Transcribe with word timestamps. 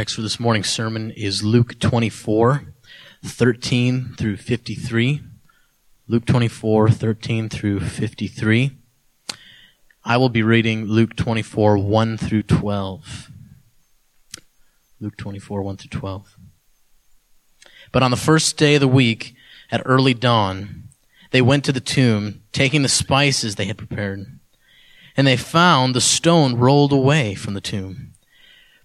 text 0.00 0.14
for 0.14 0.22
this 0.22 0.40
morning's 0.40 0.70
sermon 0.70 1.10
is 1.10 1.44
Luke 1.44 1.78
24, 1.78 2.72
13 3.22 4.14
through 4.16 4.38
53. 4.38 5.20
Luke 6.08 6.24
24, 6.24 6.88
13 6.88 7.50
through 7.50 7.80
53. 7.80 8.78
I 10.02 10.16
will 10.16 10.30
be 10.30 10.42
reading 10.42 10.86
Luke 10.86 11.16
24, 11.16 11.76
1 11.76 12.16
through 12.16 12.44
12. 12.44 13.30
Luke 15.00 15.18
24, 15.18 15.60
1 15.60 15.76
through 15.76 15.90
12. 15.90 16.36
But 17.92 18.02
on 18.02 18.10
the 18.10 18.16
first 18.16 18.56
day 18.56 18.76
of 18.76 18.80
the 18.80 18.88
week, 18.88 19.34
at 19.70 19.82
early 19.84 20.14
dawn, 20.14 20.84
they 21.30 21.42
went 21.42 21.62
to 21.66 21.72
the 21.72 21.78
tomb, 21.78 22.40
taking 22.52 22.80
the 22.80 22.88
spices 22.88 23.56
they 23.56 23.66
had 23.66 23.76
prepared. 23.76 24.40
And 25.14 25.26
they 25.26 25.36
found 25.36 25.94
the 25.94 26.00
stone 26.00 26.54
rolled 26.54 26.94
away 26.94 27.34
from 27.34 27.52
the 27.52 27.60
tomb. 27.60 28.09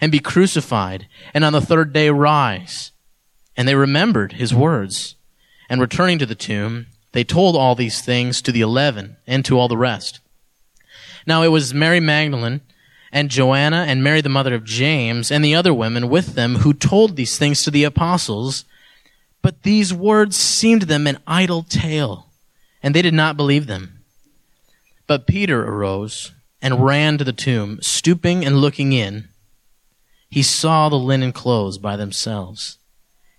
and 0.00 0.12
be 0.12 0.18
crucified 0.18 1.06
and 1.34 1.44
on 1.44 1.52
the 1.52 1.60
third 1.60 1.92
day 1.92 2.10
rise. 2.10 2.92
And 3.56 3.66
they 3.66 3.74
remembered 3.74 4.34
his 4.34 4.54
words. 4.54 5.14
And 5.68 5.80
returning 5.80 6.18
to 6.18 6.26
the 6.26 6.34
tomb, 6.34 6.86
they 7.12 7.24
told 7.24 7.56
all 7.56 7.74
these 7.74 8.00
things 8.00 8.42
to 8.42 8.52
the 8.52 8.60
eleven 8.60 9.16
and 9.26 9.44
to 9.44 9.58
all 9.58 9.68
the 9.68 9.76
rest. 9.76 10.20
Now 11.26 11.42
it 11.42 11.48
was 11.48 11.74
Mary 11.74 12.00
Magdalene 12.00 12.60
and 13.10 13.30
Joanna 13.30 13.86
and 13.88 14.04
Mary 14.04 14.20
the 14.20 14.28
mother 14.28 14.54
of 14.54 14.64
James 14.64 15.32
and 15.32 15.44
the 15.44 15.54
other 15.54 15.72
women 15.72 16.08
with 16.08 16.34
them 16.34 16.56
who 16.56 16.72
told 16.72 17.16
these 17.16 17.38
things 17.38 17.62
to 17.64 17.70
the 17.70 17.84
apostles. 17.84 18.64
But 19.42 19.62
these 19.62 19.94
words 19.94 20.36
seemed 20.36 20.82
to 20.82 20.86
them 20.86 21.06
an 21.06 21.18
idle 21.26 21.62
tale, 21.62 22.26
and 22.82 22.94
they 22.94 23.02
did 23.02 23.14
not 23.14 23.36
believe 23.36 23.66
them. 23.66 24.04
But 25.06 25.26
Peter 25.26 25.64
arose 25.64 26.32
and 26.60 26.84
ran 26.84 27.16
to 27.18 27.24
the 27.24 27.32
tomb, 27.32 27.78
stooping 27.80 28.44
and 28.44 28.60
looking 28.60 28.92
in 28.92 29.28
he 30.36 30.42
saw 30.42 30.90
the 30.90 30.98
linen 30.98 31.32
clothes 31.32 31.78
by 31.78 31.96
themselves. 31.96 32.76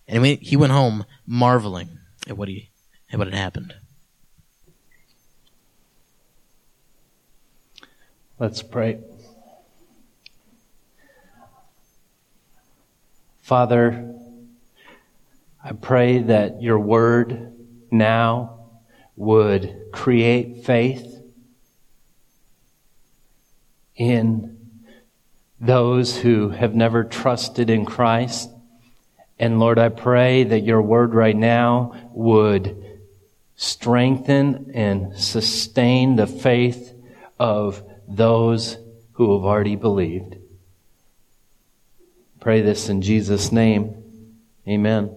And 0.07 0.25
he 0.25 0.57
went 0.57 0.71
home 0.71 1.05
marveling 1.27 1.99
at 2.27 2.35
what, 2.35 2.47
he, 2.47 2.71
at 3.11 3.19
what 3.19 3.27
had 3.27 3.35
happened. 3.35 3.75
Let's 8.39 8.63
pray. 8.63 8.97
Father, 13.43 14.15
I 15.63 15.73
pray 15.73 16.23
that 16.23 16.63
your 16.63 16.79
word 16.79 17.53
now 17.91 18.71
would 19.15 19.91
create 19.91 20.65
faith 20.65 21.21
in 23.95 24.56
those 25.59 26.17
who 26.17 26.49
have 26.49 26.75
never 26.75 27.03
trusted 27.03 27.69
in 27.69 27.85
Christ. 27.85 28.49
And 29.39 29.59
Lord, 29.59 29.79
I 29.79 29.89
pray 29.89 30.43
that 30.43 30.61
your 30.61 30.81
word 30.81 31.13
right 31.13 31.35
now 31.35 31.93
would 32.11 32.83
strengthen 33.55 34.71
and 34.73 35.17
sustain 35.19 36.15
the 36.15 36.27
faith 36.27 36.93
of 37.39 37.83
those 38.07 38.77
who 39.13 39.35
have 39.35 39.45
already 39.45 39.75
believed. 39.75 40.37
Pray 42.39 42.61
this 42.61 42.87
in 42.87 43.01
Jesus' 43.01 43.51
name. 43.51 43.95
Amen. 44.67 45.13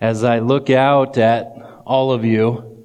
As 0.00 0.22
I 0.22 0.38
look 0.38 0.70
out 0.70 1.18
at 1.18 1.58
all 1.88 2.12
of 2.12 2.22
you, 2.22 2.84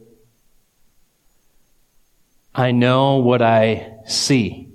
I 2.55 2.71
know 2.71 3.17
what 3.17 3.41
I 3.41 3.97
see 4.05 4.69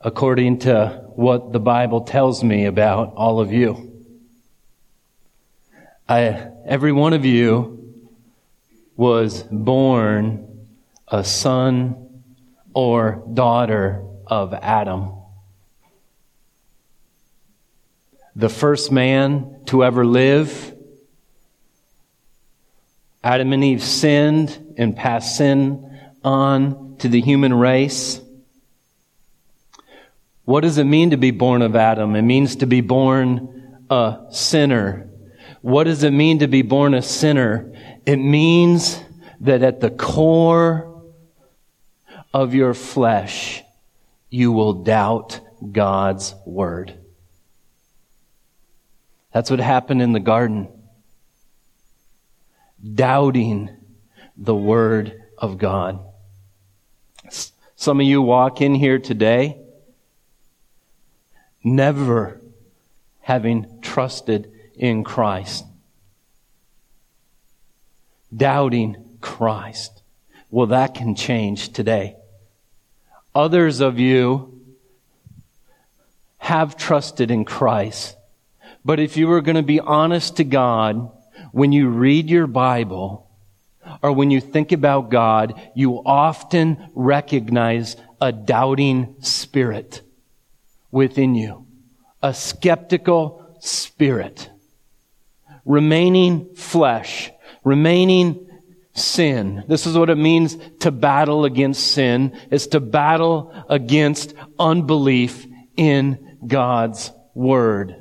according 0.00 0.58
to 0.60 1.04
what 1.14 1.52
the 1.52 1.60
Bible 1.60 2.00
tells 2.00 2.42
me 2.42 2.64
about 2.64 3.14
all 3.14 3.38
of 3.38 3.52
you. 3.52 4.02
I, 6.08 6.48
every 6.66 6.90
one 6.90 7.12
of 7.12 7.24
you 7.24 7.94
was 8.96 9.44
born 9.44 10.66
a 11.06 11.22
son 11.22 12.22
or 12.74 13.22
daughter 13.32 14.04
of 14.26 14.54
Adam. 14.54 15.12
The 18.34 18.48
first 18.48 18.90
man 18.90 19.60
to 19.66 19.84
ever 19.84 20.04
live 20.04 20.74
Adam 23.28 23.52
and 23.52 23.62
Eve 23.62 23.82
sinned 23.82 24.74
and 24.78 24.96
passed 24.96 25.36
sin 25.36 26.00
on 26.24 26.96
to 26.96 27.10
the 27.10 27.20
human 27.20 27.52
race. 27.52 28.22
What 30.46 30.62
does 30.62 30.78
it 30.78 30.84
mean 30.84 31.10
to 31.10 31.18
be 31.18 31.30
born 31.30 31.60
of 31.60 31.76
Adam? 31.76 32.16
It 32.16 32.22
means 32.22 32.56
to 32.56 32.66
be 32.66 32.80
born 32.80 33.84
a 33.90 34.18
sinner. 34.30 35.10
What 35.60 35.84
does 35.84 36.04
it 36.04 36.10
mean 36.10 36.38
to 36.38 36.48
be 36.48 36.62
born 36.62 36.94
a 36.94 37.02
sinner? 37.02 37.70
It 38.06 38.16
means 38.16 38.98
that 39.40 39.62
at 39.62 39.80
the 39.80 39.90
core 39.90 41.04
of 42.32 42.54
your 42.54 42.72
flesh, 42.72 43.62
you 44.30 44.52
will 44.52 44.72
doubt 44.72 45.40
God's 45.70 46.34
word. 46.46 46.94
That's 49.34 49.50
what 49.50 49.60
happened 49.60 50.00
in 50.00 50.12
the 50.12 50.18
garden 50.18 50.68
doubting 52.82 53.70
the 54.36 54.54
Word 54.54 55.22
of 55.36 55.58
God. 55.58 56.00
Some 57.76 58.00
of 58.00 58.06
you 58.06 58.22
walk 58.22 58.60
in 58.60 58.74
here 58.74 58.98
today 58.98 59.58
never 61.62 62.40
having 63.20 63.80
trusted 63.82 64.50
in 64.74 65.04
Christ, 65.04 65.64
doubting 68.34 69.18
Christ. 69.20 70.02
Well, 70.50 70.68
that 70.68 70.94
can 70.94 71.14
change 71.14 71.72
today. 71.72 72.16
Others 73.34 73.80
of 73.80 73.98
you 73.98 74.60
have 76.38 76.76
trusted 76.76 77.30
in 77.30 77.44
Christ. 77.44 78.16
But 78.84 78.98
if 78.98 79.16
you 79.16 79.28
were 79.28 79.42
going 79.42 79.56
to 79.56 79.62
be 79.62 79.80
honest 79.80 80.36
to 80.36 80.44
God, 80.44 81.10
when 81.52 81.72
you 81.72 81.88
read 81.88 82.28
your 82.30 82.46
Bible 82.46 83.28
or 84.02 84.12
when 84.12 84.30
you 84.30 84.40
think 84.40 84.72
about 84.72 85.10
God, 85.10 85.60
you 85.74 86.02
often 86.04 86.90
recognize 86.94 87.96
a 88.20 88.32
doubting 88.32 89.16
spirit 89.20 90.02
within 90.90 91.34
you, 91.34 91.66
a 92.22 92.34
skeptical 92.34 93.56
spirit, 93.60 94.50
remaining 95.64 96.54
flesh, 96.54 97.30
remaining 97.64 98.46
sin. 98.94 99.64
This 99.68 99.86
is 99.86 99.96
what 99.96 100.10
it 100.10 100.16
means 100.16 100.56
to 100.80 100.90
battle 100.90 101.44
against 101.44 101.92
sin, 101.92 102.38
is 102.50 102.66
to 102.68 102.80
battle 102.80 103.52
against 103.68 104.34
unbelief 104.58 105.46
in 105.76 106.38
God's 106.46 107.12
Word. 107.34 107.94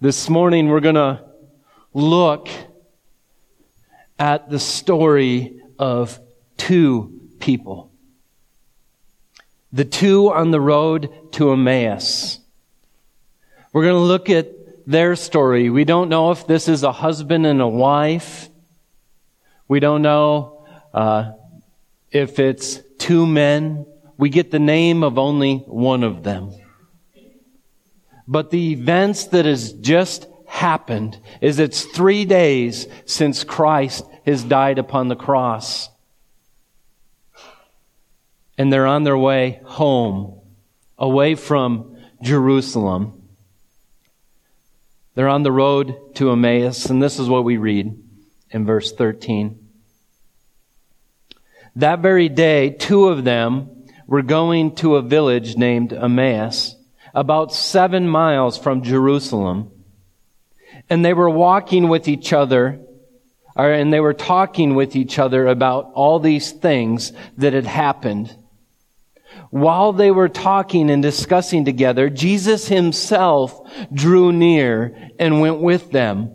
This 0.00 0.28
morning 0.28 0.68
we're 0.68 0.80
gonna 0.80 1.23
look 1.94 2.48
at 4.18 4.50
the 4.50 4.58
story 4.58 5.60
of 5.78 6.20
two 6.56 7.28
people. 7.38 7.92
The 9.72 9.84
two 9.84 10.32
on 10.32 10.50
the 10.50 10.60
road 10.60 11.32
to 11.32 11.52
Emmaus. 11.52 12.40
We're 13.72 13.82
going 13.82 13.94
to 13.94 14.00
look 14.00 14.30
at 14.30 14.50
their 14.86 15.16
story. 15.16 15.70
We 15.70 15.84
don't 15.84 16.08
know 16.08 16.30
if 16.30 16.46
this 16.46 16.68
is 16.68 16.82
a 16.82 16.92
husband 16.92 17.46
and 17.46 17.60
a 17.60 17.68
wife. 17.68 18.48
We 19.66 19.80
don't 19.80 20.02
know 20.02 20.66
uh, 20.92 21.32
if 22.10 22.38
it's 22.38 22.80
two 22.98 23.26
men. 23.26 23.86
We 24.16 24.28
get 24.28 24.50
the 24.50 24.60
name 24.60 25.02
of 25.02 25.18
only 25.18 25.56
one 25.56 26.04
of 26.04 26.22
them. 26.22 26.52
But 28.28 28.50
the 28.50 28.72
events 28.72 29.26
that 29.28 29.44
has 29.44 29.72
just 29.72 30.28
happened 30.54 31.18
is 31.40 31.58
it's 31.58 31.82
three 31.82 32.24
days 32.24 32.86
since 33.06 33.44
Christ 33.44 34.04
has 34.24 34.44
died 34.44 34.78
upon 34.78 35.08
the 35.08 35.16
cross. 35.16 35.90
and 38.56 38.72
they're 38.72 38.86
on 38.86 39.02
their 39.02 39.18
way 39.18 39.60
home, 39.64 40.40
away 40.96 41.34
from 41.34 41.96
Jerusalem. 42.22 43.22
They're 45.14 45.28
on 45.28 45.42
the 45.42 45.52
road 45.52 46.14
to 46.16 46.30
Emmaus, 46.30 46.86
and 46.86 47.02
this 47.02 47.18
is 47.18 47.28
what 47.28 47.44
we 47.44 47.56
read 47.56 48.00
in 48.50 48.64
verse 48.64 48.92
13. 48.92 49.58
That 51.76 51.98
very 51.98 52.28
day, 52.28 52.70
two 52.70 53.08
of 53.08 53.24
them 53.24 53.86
were 54.06 54.22
going 54.22 54.76
to 54.76 54.96
a 54.96 55.02
village 55.02 55.56
named 55.56 55.92
Emmaus, 55.92 56.76
about 57.12 57.52
seven 57.52 58.08
miles 58.08 58.58
from 58.58 58.82
Jerusalem. 58.82 59.70
And 60.90 61.04
they 61.04 61.14
were 61.14 61.30
walking 61.30 61.88
with 61.88 62.08
each 62.08 62.32
other, 62.32 62.80
or, 63.56 63.72
and 63.72 63.92
they 63.92 64.00
were 64.00 64.14
talking 64.14 64.74
with 64.74 64.96
each 64.96 65.18
other 65.18 65.46
about 65.46 65.92
all 65.94 66.18
these 66.18 66.52
things 66.52 67.12
that 67.38 67.52
had 67.52 67.66
happened. 67.66 68.36
While 69.50 69.92
they 69.92 70.10
were 70.10 70.28
talking 70.28 70.90
and 70.90 71.02
discussing 71.02 71.64
together, 71.64 72.10
Jesus 72.10 72.68
himself 72.68 73.60
drew 73.92 74.32
near 74.32 75.10
and 75.18 75.40
went 75.40 75.60
with 75.60 75.90
them. 75.90 76.34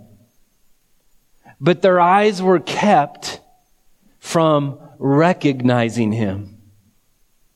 But 1.62 1.82
their 1.82 2.00
eyes 2.00 2.42
were 2.42 2.60
kept 2.60 3.42
from 4.20 4.80
recognizing 4.98 6.12
him. 6.12 6.58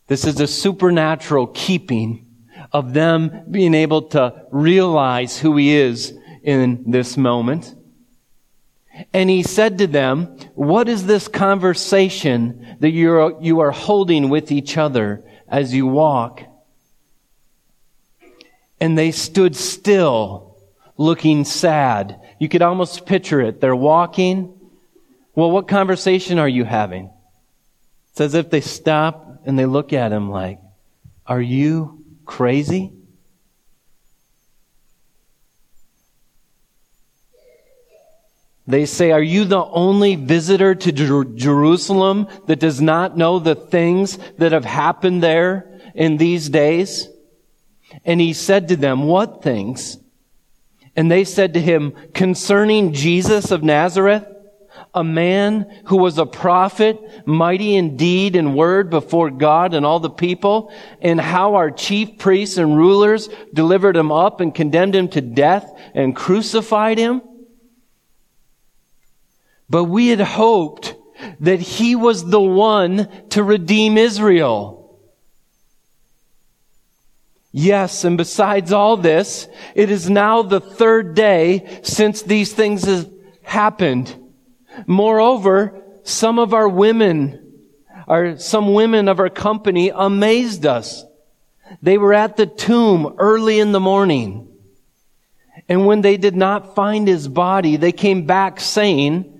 This 0.07 0.25
is 0.25 0.39
a 0.39 0.47
supernatural 0.47 1.47
keeping 1.47 2.27
of 2.71 2.93
them 2.93 3.45
being 3.49 3.73
able 3.73 4.03
to 4.09 4.45
realize 4.51 5.37
who 5.37 5.55
he 5.57 5.73
is 5.73 6.13
in 6.43 6.91
this 6.91 7.17
moment. 7.17 7.73
And 9.11 9.29
he 9.29 9.41
said 9.41 9.79
to 9.79 9.87
them, 9.87 10.37
what 10.53 10.87
is 10.87 11.05
this 11.05 11.27
conversation 11.27 12.77
that 12.79 12.91
you're, 12.91 13.41
you 13.41 13.61
are 13.61 13.71
holding 13.71 14.29
with 14.29 14.51
each 14.51 14.77
other 14.77 15.23
as 15.47 15.73
you 15.73 15.87
walk? 15.87 16.43
And 18.79 18.97
they 18.97 19.11
stood 19.11 19.55
still, 19.55 20.57
looking 20.97 21.45
sad. 21.45 22.19
You 22.37 22.49
could 22.49 22.61
almost 22.61 23.05
picture 23.05 23.41
it. 23.41 23.61
They're 23.61 23.75
walking. 23.75 24.59
Well, 25.33 25.49
what 25.49 25.67
conversation 25.67 26.37
are 26.37 26.49
you 26.49 26.65
having? 26.65 27.09
It's 28.11 28.21
as 28.21 28.35
if 28.35 28.51
they 28.51 28.61
stop 28.61 29.41
and 29.45 29.57
they 29.57 29.65
look 29.65 29.93
at 29.93 30.11
him 30.11 30.29
like, 30.29 30.59
Are 31.25 31.41
you 31.41 32.03
crazy? 32.25 32.93
They 38.65 38.85
say, 38.85 39.11
Are 39.11 39.21
you 39.21 39.45
the 39.45 39.63
only 39.63 40.15
visitor 40.15 40.73
to 40.73 40.91
Jer- 40.91 41.25
Jerusalem 41.25 42.27
that 42.47 42.59
does 42.59 42.79
not 42.79 43.17
know 43.17 43.39
the 43.39 43.55
things 43.55 44.17
that 44.37 44.53
have 44.53 44.65
happened 44.65 45.21
there 45.21 45.81
in 45.93 46.17
these 46.17 46.49
days? 46.49 47.09
And 48.05 48.21
he 48.21 48.33
said 48.33 48.69
to 48.69 48.75
them, 48.75 49.03
What 49.03 49.43
things? 49.43 49.97
And 50.95 51.11
they 51.11 51.23
said 51.23 51.55
to 51.55 51.61
him, 51.61 51.93
Concerning 52.13 52.93
Jesus 52.93 53.51
of 53.51 53.63
Nazareth, 53.63 54.25
a 54.93 55.03
man 55.03 55.81
who 55.85 55.97
was 55.97 56.17
a 56.17 56.25
prophet, 56.25 56.99
mighty 57.25 57.75
in 57.75 57.97
deed 57.97 58.35
and 58.35 58.55
word 58.55 58.89
before 58.89 59.31
God 59.31 59.73
and 59.73 59.85
all 59.85 59.99
the 59.99 60.09
people, 60.09 60.71
and 61.01 61.19
how 61.19 61.55
our 61.55 61.71
chief 61.71 62.19
priests 62.19 62.57
and 62.57 62.77
rulers 62.77 63.27
delivered 63.53 63.97
him 63.97 64.11
up 64.11 64.39
and 64.39 64.53
condemned 64.53 64.95
him 64.95 65.07
to 65.09 65.21
death 65.21 65.69
and 65.93 66.15
crucified 66.15 66.97
him. 66.97 67.21
But 69.69 69.85
we 69.85 70.09
had 70.09 70.19
hoped 70.21 70.95
that 71.39 71.59
he 71.59 71.95
was 71.95 72.29
the 72.29 72.41
one 72.41 73.07
to 73.29 73.43
redeem 73.43 73.97
Israel. 73.97 74.99
Yes, 77.51 78.03
and 78.03 78.17
besides 78.17 78.73
all 78.73 78.97
this, 78.97 79.47
it 79.75 79.91
is 79.91 80.09
now 80.09 80.41
the 80.41 80.59
third 80.59 81.13
day 81.13 81.79
since 81.83 82.23
these 82.23 82.51
things 82.51 82.85
have 82.85 83.09
happened. 83.43 84.15
Moreover, 84.87 85.81
some 86.03 86.39
of 86.39 86.53
our 86.53 86.67
women, 86.67 87.53
or 88.07 88.37
some 88.37 88.73
women 88.73 89.07
of 89.07 89.19
our 89.19 89.29
company 89.29 89.91
amazed 89.93 90.65
us. 90.65 91.05
They 91.81 91.97
were 91.97 92.13
at 92.13 92.37
the 92.37 92.47
tomb 92.47 93.15
early 93.17 93.59
in 93.59 93.71
the 93.71 93.79
morning. 93.79 94.49
And 95.69 95.85
when 95.85 96.01
they 96.01 96.17
did 96.17 96.35
not 96.35 96.75
find 96.75 97.07
his 97.07 97.27
body, 97.27 97.77
they 97.77 97.91
came 97.91 98.25
back 98.25 98.59
saying 98.59 99.32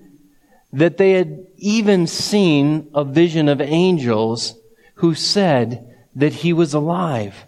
that 0.74 0.96
they 0.96 1.12
had 1.12 1.46
even 1.56 2.04
seen 2.04 2.90
a 2.94 3.04
vision 3.04 3.48
of 3.48 3.60
angels 3.60 4.58
who 4.96 5.14
said 5.14 5.94
that 6.16 6.32
he 6.32 6.52
was 6.52 6.74
alive. 6.74 7.46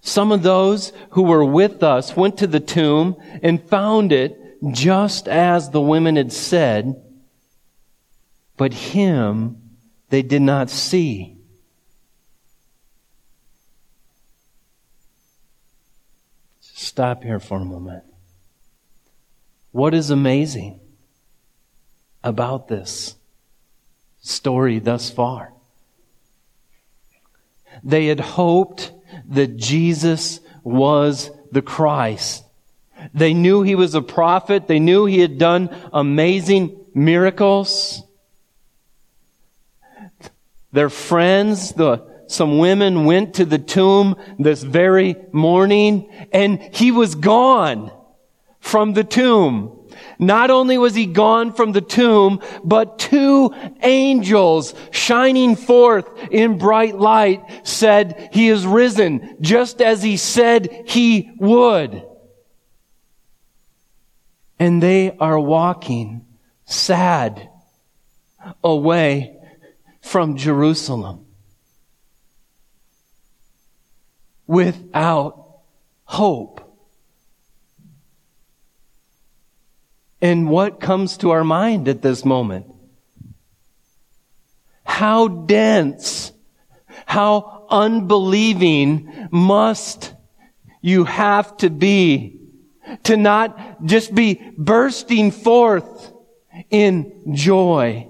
Some 0.00 0.30
of 0.30 0.44
those 0.44 0.92
who 1.10 1.22
were 1.22 1.44
with 1.44 1.82
us 1.82 2.16
went 2.16 2.38
to 2.38 2.46
the 2.46 2.60
tomb 2.60 3.16
and 3.42 3.68
found 3.68 4.12
it 4.12 4.38
just 4.70 5.26
as 5.26 5.70
the 5.70 5.80
women 5.80 6.14
had 6.14 6.32
said, 6.32 7.02
but 8.56 8.72
him 8.72 9.60
they 10.10 10.22
did 10.22 10.42
not 10.42 10.70
see. 10.70 11.38
Stop 16.60 17.24
here 17.24 17.40
for 17.40 17.58
a 17.58 17.64
moment. 17.64 18.04
What 19.72 19.92
is 19.92 20.10
amazing 20.10 20.80
about 22.28 22.68
this 22.68 23.16
story 24.20 24.78
thus 24.78 25.10
far? 25.10 25.52
They 27.82 28.06
had 28.06 28.20
hoped 28.20 28.92
that 29.28 29.56
Jesus 29.56 30.40
was 30.62 31.30
the 31.50 31.62
Christ. 31.62 32.44
They 33.14 33.32
knew 33.32 33.62
he 33.62 33.74
was 33.74 33.94
a 33.94 34.02
prophet. 34.02 34.66
They 34.66 34.80
knew 34.80 35.06
he 35.06 35.20
had 35.20 35.38
done 35.38 35.74
amazing 35.92 36.84
miracles. 36.94 38.02
Their 40.72 40.90
friends, 40.90 41.72
the, 41.72 42.04
some 42.26 42.58
women 42.58 43.04
went 43.04 43.34
to 43.34 43.44
the 43.44 43.58
tomb 43.58 44.16
this 44.38 44.62
very 44.62 45.16
morning 45.32 46.10
and 46.32 46.60
he 46.74 46.90
was 46.90 47.14
gone 47.14 47.90
from 48.68 48.92
the 48.92 49.04
tomb. 49.04 49.74
Not 50.18 50.50
only 50.50 50.78
was 50.78 50.94
he 50.94 51.06
gone 51.06 51.52
from 51.52 51.72
the 51.72 51.80
tomb, 51.80 52.40
but 52.64 52.98
two 52.98 53.54
angels 53.82 54.74
shining 54.90 55.56
forth 55.56 56.08
in 56.30 56.58
bright 56.58 56.98
light 56.98 57.42
said 57.66 58.30
he 58.32 58.48
is 58.48 58.66
risen 58.66 59.36
just 59.40 59.80
as 59.80 60.02
he 60.02 60.16
said 60.16 60.84
he 60.86 61.30
would 61.38 62.04
and 64.58 64.82
they 64.82 65.16
are 65.18 65.38
walking 65.38 66.26
sad 66.64 67.48
away 68.62 69.36
from 70.00 70.36
Jerusalem 70.36 71.26
without 74.46 75.60
hope. 76.04 76.67
And 80.20 80.48
what 80.48 80.80
comes 80.80 81.16
to 81.18 81.30
our 81.30 81.44
mind 81.44 81.88
at 81.88 82.02
this 82.02 82.24
moment? 82.24 82.66
How 84.84 85.28
dense, 85.28 86.32
how 87.06 87.66
unbelieving 87.70 89.28
must 89.30 90.14
you 90.80 91.04
have 91.04 91.56
to 91.58 91.70
be 91.70 92.38
to 93.04 93.16
not 93.16 93.84
just 93.84 94.14
be 94.14 94.40
bursting 94.56 95.30
forth 95.30 96.12
in 96.70 97.34
joy. 97.34 98.08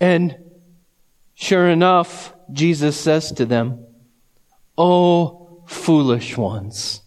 And 0.00 0.36
sure 1.34 1.68
enough, 1.68 2.34
Jesus 2.52 2.98
says 3.00 3.32
to 3.32 3.44
them, 3.44 3.86
Oh, 4.76 5.62
foolish 5.66 6.36
ones, 6.36 7.00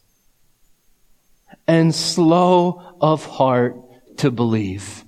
and 1.68 1.94
slow 1.94 2.96
of 3.02 3.26
heart 3.26 3.76
to 4.18 4.32
believe. 4.32 5.04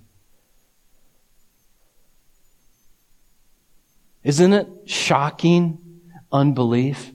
Isn't 4.24 4.54
it 4.54 4.68
shocking 4.86 5.80
unbelief? 6.32 7.12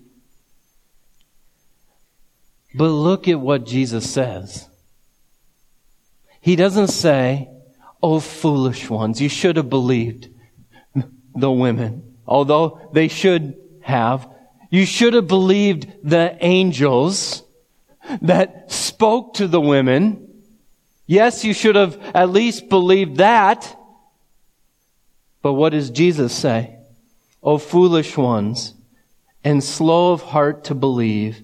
But 2.75 2.89
look 2.89 3.29
at 3.29 3.39
what 3.39 3.67
Jesus 3.67 4.11
says. 4.11 4.69
He 6.41 6.57
doesn't 6.57 6.89
say, 6.89 7.49
Oh, 8.03 8.21
foolish 8.21 8.91
ones, 8.91 9.21
you 9.21 9.29
should 9.29 9.57
have 9.57 9.71
believed 9.71 10.29
the 11.35 11.51
women, 11.51 12.17
although 12.27 12.91
they 12.93 13.09
should 13.09 13.55
have. 13.81 14.29
You 14.71 14.85
should 14.85 15.15
have 15.15 15.29
believed 15.29 15.91
the 16.03 16.37
angels 16.41 17.44
that 18.23 18.71
spoke 18.71 19.35
to 19.35 19.47
the 19.47 19.61
women. 19.61 20.43
Yes, 21.07 21.45
you 21.45 21.53
should 21.53 21.77
have 21.77 21.99
at 22.15 22.31
least 22.31 22.69
believed 22.69 23.17
that. 23.19 23.77
But 25.43 25.55
what 25.55 25.71
does 25.71 25.91
Jesus 25.91 26.33
say? 26.33 26.77
O 27.43 27.59
foolish 27.59 28.17
ones, 28.17 28.75
and 29.45 29.63
slow 29.63 30.13
of 30.13 30.23
heart 30.23 30.65
to 30.65 30.75
believe 30.75 31.43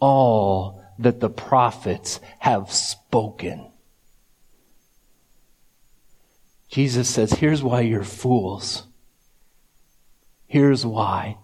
all 0.00 0.82
that 0.98 1.20
the 1.20 1.30
prophets 1.30 2.18
have 2.40 2.72
spoken. 2.72 3.70
Jesus 6.68 7.08
says, 7.08 7.32
here's 7.32 7.62
why 7.62 7.82
you're 7.82 8.02
fools. 8.02 8.82
Here's 10.48 10.84
why. 10.84 11.38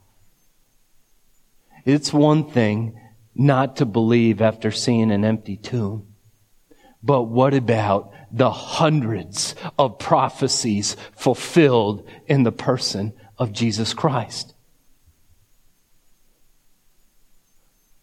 It's 1.85 2.13
one 2.13 2.51
thing 2.51 2.99
not 3.35 3.77
to 3.77 3.87
believe 3.87 4.41
after 4.41 4.71
seeing 4.71 5.11
an 5.11 5.25
empty 5.25 5.57
tomb. 5.57 6.07
But 7.03 7.25
what 7.25 7.55
about 7.55 8.13
the 8.31 8.51
hundreds 8.51 9.55
of 9.79 9.99
prophecies 9.99 10.97
fulfilled 11.17 12.09
in 12.27 12.45
the 12.45 12.53
person 12.53 13.13
of 13.39 13.53
Jesus 13.53 13.93
Christ? 13.95 14.55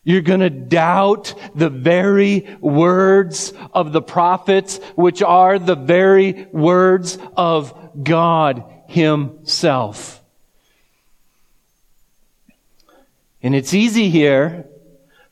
You're 0.04 0.22
going 0.22 0.40
to 0.40 0.50
doubt 0.50 1.36
the 1.54 1.70
very 1.70 2.58
words 2.60 3.54
of 3.74 3.92
the 3.92 4.02
prophets, 4.02 4.78
which 4.96 5.22
are 5.22 5.60
the 5.60 5.76
very 5.76 6.48
words 6.52 7.18
of 7.38 7.74
God 8.02 8.64
Himself. 8.88 10.22
And 13.42 13.56
it's 13.56 13.74
easy 13.74 14.10
here 14.10 14.69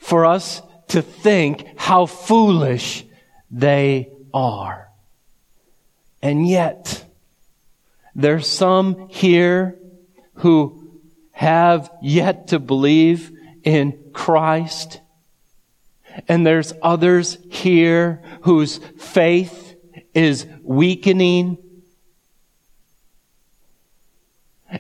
for 0.07 0.25
us 0.25 0.61
to 0.87 1.01
think 1.01 1.67
how 1.75 2.05
foolish 2.05 3.05
they 3.51 4.09
are. 4.33 4.87
And 6.21 6.47
yet, 6.47 7.03
there's 8.15 8.47
some 8.47 9.09
here 9.09 9.77
who 10.35 11.01
have 11.33 11.91
yet 12.01 12.47
to 12.47 12.59
believe 12.59 13.37
in 13.65 14.11
Christ. 14.13 15.01
And 16.29 16.47
there's 16.47 16.71
others 16.81 17.37
here 17.49 18.21
whose 18.43 18.77
faith 18.97 19.75
is 20.13 20.47
weakening. 20.63 21.57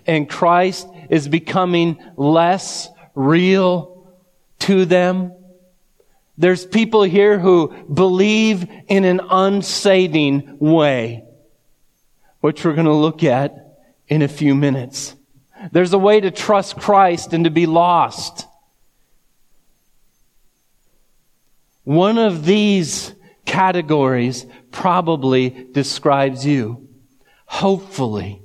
And 0.05 0.29
Christ 0.29 0.87
is 1.09 1.27
becoming 1.27 2.01
less 2.15 2.87
real 3.13 3.96
to 4.59 4.85
them. 4.85 5.33
There's 6.37 6.65
people 6.65 7.03
here 7.03 7.39
who 7.39 7.73
believe 7.85 8.67
in 8.87 9.05
an 9.05 9.21
unsaving 9.29 10.57
way, 10.59 11.23
which 12.41 12.63
we're 12.63 12.73
going 12.73 12.85
to 12.85 12.93
look 12.93 13.23
at 13.23 13.77
in 14.07 14.21
a 14.21 14.27
few 14.27 14.53
minutes. 14.53 15.15
There's 15.71 15.93
a 15.93 15.97
way 15.97 16.21
to 16.21 16.31
trust 16.31 16.77
Christ 16.77 17.33
and 17.33 17.45
to 17.45 17.49
be 17.49 17.65
lost. 17.65 18.45
One 21.83 22.17
of 22.17 22.45
these 22.45 23.15
categories 23.45 24.45
probably 24.71 25.49
describes 25.71 26.45
you. 26.45 26.87
Hopefully, 27.45 28.41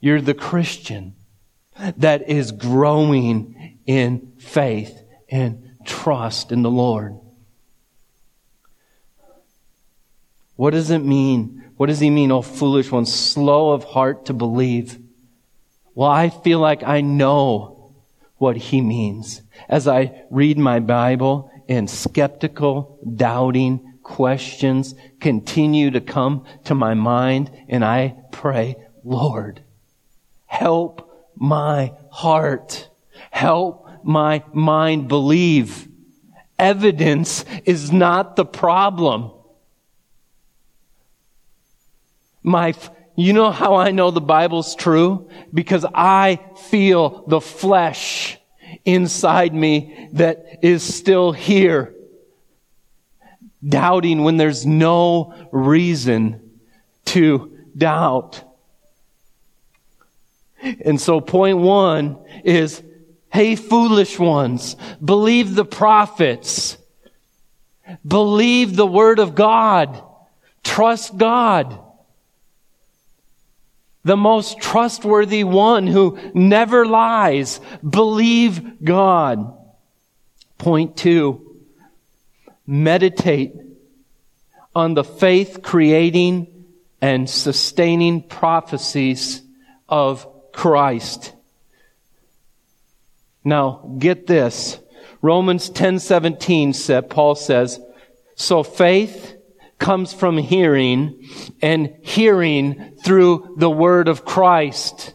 you're 0.00 0.20
the 0.20 0.34
Christian 0.34 1.14
that 1.96 2.28
is 2.28 2.52
growing 2.52 3.75
in 3.86 4.32
faith 4.38 5.02
and 5.28 5.76
trust 5.84 6.52
in 6.52 6.62
the 6.62 6.70
Lord. 6.70 7.18
What 10.56 10.70
does 10.70 10.90
it 10.90 10.98
mean? 10.98 11.64
What 11.76 11.86
does 11.86 12.00
he 12.00 12.10
mean, 12.10 12.32
oh 12.32 12.42
foolish 12.42 12.90
one, 12.90 13.06
slow 13.06 13.72
of 13.72 13.84
heart 13.84 14.26
to 14.26 14.32
believe? 14.32 14.98
Well, 15.94 16.10
I 16.10 16.30
feel 16.30 16.58
like 16.58 16.82
I 16.82 17.02
know 17.02 17.94
what 18.38 18.56
he 18.56 18.80
means. 18.80 19.42
As 19.68 19.86
I 19.86 20.24
read 20.30 20.58
my 20.58 20.80
Bible 20.80 21.50
and 21.68 21.88
skeptical, 21.88 22.98
doubting 23.16 23.98
questions 24.02 24.94
continue 25.20 25.90
to 25.90 26.00
come 26.00 26.44
to 26.64 26.74
my 26.74 26.94
mind 26.94 27.50
and 27.68 27.84
I 27.84 28.14
pray, 28.30 28.76
Lord, 29.04 29.62
help 30.46 31.32
my 31.34 31.92
heart. 32.10 32.88
Help 33.36 33.86
my 34.02 34.42
mind 34.54 35.08
believe. 35.08 35.88
Evidence 36.58 37.44
is 37.66 37.92
not 37.92 38.34
the 38.34 38.46
problem. 38.46 39.30
My, 42.42 42.72
you 43.14 43.34
know 43.34 43.50
how 43.50 43.74
I 43.74 43.90
know 43.90 44.10
the 44.10 44.22
Bible's 44.22 44.74
true? 44.74 45.28
Because 45.52 45.84
I 45.94 46.40
feel 46.70 47.24
the 47.26 47.42
flesh 47.42 48.38
inside 48.86 49.52
me 49.52 50.08
that 50.12 50.60
is 50.62 50.82
still 50.82 51.32
here. 51.32 51.94
Doubting 53.62 54.24
when 54.24 54.38
there's 54.38 54.64
no 54.64 55.34
reason 55.52 56.58
to 57.04 57.54
doubt. 57.76 58.42
And 60.62 60.98
so 60.98 61.20
point 61.20 61.58
one 61.58 62.16
is, 62.42 62.82
hey, 63.32 63.56
foolish 63.56 64.18
ones, 64.18 64.76
believe 65.04 65.54
the 65.54 65.64
prophets. 65.64 66.78
Believe 68.06 68.76
the 68.76 68.86
word 68.86 69.18
of 69.18 69.34
God. 69.34 70.02
Trust 70.64 71.16
God. 71.16 71.78
The 74.04 74.16
most 74.16 74.58
trustworthy 74.58 75.44
one 75.44 75.86
who 75.86 76.18
never 76.34 76.86
lies. 76.86 77.60
Believe 77.88 78.84
God. 78.84 79.56
Point 80.58 80.96
two, 80.96 81.56
meditate 82.66 83.54
on 84.74 84.94
the 84.94 85.04
faith 85.04 85.60
creating 85.62 86.64
and 87.00 87.28
sustaining 87.28 88.22
prophecies 88.22 89.42
of 89.88 90.26
Christ. 90.52 91.32
Now, 93.46 93.94
get 93.96 94.26
this. 94.26 94.76
Romans 95.22 95.70
10:17 95.70 96.72
said 96.72 97.08
Paul 97.08 97.36
says, 97.36 97.78
"So 98.34 98.64
faith 98.64 99.36
comes 99.78 100.12
from 100.12 100.36
hearing 100.36 101.14
and 101.62 101.94
hearing 102.02 102.94
through 103.04 103.54
the 103.56 103.70
word 103.70 104.08
of 104.08 104.24
Christ." 104.24 105.14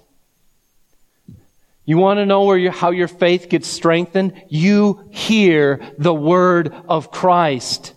You 1.84 1.98
want 1.98 2.20
to 2.20 2.26
know 2.26 2.46
where 2.46 2.58
your, 2.58 2.72
how 2.72 2.92
your 2.92 3.10
faith 3.10 3.50
gets 3.50 3.68
strengthened? 3.68 4.42
You 4.48 5.10
hear 5.10 5.82
the 5.98 6.14
word 6.14 6.74
of 6.88 7.12
Christ. 7.12 7.94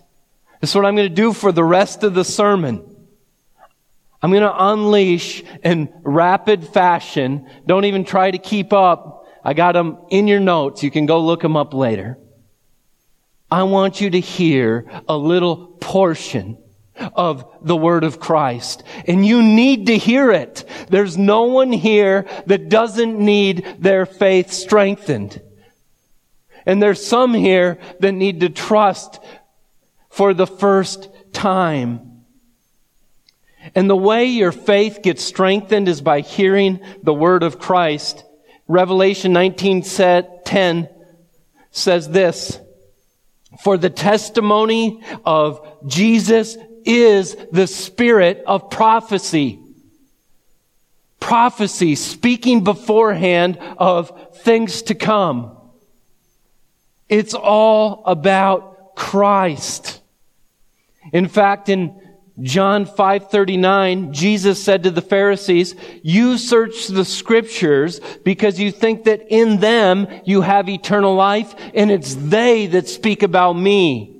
That's 0.59 0.75
what 0.75 0.85
I'm 0.85 0.97
going 0.97 1.07
to 1.07 1.15
do 1.15 1.31
for 1.31 1.53
the 1.53 1.63
rest 1.63 2.03
of 2.03 2.13
the 2.13 2.25
sermon. 2.25 2.83
I'm 4.21 4.31
going 4.31 4.43
to 4.43 4.65
unleash 4.65 5.45
in 5.63 5.93
rapid 6.03 6.67
fashion. 6.67 7.47
Don't 7.65 7.85
even 7.85 8.03
try 8.03 8.31
to 8.31 8.37
keep 8.37 8.73
up. 8.73 9.24
I 9.45 9.53
got 9.53 9.73
them 9.73 9.99
in 10.09 10.27
your 10.27 10.39
notes. 10.39 10.81
You 10.81 10.89
can 10.89 11.05
go 11.05 11.21
look 11.21 11.41
them 11.41 11.55
up 11.55 11.73
later. 11.73 12.17
I 13.49 13.63
want 13.63 14.01
you 14.01 14.09
to 14.09 14.19
hear 14.19 14.89
a 15.07 15.15
little 15.15 15.67
portion 15.79 16.57
of 16.97 17.45
the 17.61 17.75
word 17.75 18.03
of 18.03 18.19
Christ. 18.19 18.83
And 19.07 19.25
you 19.25 19.43
need 19.43 19.87
to 19.87 19.97
hear 19.97 20.31
it. 20.31 20.65
There's 20.89 21.17
no 21.17 21.43
one 21.43 21.71
here 21.71 22.25
that 22.47 22.69
doesn't 22.69 23.19
need 23.19 23.77
their 23.79 24.05
faith 24.07 24.51
strengthened. 24.51 25.39
And 26.65 26.81
there's 26.81 27.05
some 27.05 27.35
here 27.35 27.77
that 27.99 28.13
need 28.13 28.39
to 28.39 28.49
trust 28.49 29.19
for 30.09 30.33
the 30.33 30.47
first 30.47 31.07
time. 31.31 32.23
And 33.75 33.87
the 33.87 33.95
way 33.95 34.25
your 34.25 34.51
faith 34.51 34.99
gets 35.03 35.23
strengthened 35.23 35.87
is 35.87 36.01
by 36.01 36.21
hearing 36.21 36.79
the 37.03 37.13
word 37.13 37.43
of 37.43 37.59
Christ. 37.59 38.24
Revelation 38.67 39.33
19 39.33 39.83
10 40.45 40.89
says 41.71 42.09
this, 42.09 42.59
for 43.63 43.77
the 43.77 43.89
testimony 43.89 45.01
of 45.25 45.65
Jesus 45.87 46.57
is 46.85 47.35
the 47.51 47.67
spirit 47.67 48.43
of 48.45 48.69
prophecy. 48.69 49.59
Prophecy, 51.19 51.95
speaking 51.95 52.63
beforehand 52.63 53.57
of 53.77 54.37
things 54.37 54.83
to 54.83 54.95
come. 54.95 55.57
It's 57.09 57.33
all 57.33 58.03
about 58.05 58.95
Christ. 58.95 60.01
In 61.13 61.27
fact, 61.27 61.69
in 61.69 61.99
John 62.41 62.85
5:39 62.85 64.11
Jesus 64.11 64.61
said 64.61 64.83
to 64.83 64.91
the 64.91 65.01
Pharisees, 65.01 65.73
"You 66.03 66.37
search 66.37 66.87
the 66.87 67.05
scriptures 67.05 68.01
because 68.23 68.59
you 68.59 68.71
think 68.71 69.05
that 69.05 69.25
in 69.29 69.59
them 69.61 70.07
you 70.25 70.41
have 70.41 70.67
eternal 70.67 71.15
life 71.15 71.55
and 71.73 71.89
it's 71.89 72.15
they 72.15 72.67
that 72.67 72.89
speak 72.89 73.23
about 73.23 73.53
me." 73.53 74.17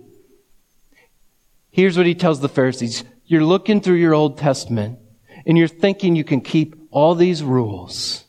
Here's 1.71 1.97
what 1.97 2.05
he 2.05 2.15
tells 2.15 2.39
the 2.39 2.47
Pharisees. 2.47 3.03
You're 3.25 3.43
looking 3.43 3.81
through 3.81 3.95
your 3.95 4.13
Old 4.13 4.37
Testament 4.37 4.99
and 5.45 5.57
you're 5.57 5.67
thinking 5.67 6.15
you 6.15 6.23
can 6.23 6.39
keep 6.39 6.75
all 6.91 7.15
these 7.15 7.43
rules. 7.43 8.25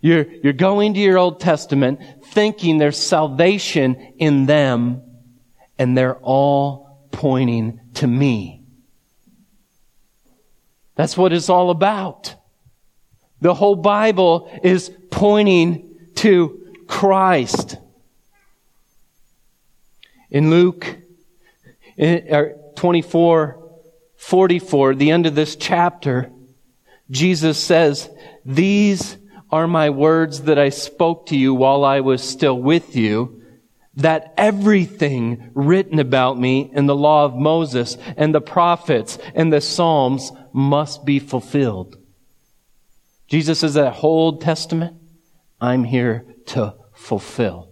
You're, 0.00 0.26
you're 0.42 0.52
going 0.52 0.94
to 0.94 1.00
your 1.00 1.18
Old 1.18 1.40
Testament 1.40 2.00
thinking 2.26 2.78
there's 2.78 2.96
salvation 2.96 4.14
in 4.18 4.46
them, 4.46 5.02
and 5.78 5.96
they're 5.96 6.18
all 6.18 7.08
pointing 7.10 7.80
to 7.94 8.06
me. 8.06 8.55
That's 10.96 11.16
what 11.16 11.32
it's 11.32 11.48
all 11.48 11.70
about. 11.70 12.34
The 13.40 13.54
whole 13.54 13.76
Bible 13.76 14.50
is 14.62 14.90
pointing 15.10 15.96
to 16.16 16.74
Christ. 16.88 17.76
In 20.30 20.50
Luke 20.50 20.96
in, 21.96 22.26
er, 22.32 22.56
24, 22.76 23.62
44, 24.16 24.94
the 24.94 25.10
end 25.10 25.26
of 25.26 25.34
this 25.34 25.56
chapter, 25.56 26.30
Jesus 27.10 27.58
says, 27.58 28.10
These 28.44 29.16
are 29.50 29.66
my 29.66 29.90
words 29.90 30.42
that 30.42 30.58
I 30.58 30.70
spoke 30.70 31.26
to 31.26 31.36
you 31.36 31.54
while 31.54 31.84
I 31.84 32.00
was 32.00 32.22
still 32.22 32.58
with 32.58 32.96
you, 32.96 33.42
that 33.96 34.34
everything 34.36 35.50
written 35.54 35.98
about 35.98 36.38
me 36.38 36.70
in 36.72 36.86
the 36.86 36.96
law 36.96 37.24
of 37.24 37.34
Moses 37.34 37.96
and 38.16 38.34
the 38.34 38.40
prophets 38.40 39.18
and 39.34 39.52
the 39.52 39.60
Psalms 39.60 40.32
must 40.56 41.04
be 41.04 41.18
fulfilled. 41.18 41.98
Jesus 43.28 43.60
says 43.60 43.74
that 43.74 43.92
whole 43.92 44.38
Testament, 44.38 44.96
I'm 45.60 45.84
here 45.84 46.24
to 46.46 46.74
fulfill. 46.94 47.68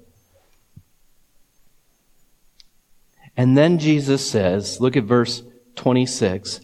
And 3.36 3.56
then 3.56 3.78
Jesus 3.78 4.28
says, 4.28 4.80
look 4.80 4.96
at 4.96 5.04
verse 5.04 5.42
26, 5.76 6.60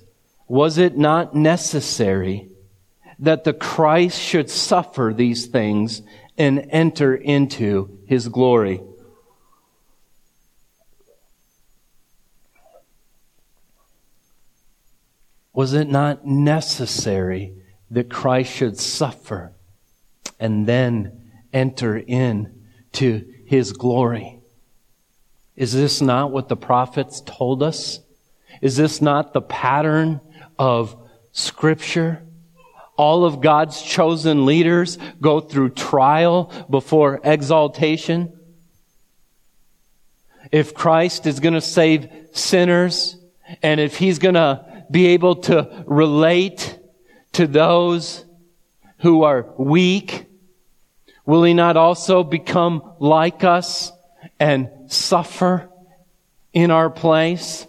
was 0.47 0.79
it 0.79 0.97
not 0.97 1.35
necessary 1.35 2.51
that 3.21 3.45
the 3.45 3.53
Christ 3.53 4.21
should 4.21 4.51
suffer 4.51 5.13
these 5.15 5.47
things 5.47 6.03
and 6.37 6.67
enter 6.71 7.15
into 7.15 7.99
his 8.07 8.29
glory. 8.29 8.81
Was 15.53 15.75
it 15.75 15.89
not 15.89 16.25
necessary 16.25 17.55
that 17.91 18.09
Christ 18.11 18.53
should 18.53 18.79
suffer 18.79 19.53
and 20.39 20.67
then 20.67 21.31
enter 21.53 21.97
in 21.97 22.63
to 22.93 23.27
his 23.47 23.73
glory? 23.73 24.41
Is 25.57 25.73
this 25.73 26.01
not 26.01 26.31
what 26.31 26.49
the 26.49 26.57
prophets 26.57 27.21
told 27.27 27.63
us? 27.63 28.01
Is 28.63 28.77
this 28.77 29.03
not 29.03 29.33
the 29.33 29.43
pattern 29.43 30.21
of 30.59 30.97
scripture? 31.33 32.23
All 32.97 33.25
of 33.25 33.41
God's 33.41 33.83
chosen 33.83 34.47
leaders 34.47 34.99
go 35.21 35.41
through 35.41 35.71
trial 35.71 36.53
before 36.71 37.21
exaltation. 37.25 38.39
If 40.53 40.75
Christ 40.75 41.27
is 41.27 41.41
going 41.41 41.55
to 41.55 41.61
save 41.61 42.09
sinners, 42.33 43.17
and 43.63 43.81
if 43.81 43.97
he's 43.97 44.19
going 44.19 44.35
to 44.35 44.70
be 44.91 45.09
able 45.09 45.37
to 45.37 45.85
relate 45.87 46.79
to 47.33 47.47
those 47.47 48.25
who 48.99 49.23
are 49.23 49.47
weak, 49.57 50.27
will 51.25 51.45
he 51.45 51.55
not 51.55 51.77
also 51.77 52.25
become 52.25 52.95
like 52.99 53.45
us 53.45 53.93
and 54.39 54.69
suffer 54.89 55.71
in 56.53 56.71
our 56.71 56.91
place? 56.91 57.67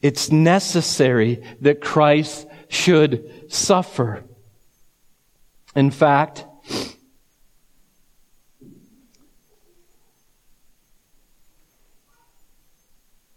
It's 0.00 0.30
necessary 0.30 1.42
that 1.60 1.80
Christ 1.80 2.46
should 2.68 3.52
suffer. 3.52 4.24
In 5.74 5.90
fact, 5.90 6.44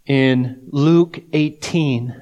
in 0.08 0.62
Luke 0.70 1.20
18, 1.34 2.20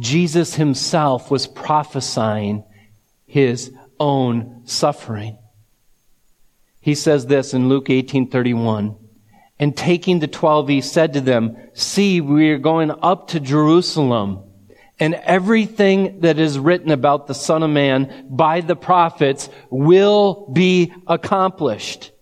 Jesus 0.00 0.56
himself 0.56 1.30
was 1.30 1.46
prophesying 1.46 2.64
his 3.24 3.72
own 3.98 4.62
suffering. 4.64 5.38
He 6.80 6.94
says 6.94 7.26
this 7.26 7.54
in 7.54 7.68
Luke 7.68 7.88
18:31. 7.88 8.96
And 9.60 9.76
taking 9.76 10.20
the 10.20 10.28
twelve, 10.28 10.68
he 10.68 10.80
said 10.80 11.12
to 11.14 11.20
them, 11.20 11.56
See, 11.72 12.20
we 12.20 12.50
are 12.50 12.58
going 12.58 12.92
up 13.02 13.28
to 13.28 13.40
Jerusalem, 13.40 14.44
and 15.00 15.14
everything 15.14 16.20
that 16.20 16.38
is 16.38 16.58
written 16.58 16.92
about 16.92 17.26
the 17.26 17.34
Son 17.34 17.64
of 17.64 17.70
Man 17.70 18.26
by 18.30 18.60
the 18.60 18.76
prophets 18.76 19.48
will 19.68 20.48
be 20.52 20.92
accomplished. 21.08 22.12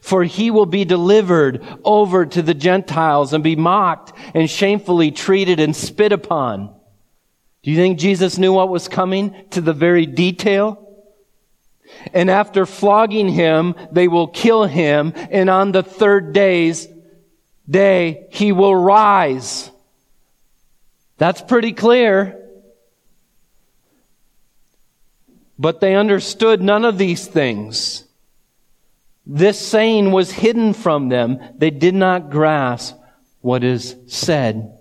For 0.00 0.24
he 0.24 0.50
will 0.50 0.66
be 0.66 0.84
delivered 0.84 1.62
over 1.84 2.24
to 2.26 2.42
the 2.42 2.54
Gentiles 2.54 3.32
and 3.32 3.44
be 3.44 3.56
mocked 3.56 4.12
and 4.34 4.48
shamefully 4.48 5.10
treated 5.10 5.60
and 5.60 5.76
spit 5.76 6.12
upon. 6.12 6.74
Do 7.62 7.70
you 7.70 7.76
think 7.76 7.98
Jesus 7.98 8.38
knew 8.38 8.52
what 8.52 8.70
was 8.70 8.88
coming 8.88 9.34
to 9.50 9.60
the 9.60 9.74
very 9.74 10.06
detail? 10.06 10.86
And 12.14 12.30
after 12.30 12.64
flogging 12.66 13.28
him, 13.28 13.74
they 13.92 14.08
will 14.08 14.28
kill 14.28 14.64
him. 14.64 15.12
And 15.14 15.50
on 15.50 15.72
the 15.72 15.82
third 15.82 16.32
day's 16.32 16.88
day, 17.68 18.26
he 18.30 18.52
will 18.52 18.74
rise. 18.74 19.70
That's 21.18 21.42
pretty 21.42 21.72
clear. 21.72 22.36
But 25.58 25.80
they 25.80 25.94
understood 25.94 26.62
none 26.62 26.86
of 26.86 26.96
these 26.96 27.26
things. 27.26 28.04
This 29.26 29.58
saying 29.58 30.12
was 30.12 30.32
hidden 30.32 30.72
from 30.72 31.08
them. 31.08 31.38
They 31.56 31.70
did 31.70 31.94
not 31.94 32.30
grasp 32.30 32.96
what 33.40 33.64
is 33.64 33.96
said. 34.06 34.78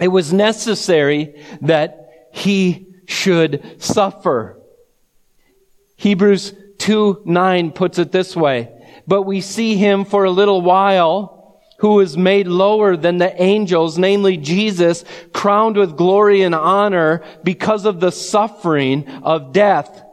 It 0.00 0.08
was 0.08 0.32
necessary 0.32 1.42
that 1.62 2.28
he 2.32 2.86
should 3.06 3.82
suffer. 3.82 4.60
Hebrews 5.96 6.54
2 6.78 7.22
9 7.24 7.70
puts 7.72 7.98
it 7.98 8.12
this 8.12 8.34
way. 8.34 8.70
But 9.06 9.22
we 9.22 9.40
see 9.40 9.76
him 9.76 10.04
for 10.04 10.24
a 10.24 10.30
little 10.30 10.62
while 10.62 11.60
who 11.78 12.00
is 12.00 12.16
made 12.16 12.46
lower 12.46 12.96
than 12.96 13.18
the 13.18 13.42
angels, 13.42 13.98
namely 13.98 14.36
Jesus, 14.36 15.04
crowned 15.32 15.76
with 15.76 15.96
glory 15.96 16.42
and 16.42 16.54
honor 16.54 17.22
because 17.42 17.84
of 17.84 18.00
the 18.00 18.12
suffering 18.12 19.06
of 19.22 19.52
death, 19.52 20.03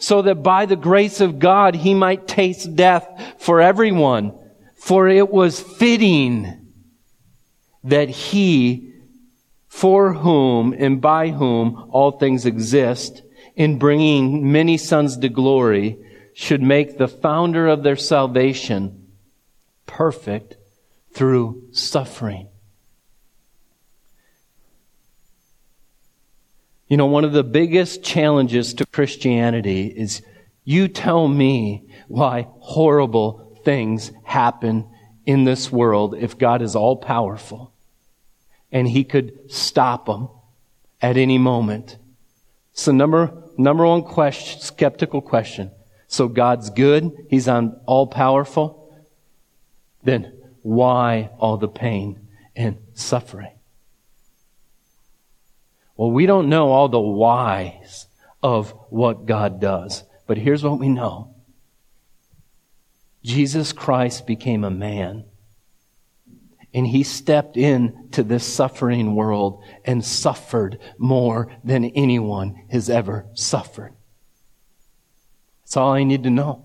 so 0.00 0.22
that 0.22 0.42
by 0.42 0.64
the 0.66 0.76
grace 0.76 1.20
of 1.20 1.38
God 1.38 1.76
he 1.76 1.94
might 1.94 2.26
taste 2.26 2.74
death 2.74 3.06
for 3.38 3.60
everyone. 3.60 4.36
For 4.74 5.08
it 5.08 5.30
was 5.30 5.60
fitting 5.60 6.72
that 7.84 8.08
he, 8.08 8.94
for 9.68 10.14
whom 10.14 10.72
and 10.72 11.02
by 11.02 11.28
whom 11.28 11.90
all 11.90 12.12
things 12.12 12.46
exist, 12.46 13.22
in 13.54 13.78
bringing 13.78 14.50
many 14.50 14.78
sons 14.78 15.18
to 15.18 15.28
glory 15.28 15.98
should 16.32 16.62
make 16.62 16.96
the 16.96 17.08
founder 17.08 17.68
of 17.68 17.82
their 17.82 17.96
salvation 17.96 19.06
perfect 19.84 20.56
through 21.12 21.62
suffering. 21.72 22.48
You 26.90 26.96
know, 26.96 27.06
one 27.06 27.24
of 27.24 27.32
the 27.32 27.44
biggest 27.44 28.02
challenges 28.02 28.74
to 28.74 28.84
Christianity 28.84 29.86
is 29.86 30.22
you 30.64 30.88
tell 30.88 31.28
me 31.28 31.88
why 32.08 32.48
horrible 32.58 33.56
things 33.64 34.10
happen 34.24 34.88
in 35.24 35.44
this 35.44 35.70
world 35.70 36.16
if 36.16 36.36
God 36.36 36.62
is 36.62 36.74
all 36.74 36.96
powerful 36.96 37.72
and 38.72 38.88
he 38.88 39.04
could 39.04 39.52
stop 39.52 40.06
them 40.06 40.30
at 41.00 41.16
any 41.16 41.38
moment. 41.38 41.96
So 42.72 42.90
number 42.90 43.40
number 43.56 43.86
one 43.86 44.02
question, 44.02 44.60
skeptical 44.60 45.20
question. 45.20 45.70
So 46.08 46.26
God's 46.26 46.70
good. 46.70 47.12
He's 47.30 47.46
on 47.46 47.80
all 47.86 48.08
powerful. 48.08 48.92
Then 50.02 50.32
why 50.62 51.30
all 51.38 51.56
the 51.56 51.68
pain 51.68 52.26
and 52.56 52.78
suffering? 52.94 53.59
Well, 56.00 56.12
we 56.12 56.24
don't 56.24 56.48
know 56.48 56.70
all 56.70 56.88
the 56.88 56.98
whys 56.98 58.06
of 58.42 58.70
what 58.88 59.26
God 59.26 59.60
does, 59.60 60.02
but 60.26 60.38
here's 60.38 60.64
what 60.64 60.78
we 60.78 60.88
know. 60.88 61.34
Jesus 63.22 63.74
Christ 63.74 64.26
became 64.26 64.64
a 64.64 64.70
man 64.70 65.26
and 66.72 66.86
he 66.86 67.02
stepped 67.02 67.58
into 67.58 68.22
this 68.22 68.46
suffering 68.46 69.14
world 69.14 69.62
and 69.84 70.02
suffered 70.02 70.78
more 70.96 71.52
than 71.64 71.84
anyone 71.84 72.62
has 72.70 72.88
ever 72.88 73.26
suffered. 73.34 73.92
That's 75.64 75.76
all 75.76 75.92
I 75.92 76.04
need 76.04 76.22
to 76.22 76.30
know. 76.30 76.64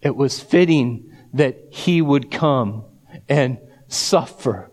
It 0.00 0.14
was 0.14 0.38
fitting 0.38 1.16
that 1.32 1.58
he 1.70 2.00
would 2.00 2.30
come 2.30 2.84
and 3.28 3.58
suffer 3.88 4.70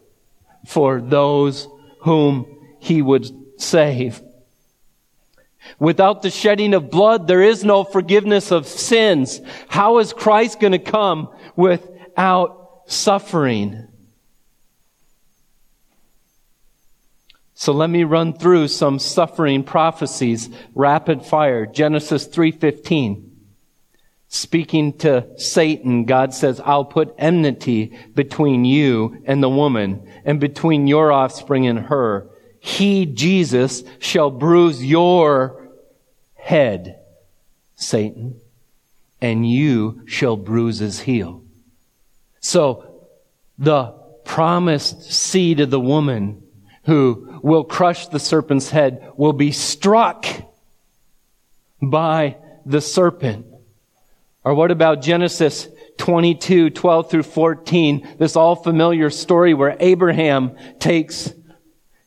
for 0.67 1.01
those 1.01 1.67
whom 2.01 2.54
he 2.85 3.01
would 3.01 3.27
save. 3.57 4.21
Without 5.79 6.21
the 6.21 6.29
shedding 6.29 6.75
of 6.75 6.91
blood, 6.91 7.27
there 7.27 7.41
is 7.41 7.63
no 7.63 7.83
forgiveness 7.83 8.51
of 8.51 8.67
sins. 8.67 9.41
How 9.67 9.97
is 9.97 10.13
Christ 10.13 10.59
going 10.59 10.73
to 10.73 10.79
come 10.79 11.29
without 11.55 12.83
suffering? 12.85 13.87
So 17.55 17.71
let 17.73 17.89
me 17.89 18.03
run 18.03 18.33
through 18.33 18.67
some 18.67 18.99
suffering 18.99 19.63
prophecies 19.63 20.49
rapid 20.75 21.25
fire. 21.25 21.65
Genesis 21.65 22.27
3:15. 22.27 23.31
Speaking 24.27 24.97
to 24.99 25.25
Satan, 25.37 26.05
God 26.05 26.33
says, 26.33 26.61
I'll 26.63 26.85
put 26.85 27.15
enmity 27.17 27.97
between 28.13 28.65
you 28.65 29.23
and 29.25 29.41
the 29.41 29.49
woman 29.49 30.05
and 30.25 30.39
between 30.39 30.87
your 30.87 31.11
offspring 31.11 31.65
and 31.65 31.79
her. 31.79 32.29
He, 32.65 33.05
Jesus, 33.05 33.83
shall 33.99 34.31
bruise 34.31 34.83
your 34.83 35.69
head, 36.33 36.99
Satan, 37.75 38.41
and 39.21 39.47
you 39.47 40.01
shall 40.07 40.35
bruise 40.35 40.79
his 40.79 40.99
heel. 41.01 41.43
So 42.39 43.05
the 43.59 43.93
promised 44.23 45.03
seed 45.11 45.59
of 45.59 45.69
the 45.69 45.79
woman 45.79 46.41
who 46.85 47.39
will 47.43 47.65
crush 47.65 48.07
the 48.07 48.19
serpent's 48.19 48.71
head 48.71 49.11
will 49.15 49.33
be 49.33 49.51
struck 49.51 50.25
by 51.79 52.37
the 52.65 52.81
serpent. 52.81 53.45
Or 54.43 54.55
what 54.55 54.71
about 54.71 55.03
Genesis 55.03 55.67
22, 55.99 56.71
12 56.71 57.11
through 57.11 57.23
14? 57.23 58.15
This 58.17 58.35
all 58.35 58.55
familiar 58.55 59.11
story 59.11 59.53
where 59.53 59.77
Abraham 59.79 60.57
takes 60.79 61.31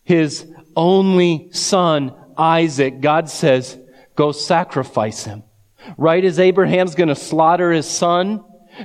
his 0.08 0.46
only 0.74 1.52
son, 1.52 2.14
Isaac. 2.38 3.02
God 3.02 3.28
says, 3.28 3.78
go 4.16 4.32
sacrifice 4.32 5.24
him. 5.24 5.42
Right 5.98 6.24
as 6.24 6.40
Abraham's 6.40 6.94
going 6.94 7.10
to 7.10 7.14
slaughter 7.14 7.70
his 7.70 7.86
son, 7.86 8.42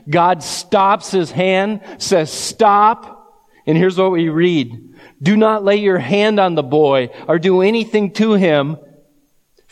God 0.09 0.43
stops 0.43 1.11
his 1.11 1.31
hand, 1.31 1.79
says, 1.97 2.29
stop. 2.29 3.41
And 3.65 3.77
here's 3.77 3.97
what 3.97 4.11
we 4.11 4.27
read. 4.27 4.95
Do 5.21 5.37
not 5.37 5.63
lay 5.63 5.77
your 5.77 5.97
hand 5.97 6.41
on 6.41 6.55
the 6.55 6.61
boy 6.61 7.09
or 7.25 7.39
do 7.39 7.61
anything 7.61 8.11
to 8.15 8.33
him. 8.33 8.75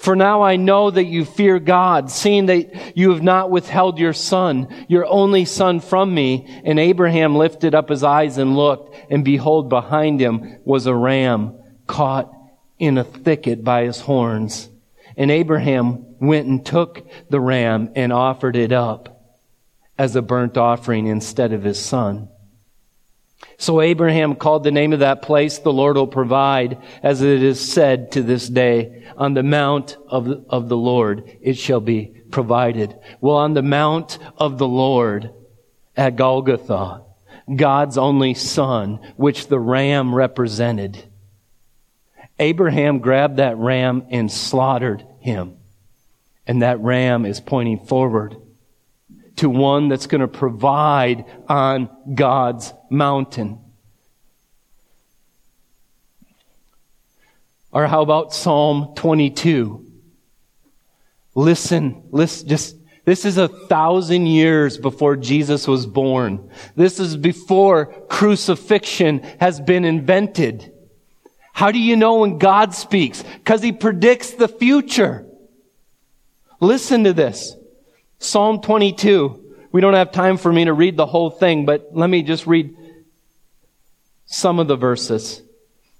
For 0.01 0.15
now 0.15 0.41
I 0.41 0.55
know 0.55 0.89
that 0.89 1.05
you 1.05 1.25
fear 1.25 1.59
God, 1.59 2.09
seeing 2.09 2.47
that 2.47 2.97
you 2.97 3.11
have 3.11 3.21
not 3.21 3.51
withheld 3.51 3.99
your 3.99 4.13
son, 4.13 4.67
your 4.87 5.05
only 5.05 5.45
son 5.45 5.79
from 5.79 6.11
me. 6.11 6.63
And 6.65 6.79
Abraham 6.79 7.35
lifted 7.35 7.75
up 7.75 7.89
his 7.89 8.03
eyes 8.03 8.39
and 8.39 8.57
looked, 8.57 8.95
and 9.11 9.23
behold, 9.23 9.69
behind 9.69 10.19
him 10.19 10.57
was 10.65 10.87
a 10.87 10.95
ram 10.95 11.55
caught 11.85 12.33
in 12.79 12.97
a 12.97 13.03
thicket 13.03 13.63
by 13.63 13.83
his 13.83 13.99
horns. 14.01 14.69
And 15.15 15.29
Abraham 15.29 16.15
went 16.19 16.47
and 16.47 16.65
took 16.65 17.07
the 17.29 17.39
ram 17.39 17.91
and 17.95 18.11
offered 18.11 18.55
it 18.55 18.71
up 18.71 19.37
as 19.99 20.15
a 20.15 20.23
burnt 20.23 20.57
offering 20.57 21.05
instead 21.05 21.53
of 21.53 21.61
his 21.61 21.79
son. 21.79 22.27
So 23.57 23.81
Abraham 23.81 24.35
called 24.35 24.63
the 24.63 24.71
name 24.71 24.91
of 24.91 24.99
that 24.99 25.21
place, 25.21 25.59
the 25.59 25.71
Lord 25.71 25.95
will 25.95 26.07
provide, 26.07 26.79
as 27.03 27.21
it 27.21 27.43
is 27.43 27.59
said 27.59 28.11
to 28.13 28.23
this 28.23 28.49
day, 28.49 29.05
on 29.17 29.33
the 29.33 29.43
mount 29.43 29.97
of, 30.07 30.45
of 30.49 30.67
the 30.67 30.77
Lord 30.77 31.37
it 31.41 31.57
shall 31.57 31.79
be 31.79 32.21
provided. 32.31 32.97
Well, 33.19 33.35
on 33.35 33.53
the 33.53 33.61
mount 33.61 34.17
of 34.37 34.57
the 34.57 34.67
Lord 34.67 35.31
at 35.95 36.15
Golgotha, 36.15 37.03
God's 37.55 37.97
only 37.97 38.33
son, 38.33 38.99
which 39.15 39.47
the 39.47 39.59
ram 39.59 40.15
represented, 40.15 41.03
Abraham 42.39 42.99
grabbed 42.99 43.37
that 43.37 43.57
ram 43.57 44.07
and 44.09 44.31
slaughtered 44.31 45.05
him. 45.19 45.57
And 46.47 46.63
that 46.63 46.79
ram 46.79 47.25
is 47.25 47.39
pointing 47.39 47.85
forward 47.85 48.35
to 49.41 49.49
one 49.49 49.89
that's 49.89 50.05
going 50.05 50.21
to 50.21 50.27
provide 50.27 51.25
on 51.49 51.89
God's 52.13 52.73
mountain. 52.91 53.59
Or 57.71 57.87
how 57.87 58.03
about 58.03 58.35
Psalm 58.35 58.93
22? 58.95 59.83
Listen, 61.33 62.03
listen, 62.11 62.47
just, 62.47 62.75
this 63.05 63.25
is 63.25 63.39
a 63.39 63.47
thousand 63.47 64.27
years 64.27 64.77
before 64.77 65.15
Jesus 65.15 65.67
was 65.67 65.87
born. 65.87 66.51
This 66.75 66.99
is 66.99 67.17
before 67.17 67.87
crucifixion 68.09 69.23
has 69.39 69.59
been 69.59 69.85
invented. 69.85 70.71
How 71.51 71.71
do 71.71 71.79
you 71.79 71.95
know 71.95 72.19
when 72.19 72.37
God 72.37 72.75
speaks? 72.75 73.23
Because 73.23 73.63
he 73.63 73.71
predicts 73.71 74.31
the 74.31 74.47
future. 74.47 75.25
Listen 76.59 77.05
to 77.05 77.13
this. 77.13 77.55
Psalm 78.21 78.61
22. 78.61 79.55
We 79.71 79.81
don't 79.81 79.95
have 79.95 80.11
time 80.11 80.37
for 80.37 80.53
me 80.53 80.65
to 80.65 80.73
read 80.73 80.95
the 80.95 81.07
whole 81.07 81.31
thing, 81.31 81.65
but 81.65 81.89
let 81.91 82.07
me 82.07 82.21
just 82.21 82.45
read 82.45 82.77
some 84.25 84.59
of 84.59 84.67
the 84.67 84.75
verses. 84.75 85.41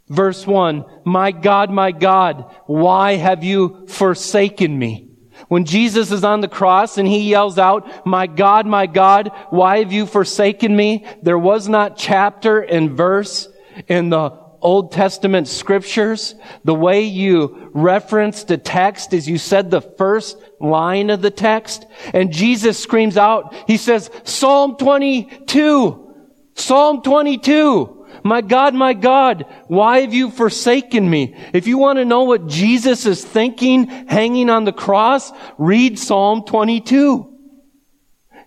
Verse 0.08 0.46
1, 0.46 0.86
My 1.04 1.32
God, 1.32 1.72
my 1.72 1.92
God, 1.92 2.54
why 2.68 3.16
have 3.16 3.44
you 3.44 3.88
forsaken 3.88 4.78
me? 4.78 5.10
When 5.48 5.66
Jesus 5.66 6.12
is 6.12 6.24
on 6.24 6.42
the 6.42 6.48
cross 6.48 7.00
and 7.00 7.08
he 7.08 7.28
yells 7.28 7.58
out, 7.58 8.06
My 8.06 8.28
God, 8.28 8.68
my 8.68 8.86
God, 8.86 9.32
why 9.50 9.80
have 9.80 9.92
you 9.92 10.06
forsaken 10.06 10.76
me? 10.76 11.06
There 11.24 11.40
was 11.40 11.68
not 11.68 11.98
chapter 11.98 12.60
and 12.60 12.92
verse 12.92 13.50
in 13.88 14.12
the 14.12 14.41
Old 14.62 14.92
Testament 14.92 15.48
scriptures, 15.48 16.36
the 16.64 16.74
way 16.74 17.04
you 17.04 17.70
referenced 17.74 18.52
a 18.52 18.58
text 18.58 19.14
is 19.14 19.28
you 19.28 19.38
said 19.38 19.72
the 19.72 19.82
first 19.82 20.38
line 20.60 21.10
of 21.10 21.22
the 21.22 21.32
text, 21.32 21.86
and 22.14 22.32
Jesus 22.32 22.78
screams 22.78 23.18
out, 23.18 23.56
he 23.68 23.78
says, 23.78 24.10
Psalm 24.24 24.78
22, 24.78 26.14
Psalm 26.54 27.02
22, 27.02 28.08
my 28.24 28.42
God, 28.42 28.76
my 28.76 28.94
God, 28.94 29.46
why 29.68 30.02
have 30.02 30.14
you 30.14 30.30
forsaken 30.30 31.10
me? 31.10 31.36
If 31.54 31.66
you 31.66 31.78
want 31.78 31.98
to 31.98 32.06
know 32.06 32.24
what 32.24 32.48
Jesus 32.48 33.06
is 33.06 33.24
thinking 33.24 33.88
hanging 33.88 34.50
on 34.50 34.66
the 34.66 34.74
cross, 34.74 35.32
read 35.58 35.98
Psalm 35.98 36.44
22. 36.44 37.28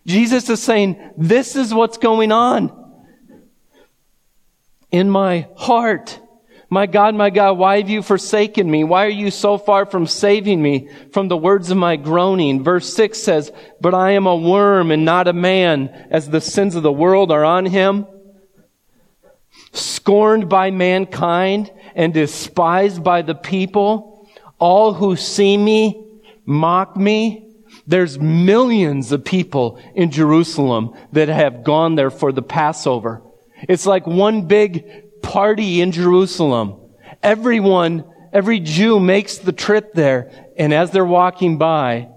Jesus 0.06 0.48
is 0.50 0.62
saying, 0.62 1.12
this 1.16 1.56
is 1.56 1.74
what's 1.74 1.98
going 1.98 2.30
on 2.30 2.83
in 4.94 5.10
my 5.10 5.48
heart. 5.56 6.20
My 6.70 6.86
God, 6.86 7.16
my 7.16 7.28
God, 7.28 7.58
why 7.58 7.78
have 7.78 7.90
you 7.90 8.00
forsaken 8.00 8.70
me? 8.70 8.84
Why 8.84 9.06
are 9.06 9.20
you 9.24 9.32
so 9.32 9.58
far 9.58 9.86
from 9.86 10.06
saving 10.06 10.62
me 10.62 10.88
from 11.12 11.26
the 11.26 11.36
words 11.36 11.72
of 11.72 11.76
my 11.76 11.96
groaning? 11.96 12.62
Verse 12.62 12.94
6 12.94 13.18
says, 13.18 13.50
But 13.80 13.92
I 13.92 14.12
am 14.12 14.28
a 14.28 14.36
worm 14.36 14.92
and 14.92 15.04
not 15.04 15.26
a 15.26 15.32
man, 15.32 15.88
as 16.12 16.30
the 16.30 16.40
sins 16.40 16.76
of 16.76 16.84
the 16.84 16.92
world 16.92 17.32
are 17.32 17.44
on 17.44 17.66
him. 17.66 18.06
Scorned 19.72 20.48
by 20.48 20.70
mankind 20.70 21.72
and 21.96 22.14
despised 22.14 23.02
by 23.02 23.22
the 23.22 23.34
people. 23.34 24.28
All 24.60 24.94
who 24.94 25.16
see 25.16 25.56
me 25.56 26.06
mock 26.46 26.96
me. 26.96 27.52
There's 27.88 28.20
millions 28.20 29.10
of 29.10 29.24
people 29.24 29.80
in 29.96 30.12
Jerusalem 30.12 30.96
that 31.10 31.26
have 31.26 31.64
gone 31.64 31.96
there 31.96 32.10
for 32.10 32.30
the 32.30 32.42
Passover. 32.42 33.22
It's 33.68 33.86
like 33.86 34.06
one 34.06 34.46
big 34.46 35.22
party 35.22 35.80
in 35.80 35.92
Jerusalem. 35.92 36.80
Everyone, 37.22 38.04
every 38.32 38.60
Jew 38.60 39.00
makes 39.00 39.38
the 39.38 39.52
trip 39.52 39.94
there. 39.94 40.30
And 40.56 40.72
as 40.72 40.90
they're 40.90 41.04
walking 41.04 41.58
by, 41.58 42.08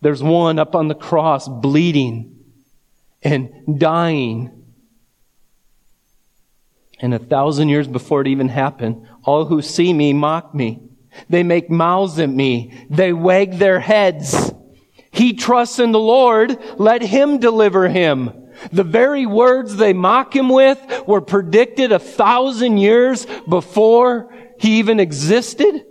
there's 0.00 0.22
one 0.22 0.58
up 0.58 0.74
on 0.74 0.88
the 0.88 0.94
cross 0.94 1.48
bleeding 1.48 2.36
and 3.22 3.78
dying. 3.78 4.50
And 7.00 7.14
a 7.14 7.18
thousand 7.18 7.68
years 7.68 7.88
before 7.88 8.20
it 8.20 8.28
even 8.28 8.48
happened, 8.48 9.06
all 9.24 9.46
who 9.46 9.62
see 9.62 9.92
me 9.92 10.12
mock 10.12 10.54
me. 10.54 10.82
They 11.28 11.42
make 11.42 11.70
mouths 11.70 12.18
at 12.18 12.28
me. 12.28 12.86
They 12.90 13.12
wag 13.12 13.58
their 13.58 13.80
heads. 13.80 14.52
He 15.10 15.34
trusts 15.34 15.78
in 15.78 15.92
the 15.92 15.98
Lord. 15.98 16.58
Let 16.78 17.02
him 17.02 17.38
deliver 17.38 17.88
him. 17.88 18.41
The 18.70 18.84
very 18.84 19.26
words 19.26 19.76
they 19.76 19.92
mock 19.92 20.36
him 20.36 20.48
with 20.48 20.80
were 21.06 21.20
predicted 21.20 21.92
a 21.92 21.98
thousand 21.98 22.78
years 22.78 23.26
before 23.48 24.32
he 24.58 24.78
even 24.78 25.00
existed. 25.00 25.84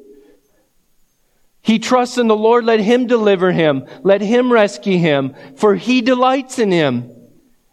He 1.61 1.79
trusts 1.79 2.17
in 2.17 2.27
the 2.27 2.35
Lord. 2.35 2.65
Let 2.65 2.79
him 2.79 3.07
deliver 3.07 3.51
him. 3.51 3.85
Let 4.03 4.21
him 4.21 4.51
rescue 4.51 4.97
him, 4.97 5.35
for 5.55 5.75
he 5.75 6.01
delights 6.01 6.57
in 6.57 6.71
him. 6.71 7.11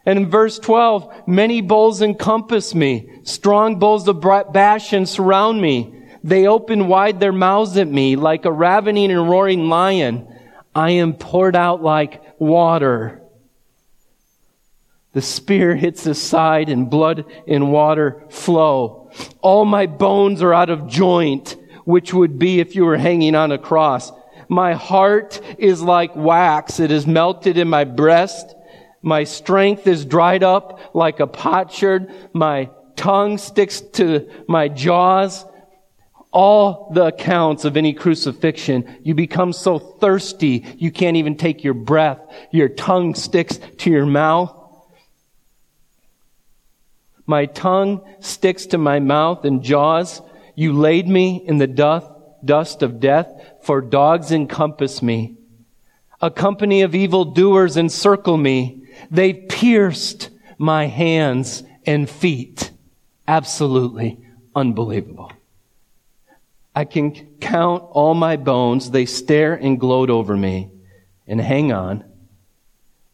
And 0.05 0.19
in 0.19 0.31
verse 0.31 0.59
12, 0.59 1.29
many 1.29 1.61
bulls 1.61 2.03
encompass 2.03 2.75
me. 2.75 3.11
Strong 3.25 3.79
bulls 3.79 4.09
of 4.09 4.21
Bashan 4.21 5.07
surround 5.07 5.61
me. 5.61 5.95
They 6.25 6.47
open 6.47 6.89
wide 6.89 7.21
their 7.21 7.33
mouths 7.33 7.77
at 7.77 7.89
me 7.89 8.17
like 8.17 8.45
a 8.45 8.53
ravening 8.53 9.11
and 9.11 9.29
roaring 9.29 9.69
lion. 9.69 10.27
I 10.75 10.93
am 10.93 11.15
poured 11.15 11.57
out 11.57 11.83
like 11.83 12.23
water. 12.39 13.23
The 15.19 15.23
spear 15.23 15.75
hits 15.75 16.05
his 16.05 16.23
side 16.23 16.69
and 16.69 16.89
blood 16.89 17.25
and 17.49 17.73
water 17.73 18.23
flow. 18.31 19.11
All 19.41 19.65
my 19.65 19.87
bones 19.87 20.43
are 20.43 20.55
out 20.55 20.71
of 20.71 20.87
joint 20.87 21.57
which 21.85 22.15
would 22.15 22.39
be 22.39 22.61
if 22.61 22.77
you 22.77 22.85
were 22.85 22.97
hanging 22.97 23.35
on 23.35 23.51
a 23.51 23.59
cross. 23.59 24.13
My 24.49 24.75
heart 24.75 25.41
is 25.59 25.83
like 25.83 26.15
wax. 26.15 26.79
It 26.79 26.93
is 26.93 27.05
melted 27.05 27.59
in 27.59 27.69
my 27.69 27.83
breast. 27.83 28.55
My 29.03 29.25
strength 29.25 29.89
is 29.89 30.05
dried 30.05 30.45
up 30.45 30.95
like 30.95 31.19
a 31.19 31.27
potsherd. 31.27 32.13
My 32.33 32.71
tongue 32.95 33.39
sticks 33.39 33.81
to 33.95 34.31
my 34.47 34.69
jaws. 34.69 35.45
All 36.31 36.93
the 36.95 37.07
accounts 37.07 37.65
of 37.65 37.77
any 37.77 37.93
crucifixion, 37.93 39.01
you 39.03 39.17
become 39.17 39.53
so 39.53 39.81
thirsty 39.81 40.65
you 40.79 40.93
can't 40.93 41.17
even 41.17 41.37
take 41.37 41.65
your 41.65 41.75
breath. 41.75 42.21
Your 42.53 42.69
tongue 42.69 43.17
sticks 43.17 43.59
to 43.79 43.91
your 43.91 44.07
mouth. 44.07 44.55
My 47.29 47.45
tongue 47.45 48.01
sticks 48.21 48.65
to 48.69 48.79
my 48.79 49.01
mouth 49.01 49.45
and 49.45 49.63
jaws. 49.63 50.23
You 50.55 50.73
laid 50.73 51.07
me 51.07 51.45
in 51.47 51.59
the 51.59 51.67
dust 51.67 52.83
of 52.83 53.01
death, 53.01 53.29
for 53.61 53.83
dogs 53.83 54.33
encompass 54.33 55.03
me. 55.03 55.37
A 56.23 56.31
company 56.31 56.81
of 56.81 56.95
evildoers 56.95 57.77
encircle 57.77 58.39
me. 58.39 58.83
They 59.11 59.35
pierced 59.35 60.31
my 60.57 60.87
hands 60.87 61.65
and 61.85 62.09
feet. 62.09 62.71
Absolutely 63.29 64.19
unbelievable. 64.57 65.31
I 66.75 66.87
can 66.87 67.13
count 67.41 67.85
all 67.91 68.15
my 68.15 68.37
bones. 68.37 68.91
They 68.91 69.05
stare 69.05 69.53
and 69.53 69.79
gloat 69.79 70.09
over 70.09 70.35
me. 70.35 70.71
And 71.27 71.43
hang 71.43 71.73
on. 71.73 72.05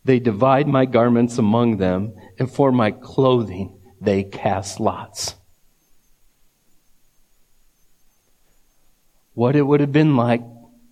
They 0.04 0.20
divide 0.20 0.68
my 0.68 0.84
garments 0.84 1.36
among 1.36 1.78
them, 1.78 2.14
and 2.38 2.48
for 2.48 2.70
my 2.70 2.92
clothing 2.92 3.73
they 4.04 4.22
cast 4.22 4.80
lots. 4.80 5.34
What 9.34 9.56
it 9.56 9.62
would 9.62 9.80
have 9.80 9.92
been 9.92 10.16
like 10.16 10.42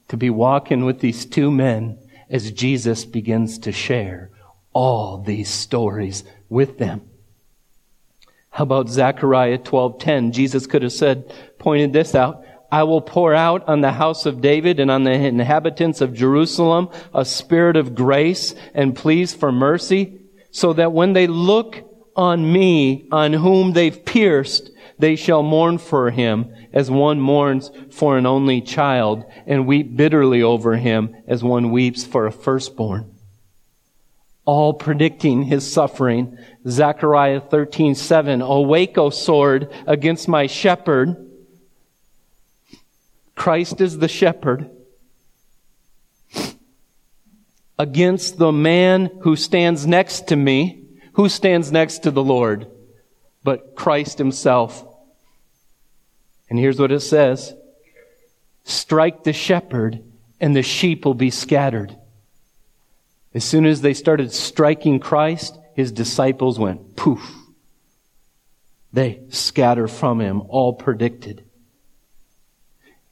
to 0.09 0.17
be 0.17 0.31
walking 0.31 0.85
with 0.85 1.01
these 1.01 1.25
two 1.25 1.51
men 1.51 1.99
as 2.29 2.51
Jesus 2.51 3.05
begins 3.05 3.59
to 3.61 3.73
share 3.73 4.31
all 4.73 5.19
these 5.19 5.49
stories 5.49 6.25
with 6.49 6.79
them. 6.79 7.03
How 8.51 8.65
about 8.65 8.89
Zechariah 8.89 9.59
12:10? 9.59 10.33
Jesus 10.33 10.67
could 10.67 10.83
have 10.83 10.93
said, 10.93 11.33
pointed 11.59 11.93
this 11.93 12.15
out, 12.15 12.45
I 12.71 12.83
will 12.85 13.01
pour 13.03 13.35
out 13.35 13.69
on 13.69 13.83
the 13.83 13.93
house 13.93 14.27
of 14.27 14.41
David 14.41 14.81
and 14.81 14.91
on 14.91 15.05
the 15.05 15.13
inhabitants 15.13 16.01
of 16.01 16.15
Jerusalem 16.15 16.89
a 17.15 17.25
spirit 17.25 17.77
of 17.77 17.95
grace 17.95 18.55
and 18.75 18.97
pleas 18.97 19.35
for 19.35 19.53
mercy, 19.53 20.21
so 20.51 20.73
that 20.73 20.93
when 20.93 21.13
they 21.13 21.27
look 21.27 21.92
on 22.15 22.53
me, 22.53 23.07
on 23.11 23.33
whom 23.33 23.73
they've 23.73 24.05
pierced, 24.05 24.71
they 24.99 25.17
shall 25.17 25.43
mourn 25.43 25.79
for 25.79 26.11
him 26.11 26.55
as 26.73 26.91
one 26.91 27.21
mourns 27.21 27.71
for 27.91 28.19
an 28.19 28.27
only 28.27 28.61
child 28.61 29.25
and 29.47 29.67
weep 29.67 29.97
bitterly 29.97 30.43
over 30.43 30.77
him 30.77 31.17
as 31.27 31.43
one 31.43 31.71
weeps 31.71 32.05
for 32.05 32.27
a 32.27 32.33
firstborn 32.33 33.13
all 34.45 34.75
predicting 34.75 35.45
his 35.45 35.71
suffering. 35.71 36.37
Zechariah 36.67 37.41
13, 37.41 37.95
7. 37.95 38.43
Awake, 38.43 38.99
O 38.99 39.11
sword, 39.11 39.73
against 39.87 40.29
my 40.29 40.47
shepherd. 40.47 41.17
Christ 43.35 43.81
is 43.81 43.99
the 43.99 44.09
shepherd. 44.09 44.71
Against 47.79 48.39
the 48.39 48.53
man 48.53 49.11
who 49.23 49.37
stands 49.37 49.87
next 49.87 50.29
to 50.29 50.37
me. 50.37 50.82
Who 51.13 51.29
stands 51.29 51.71
next 51.71 52.01
to 52.01 52.11
the 52.11 52.23
Lord? 52.23 52.71
But 53.45 53.75
Christ 53.75 54.19
himself. 54.19 54.85
And 56.49 56.59
here's 56.59 56.79
what 56.79 56.93
it 56.93 57.01
says. 57.01 57.55
Strike 58.65 59.25
the 59.25 59.33
shepherd 59.33 60.03
and 60.41 60.55
the 60.55 60.63
sheep 60.63 61.05
will 61.05 61.15
be 61.15 61.31
scattered. 61.31 61.97
As 63.35 63.45
soon 63.45 63.65
as 63.65 63.81
they 63.81 63.95
started 63.95 64.33
striking 64.33 65.01
Christ, 65.01 65.59
his 65.75 65.93
disciples 65.93 66.59
went 66.59 66.97
poof. 66.97 67.35
They 68.93 69.23
scatter 69.31 69.89
from 69.89 70.21
him, 70.21 70.43
all 70.49 70.75
predicted. 70.75 71.45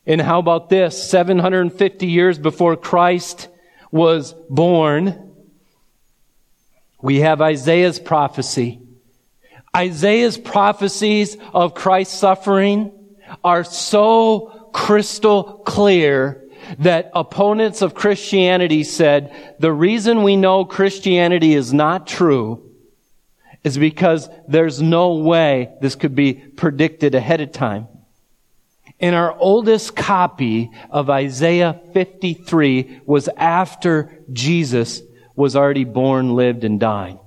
And 0.07 0.21
how 0.21 0.39
about 0.39 0.69
this? 0.69 1.03
750 1.11 2.07
years 2.07 2.39
before 2.39 2.77
Christ 2.77 3.49
was 3.91 4.35
born, 4.49 5.30
we 7.03 7.21
have 7.21 7.41
Isaiah's 7.41 7.99
prophecy. 7.99 8.81
Isaiah's 9.77 10.37
prophecies 10.37 11.37
of 11.55 11.75
Christ's 11.75 12.19
suffering 12.19 12.93
are 13.45 13.65
so 13.65 14.71
crystal 14.73 15.63
clear 15.65 16.45
that 16.79 17.11
opponents 17.15 17.83
of 17.83 17.95
Christianity 17.95 18.85
said 18.85 19.55
the 19.59 19.73
reason 19.73 20.23
we 20.23 20.37
know 20.37 20.65
Christianity 20.65 21.55
is 21.55 21.73
not 21.73 22.07
true 22.07 22.71
is 23.63 23.77
because 23.77 24.29
there's 24.49 24.81
no 24.81 25.15
way 25.15 25.71
this 25.81 25.95
could 25.95 26.15
be 26.15 26.35
predicted 26.35 27.15
ahead 27.15 27.41
of 27.41 27.53
time. 27.53 27.89
And 28.99 29.15
our 29.15 29.37
oldest 29.39 29.97
copy 29.97 30.71
of 30.91 31.09
Isaiah 31.09 31.81
53 31.93 33.03
was 33.07 33.29
after 33.37 34.19
Jesus 34.33 35.03
was 35.41 35.57
already 35.57 35.85
born, 35.85 36.37
lived, 36.37 36.65
and 36.65 36.79
died. 36.79 37.19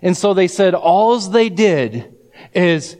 And 0.00 0.16
so 0.16 0.34
they 0.34 0.48
said 0.48 0.74
all 0.74 1.18
they 1.20 1.48
did 1.48 2.14
is 2.54 2.96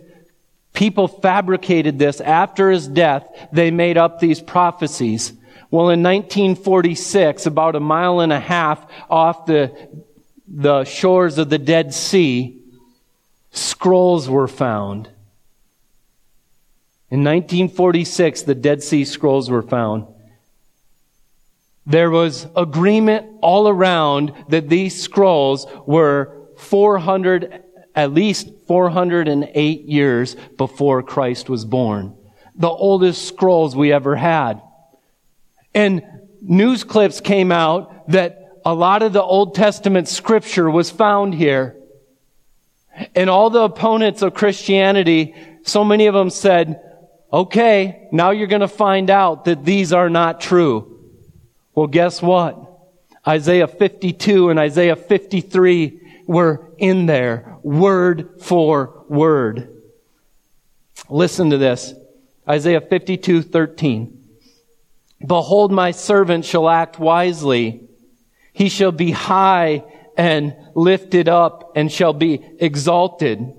People 0.73 1.07
fabricated 1.07 1.99
this 1.99 2.21
after 2.21 2.71
his 2.71 2.89
death. 2.89 3.29
They 3.53 3.71
made 3.71 3.99
up 3.99 4.19
these 4.19 4.41
prophecies. 4.41 5.33
Well, 5.71 5.91
in 5.91 6.03
1946, 6.03 7.47
about 7.47 7.77
a 7.77 7.81
mile 7.81 8.21
and 8.21 8.33
a 8.33 8.41
half 8.41 8.85
off 9.11 9.47
the, 9.47 9.73
the 10.49 10.85
shores 10.85 11.39
of 11.39 11.51
the 11.51 11.59
Dead 11.59 11.93
Sea, 11.93 12.59
scrolls 13.51 14.29
were 14.29 14.49
found. 14.49 15.09
In 17.11 17.23
1946, 17.23 18.43
the 18.43 18.55
Dead 18.55 18.83
Sea 18.83 19.05
Scrolls 19.05 19.51
were 19.51 19.63
found. 19.63 20.07
There 21.87 22.11
was 22.11 22.47
agreement 22.55 23.39
all 23.43 23.69
around 23.69 24.33
that 24.49 24.69
these 24.69 25.03
scrolls 25.03 25.67
were 25.87 26.49
400 26.57 27.63
at 27.95 28.13
least 28.13 28.49
408 28.67 29.83
years 29.83 30.37
before 30.57 31.03
Christ 31.03 31.51
was 31.51 31.65
born. 31.65 32.17
The 32.55 32.69
oldest 32.69 33.27
scrolls 33.27 33.77
we 33.77 33.93
ever 33.93 34.17
had. 34.17 34.63
And 35.75 36.03
news 36.41 36.85
clips 36.85 37.21
came 37.21 37.53
out 37.53 38.09
that 38.11 38.61
a 38.65 38.75
lot 38.75 39.03
of 39.03 39.13
the 39.13 39.23
Old 39.23 39.55
Testament 39.55 40.09
scripture 40.09 40.71
was 40.71 40.91
found 40.91 41.35
here. 41.35 41.77
And 43.15 43.29
all 43.29 43.51
the 43.51 43.63
opponents 43.63 44.23
of 44.23 44.35
Christianity, 44.35 45.35
so 45.65 45.83
many 45.83 46.07
of 46.07 46.15
them 46.15 46.31
said, 46.31 46.81
okay, 47.33 48.09
now 48.13 48.31
you're 48.31 48.47
going 48.47 48.61
to 48.61 48.69
find 48.69 49.11
out 49.11 49.47
that 49.47 49.65
these 49.65 49.93
are 49.93 50.11
not 50.11 50.41
true. 50.41 50.92
Well, 51.75 51.87
guess 51.87 52.21
what? 52.21 52.69
Isaiah 53.27 53.69
52 53.69 54.51
and 54.51 54.59
Isaiah 54.59 54.97
53 54.97 56.01
were 56.27 56.73
in 56.79 57.07
there, 57.07 57.57
word 57.63 58.43
for 58.43 59.05
word. 59.09 59.83
Listen 61.09 61.51
to 61.51 61.59
this. 61.59 61.95
Isaiah 62.49 62.81
52, 62.81 63.43
13. 63.43 64.19
Behold, 65.25 65.71
my 65.71 65.93
servant 65.93 66.45
shall 66.45 66.69
act 66.69 66.99
wisely. 66.99 67.89
He 68.53 68.69
shall 68.69 68.93
be 68.93 69.13
high 69.13 69.85
and 70.17 70.55
lifted 70.75 71.29
up 71.29 71.73
and 71.77 71.91
shall 71.91 72.13
be 72.13 72.45
exalted. 72.59 73.55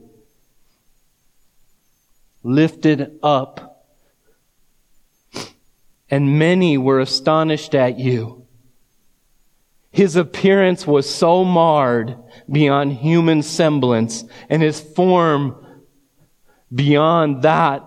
Lifted 2.43 3.19
up. 3.23 3.72
And 6.13 6.37
many 6.37 6.77
were 6.77 6.99
astonished 6.99 7.73
at 7.73 7.97
you. 7.97 8.45
His 9.89 10.15
appearance 10.15 10.85
was 10.85 11.09
so 11.09 11.43
marred 11.43 12.15
beyond 12.47 12.93
human 12.93 13.41
semblance 13.41 14.23
and 14.47 14.61
his 14.61 14.79
form 14.79 15.55
beyond 16.71 17.41
that 17.41 17.81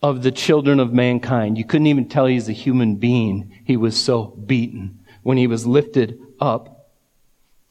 of 0.00 0.22
the 0.22 0.30
children 0.30 0.78
of 0.78 0.92
mankind. 0.92 1.58
You 1.58 1.64
couldn't 1.64 1.88
even 1.88 2.08
tell 2.08 2.26
he's 2.26 2.48
a 2.48 2.52
human 2.52 2.94
being. 2.94 3.52
He 3.64 3.76
was 3.76 4.00
so 4.00 4.26
beaten 4.26 5.00
when 5.24 5.38
he 5.38 5.48
was 5.48 5.66
lifted 5.66 6.16
up 6.38 6.92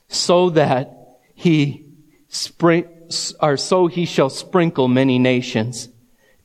so 0.09 0.49
that 0.49 1.21
he 1.33 1.85
spring, 2.27 2.89
or 3.39 3.55
so 3.55 3.87
he 3.87 4.03
shall 4.05 4.29
sprinkle 4.29 4.89
many 4.89 5.17
nations. 5.17 5.87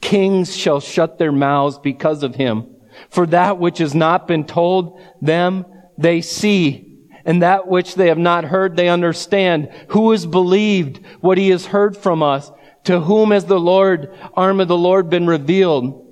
Kings 0.00 0.56
shall 0.56 0.80
shut 0.80 1.18
their 1.18 1.32
mouths 1.32 1.78
because 1.78 2.22
of 2.22 2.34
him. 2.34 2.66
For 3.08 3.26
that 3.26 3.58
which 3.58 3.78
has 3.78 3.94
not 3.94 4.26
been 4.26 4.44
told 4.44 5.00
them, 5.20 5.64
they 5.98 6.20
see. 6.20 6.98
And 7.24 7.42
that 7.42 7.68
which 7.68 7.94
they 7.94 8.08
have 8.08 8.18
not 8.18 8.44
heard, 8.44 8.76
they 8.76 8.88
understand. 8.88 9.70
Who 9.88 10.10
has 10.12 10.26
believed 10.26 11.04
what 11.20 11.38
he 11.38 11.50
has 11.50 11.66
heard 11.66 11.96
from 11.96 12.22
us? 12.22 12.50
To 12.84 13.00
whom 13.00 13.30
has 13.30 13.44
the 13.44 13.60
Lord, 13.60 14.16
arm 14.34 14.60
of 14.60 14.68
the 14.68 14.76
Lord 14.76 15.10
been 15.10 15.26
revealed? 15.26 16.06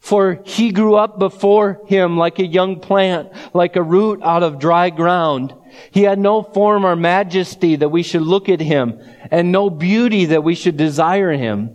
For 0.00 0.42
he 0.44 0.70
grew 0.70 0.96
up 0.96 1.18
before 1.18 1.80
him 1.86 2.18
like 2.18 2.38
a 2.38 2.46
young 2.46 2.78
plant, 2.78 3.30
like 3.54 3.74
a 3.76 3.82
root 3.82 4.20
out 4.22 4.42
of 4.42 4.58
dry 4.58 4.90
ground. 4.90 5.54
He 5.92 6.02
had 6.02 6.18
no 6.18 6.42
form 6.42 6.84
or 6.84 6.94
majesty 6.94 7.76
that 7.76 7.88
we 7.88 8.02
should 8.02 8.20
look 8.20 8.50
at 8.50 8.60
him, 8.60 9.00
and 9.30 9.50
no 9.50 9.70
beauty 9.70 10.26
that 10.26 10.44
we 10.44 10.54
should 10.54 10.76
desire 10.76 11.32
him. 11.32 11.74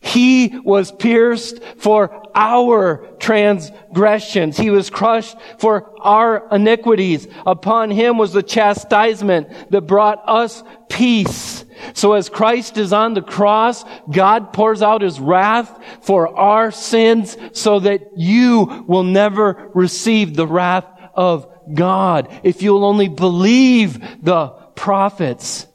He 0.00 0.58
was 0.64 0.92
pierced 0.92 1.62
for 1.76 2.22
our 2.34 3.08
transgressions. 3.18 4.56
He 4.56 4.70
was 4.70 4.90
crushed 4.90 5.36
for 5.58 5.92
our 6.00 6.48
iniquities. 6.52 7.26
Upon 7.44 7.90
him 7.90 8.16
was 8.16 8.32
the 8.32 8.42
chastisement 8.42 9.70
that 9.70 9.82
brought 9.82 10.22
us 10.26 10.62
peace. 10.88 11.64
So 11.94 12.12
as 12.12 12.28
Christ 12.28 12.78
is 12.78 12.92
on 12.92 13.14
the 13.14 13.22
cross, 13.22 13.84
God 14.10 14.52
pours 14.52 14.82
out 14.82 15.02
his 15.02 15.20
wrath 15.20 15.78
for 16.02 16.28
our 16.36 16.70
sins 16.70 17.36
so 17.52 17.80
that 17.80 18.16
you 18.16 18.84
will 18.86 19.04
never 19.04 19.70
receive 19.74 20.34
the 20.34 20.46
wrath 20.46 20.86
of 21.14 21.46
God. 21.74 22.40
If 22.44 22.62
you'll 22.62 22.84
only 22.84 23.08
believe 23.08 24.00
the 24.22 24.48
prophets. 24.74 25.66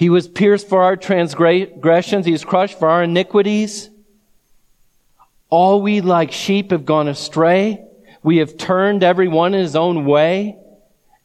He 0.00 0.08
was 0.08 0.28
pierced 0.28 0.66
for 0.66 0.82
our 0.82 0.96
transgressions. 0.96 2.24
He 2.24 2.32
was 2.32 2.42
crushed 2.42 2.78
for 2.78 2.88
our 2.88 3.02
iniquities. 3.02 3.90
All 5.50 5.82
we 5.82 6.00
like 6.00 6.32
sheep 6.32 6.70
have 6.70 6.86
gone 6.86 7.06
astray. 7.06 7.84
We 8.22 8.38
have 8.38 8.56
turned 8.56 9.02
every 9.02 9.28
one 9.28 9.52
in 9.52 9.60
his 9.60 9.76
own 9.76 10.06
way. 10.06 10.56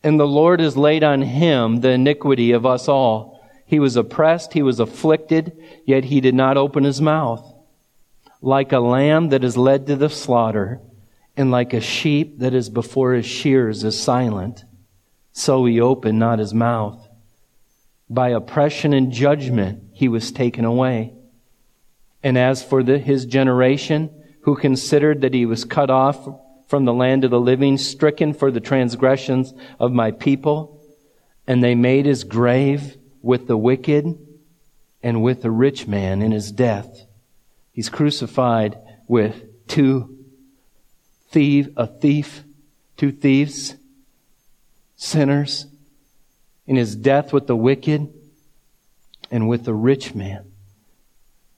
And 0.03 0.19
the 0.19 0.27
Lord 0.27 0.59
has 0.59 0.75
laid 0.75 1.05
on 1.05 1.21
him 1.21 1.79
the 1.79 1.91
iniquity 1.91 2.51
of 2.51 2.65
us 2.65 2.89
all. 2.89 3.39
He 3.65 3.79
was 3.79 3.95
oppressed. 3.95 4.51
He 4.51 4.61
was 4.61 4.81
afflicted, 4.81 5.57
yet 5.85 6.03
he 6.03 6.19
did 6.19 6.35
not 6.35 6.57
open 6.57 6.83
his 6.83 6.99
mouth. 6.99 7.49
Like 8.41 8.73
a 8.73 8.79
lamb 8.79 9.29
that 9.29 9.45
is 9.45 9.55
led 9.55 9.87
to 9.87 9.95
the 9.95 10.09
slaughter, 10.09 10.81
and 11.37 11.49
like 11.49 11.71
a 11.71 11.79
sheep 11.79 12.39
that 12.39 12.53
is 12.53 12.69
before 12.69 13.13
his 13.13 13.25
shears 13.25 13.85
is 13.85 13.97
silent, 13.97 14.65
so 15.31 15.63
he 15.63 15.79
opened 15.79 16.19
not 16.19 16.39
his 16.39 16.53
mouth. 16.53 17.04
By 18.09 18.29
oppression 18.29 18.93
and 18.93 19.11
judgment 19.11 19.83
he 19.93 20.07
was 20.07 20.31
taken 20.31 20.65
away. 20.65 21.13
And 22.23 22.37
as 22.37 22.63
for 22.63 22.83
the, 22.83 22.97
his 22.97 23.25
generation, 23.25 24.09
who 24.41 24.55
considered 24.55 25.21
that 25.21 25.33
he 25.33 25.45
was 25.45 25.65
cut 25.65 25.89
off 25.89 26.27
from 26.67 26.85
the 26.85 26.93
land 26.93 27.23
of 27.23 27.31
the 27.31 27.39
living, 27.39 27.77
stricken 27.77 28.33
for 28.33 28.51
the 28.51 28.59
transgressions 28.59 29.53
of 29.79 29.91
my 29.91 30.11
people, 30.11 30.81
and 31.47 31.63
they 31.63 31.75
made 31.75 32.05
his 32.05 32.23
grave 32.23 32.97
with 33.21 33.47
the 33.47 33.57
wicked 33.57 34.17
and 35.03 35.23
with 35.23 35.41
the 35.41 35.51
rich 35.51 35.87
man 35.87 36.21
in 36.21 36.31
his 36.31 36.51
death. 36.51 37.05
He's 37.71 37.89
crucified 37.89 38.77
with 39.07 39.67
two 39.67 40.17
thief, 41.29 41.67
a 41.75 41.85
thief, 41.85 42.43
two 42.97 43.11
thieves, 43.11 43.75
sinners, 44.95 45.67
in 46.67 46.75
his 46.75 46.95
death 46.95 47.31
with 47.31 47.47
the 47.47 47.55
wicked 47.55 48.11
and 49.31 49.47
with 49.47 49.65
the 49.65 49.73
rich 49.73 50.15
man. 50.15 50.51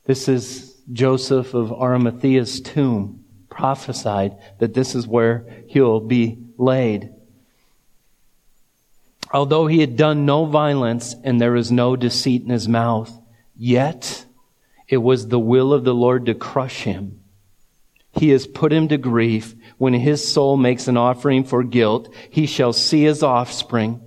This 0.05 0.27
is 0.27 0.75
Joseph 0.91 1.53
of 1.53 1.71
Arimathea's 1.71 2.61
tomb 2.61 3.23
prophesied 3.49 4.37
that 4.59 4.73
this 4.73 4.95
is 4.95 5.07
where 5.07 5.45
he'll 5.67 5.99
be 5.99 6.37
laid. 6.57 7.13
Although 9.33 9.67
he 9.67 9.79
had 9.79 9.97
done 9.97 10.25
no 10.25 10.45
violence 10.45 11.15
and 11.23 11.41
there 11.41 11.55
is 11.55 11.71
no 11.71 11.95
deceit 11.95 12.43
in 12.43 12.49
his 12.49 12.67
mouth, 12.67 13.11
yet 13.57 14.25
it 14.87 14.97
was 14.97 15.27
the 15.27 15.39
will 15.39 15.73
of 15.73 15.83
the 15.83 15.93
Lord 15.93 16.27
to 16.27 16.33
crush 16.33 16.83
him. 16.83 17.19
He 18.13 18.29
has 18.29 18.47
put 18.47 18.71
him 18.71 18.87
to 18.87 18.97
grief. 18.97 19.53
When 19.77 19.93
his 19.93 20.25
soul 20.25 20.55
makes 20.55 20.87
an 20.87 20.97
offering 20.97 21.43
for 21.43 21.63
guilt, 21.63 22.13
he 22.29 22.45
shall 22.45 22.73
see 22.73 23.03
his 23.03 23.21
offspring 23.21 24.01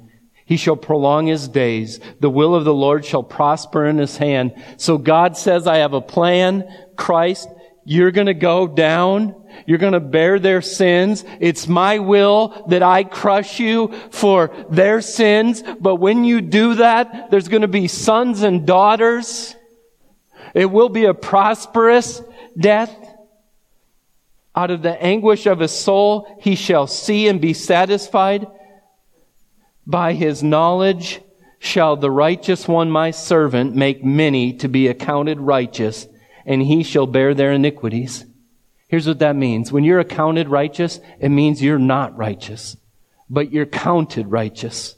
he 0.50 0.56
shall 0.56 0.74
prolong 0.74 1.28
his 1.28 1.46
days. 1.46 2.00
The 2.18 2.28
will 2.28 2.56
of 2.56 2.64
the 2.64 2.74
Lord 2.74 3.04
shall 3.04 3.22
prosper 3.22 3.86
in 3.86 3.98
his 3.98 4.16
hand. 4.16 4.60
So 4.78 4.98
God 4.98 5.36
says, 5.36 5.68
I 5.68 5.76
have 5.76 5.92
a 5.92 6.00
plan. 6.00 6.68
Christ, 6.96 7.48
you're 7.84 8.10
going 8.10 8.26
to 8.26 8.34
go 8.34 8.66
down. 8.66 9.36
You're 9.64 9.78
going 9.78 9.92
to 9.92 10.00
bear 10.00 10.40
their 10.40 10.60
sins. 10.60 11.24
It's 11.38 11.68
my 11.68 12.00
will 12.00 12.64
that 12.68 12.82
I 12.82 13.04
crush 13.04 13.60
you 13.60 13.94
for 14.10 14.50
their 14.68 15.00
sins. 15.00 15.62
But 15.78 15.96
when 15.96 16.24
you 16.24 16.40
do 16.40 16.74
that, 16.74 17.30
there's 17.30 17.46
going 17.46 17.62
to 17.62 17.68
be 17.68 17.86
sons 17.86 18.42
and 18.42 18.66
daughters. 18.66 19.54
It 20.52 20.66
will 20.66 20.88
be 20.88 21.04
a 21.04 21.14
prosperous 21.14 22.20
death. 22.58 22.92
Out 24.56 24.72
of 24.72 24.82
the 24.82 25.00
anguish 25.00 25.46
of 25.46 25.60
his 25.60 25.70
soul, 25.70 26.40
he 26.40 26.56
shall 26.56 26.88
see 26.88 27.28
and 27.28 27.40
be 27.40 27.54
satisfied. 27.54 28.48
By 29.86 30.12
his 30.12 30.42
knowledge 30.42 31.20
shall 31.58 31.96
the 31.96 32.10
righteous 32.10 32.66
one, 32.66 32.90
my 32.90 33.10
servant, 33.10 33.74
make 33.74 34.04
many 34.04 34.52
to 34.54 34.68
be 34.68 34.88
accounted 34.88 35.40
righteous, 35.40 36.08
and 36.46 36.62
he 36.62 36.82
shall 36.82 37.06
bear 37.06 37.34
their 37.34 37.52
iniquities. 37.52 38.24
Here's 38.88 39.06
what 39.06 39.20
that 39.20 39.36
means. 39.36 39.70
When 39.70 39.84
you're 39.84 40.00
accounted 40.00 40.48
righteous, 40.48 41.00
it 41.20 41.28
means 41.28 41.62
you're 41.62 41.78
not 41.78 42.16
righteous, 42.16 42.76
but 43.28 43.52
you're 43.52 43.66
counted 43.66 44.28
righteous. 44.28 44.96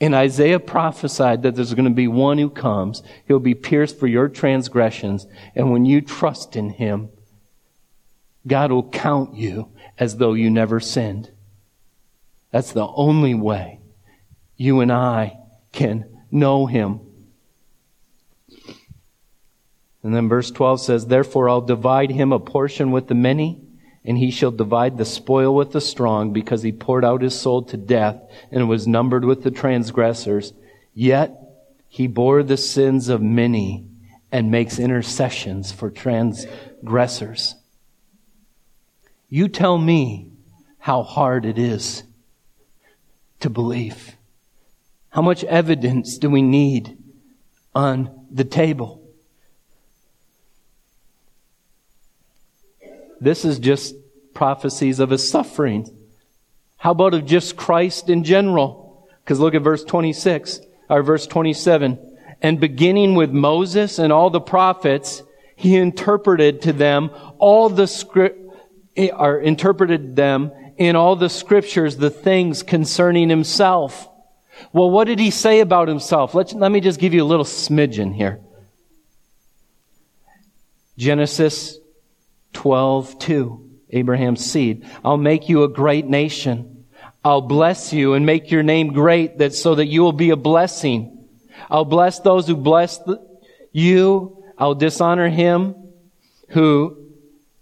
And 0.00 0.14
Isaiah 0.14 0.58
prophesied 0.58 1.42
that 1.42 1.54
there's 1.54 1.74
going 1.74 1.84
to 1.84 1.94
be 1.94 2.08
one 2.08 2.38
who 2.38 2.48
comes. 2.48 3.02
He'll 3.28 3.38
be 3.38 3.54
pierced 3.54 4.00
for 4.00 4.06
your 4.06 4.28
transgressions. 4.28 5.26
And 5.54 5.70
when 5.70 5.84
you 5.84 6.00
trust 6.00 6.56
in 6.56 6.70
him, 6.70 7.10
God 8.46 8.72
will 8.72 8.88
count 8.88 9.34
you 9.34 9.68
as 9.98 10.16
though 10.16 10.32
you 10.32 10.48
never 10.48 10.80
sinned. 10.80 11.30
That's 12.50 12.72
the 12.72 12.86
only 12.86 13.34
way 13.34 13.80
you 14.56 14.80
and 14.80 14.92
I 14.92 15.38
can 15.72 16.04
know 16.30 16.66
him. 16.66 17.00
And 20.02 20.14
then 20.14 20.28
verse 20.28 20.50
12 20.50 20.80
says, 20.80 21.06
Therefore 21.06 21.48
I'll 21.48 21.60
divide 21.60 22.10
him 22.10 22.32
a 22.32 22.38
portion 22.38 22.90
with 22.90 23.08
the 23.08 23.14
many, 23.14 23.60
and 24.04 24.18
he 24.18 24.30
shall 24.30 24.50
divide 24.50 24.96
the 24.96 25.04
spoil 25.04 25.54
with 25.54 25.72
the 25.72 25.80
strong, 25.80 26.32
because 26.32 26.62
he 26.62 26.72
poured 26.72 27.04
out 27.04 27.22
his 27.22 27.38
soul 27.38 27.62
to 27.64 27.76
death 27.76 28.20
and 28.50 28.68
was 28.68 28.86
numbered 28.86 29.24
with 29.24 29.42
the 29.42 29.50
transgressors. 29.50 30.52
Yet 30.94 31.36
he 31.88 32.06
bore 32.06 32.42
the 32.42 32.56
sins 32.56 33.08
of 33.08 33.22
many 33.22 33.86
and 34.32 34.50
makes 34.50 34.78
intercessions 34.78 35.72
for 35.72 35.90
transgressors. 35.90 37.56
You 39.28 39.48
tell 39.48 39.78
me 39.78 40.32
how 40.78 41.02
hard 41.02 41.44
it 41.44 41.58
is 41.58 42.04
to 43.40 43.50
believe. 43.50 44.16
How 45.10 45.22
much 45.22 45.42
evidence 45.44 46.18
do 46.18 46.30
we 46.30 46.42
need 46.42 46.96
on 47.74 48.26
the 48.30 48.44
table? 48.44 49.02
This 53.20 53.44
is 53.44 53.58
just 53.58 53.94
prophecies 54.32 55.00
of 55.00 55.10
his 55.10 55.28
suffering. 55.28 55.90
How 56.78 56.92
about 56.92 57.12
of 57.12 57.26
just 57.26 57.56
Christ 57.56 58.08
in 58.08 58.24
general? 58.24 59.08
Because 59.22 59.40
look 59.40 59.54
at 59.54 59.62
verse 59.62 59.84
26, 59.84 60.60
or 60.88 61.02
verse 61.02 61.26
27. 61.26 61.98
And 62.40 62.58
beginning 62.58 63.14
with 63.14 63.30
Moses 63.30 63.98
and 63.98 64.12
all 64.12 64.30
the 64.30 64.40
prophets, 64.40 65.22
he 65.56 65.76
interpreted 65.76 66.62
to 66.62 66.72
them 66.72 67.10
all 67.38 67.68
the 67.68 67.86
script, 67.86 68.40
eh, 68.96 69.10
or 69.14 69.38
interpreted 69.38 70.16
them 70.16 70.52
in 70.80 70.96
all 70.96 71.14
the 71.14 71.28
scriptures 71.28 71.98
the 71.98 72.10
things 72.10 72.62
concerning 72.62 73.28
himself. 73.28 74.08
Well, 74.72 74.90
what 74.90 75.04
did 75.04 75.18
he 75.18 75.30
say 75.30 75.60
about 75.60 75.88
himself? 75.88 76.34
Let, 76.34 76.54
let 76.54 76.72
me 76.72 76.80
just 76.80 76.98
give 76.98 77.12
you 77.12 77.22
a 77.22 77.24
little 77.24 77.44
smidgen 77.44 78.14
here. 78.14 78.40
Genesis 80.96 81.78
12, 82.54 83.18
2. 83.18 83.70
Abraham's 83.90 84.44
seed. 84.44 84.86
I'll 85.04 85.18
make 85.18 85.50
you 85.50 85.64
a 85.64 85.68
great 85.68 86.06
nation. 86.06 86.86
I'll 87.22 87.42
bless 87.42 87.92
you 87.92 88.14
and 88.14 88.24
make 88.24 88.50
your 88.50 88.62
name 88.62 88.94
great 88.94 89.36
that 89.38 89.54
so 89.54 89.74
that 89.74 89.86
you 89.86 90.00
will 90.00 90.12
be 90.12 90.30
a 90.30 90.36
blessing. 90.36 91.28
I'll 91.70 91.84
bless 91.84 92.20
those 92.20 92.46
who 92.46 92.56
bless 92.56 92.96
the, 92.98 93.20
you. 93.70 94.44
I'll 94.56 94.74
dishonor 94.74 95.28
him 95.28 95.74
who 96.48 97.09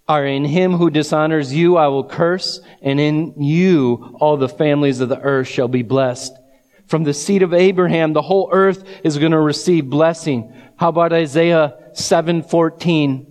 are 0.09 0.27
in 0.27 0.45
him 0.45 0.73
who 0.73 0.91
dishonors 0.91 1.53
you. 1.55 1.77
I 1.77 1.89
will 1.89 2.05
curse 2.05 2.61
and 2.81 2.99
in 2.99 3.35
you 3.43 4.17
all 4.19 4.37
the 4.37 4.49
families 4.49 5.01
of 5.01 5.09
the 5.09 5.21
earth 5.21 5.49
shall 5.49 5.69
be 5.69 5.83
blessed. 5.83 6.33
From 6.87 7.05
the 7.05 7.13
seed 7.13 7.43
of 7.43 7.53
Abraham, 7.53 8.15
the 8.15 8.23
whole 8.23 8.49
earth 8.51 8.83
is 9.05 9.19
going 9.19 9.33
to 9.33 9.41
receive 9.41 9.91
blessing. 9.91 10.55
How 10.77 10.89
about 10.89 11.13
Isaiah 11.13 11.75
7:14? 11.93 13.27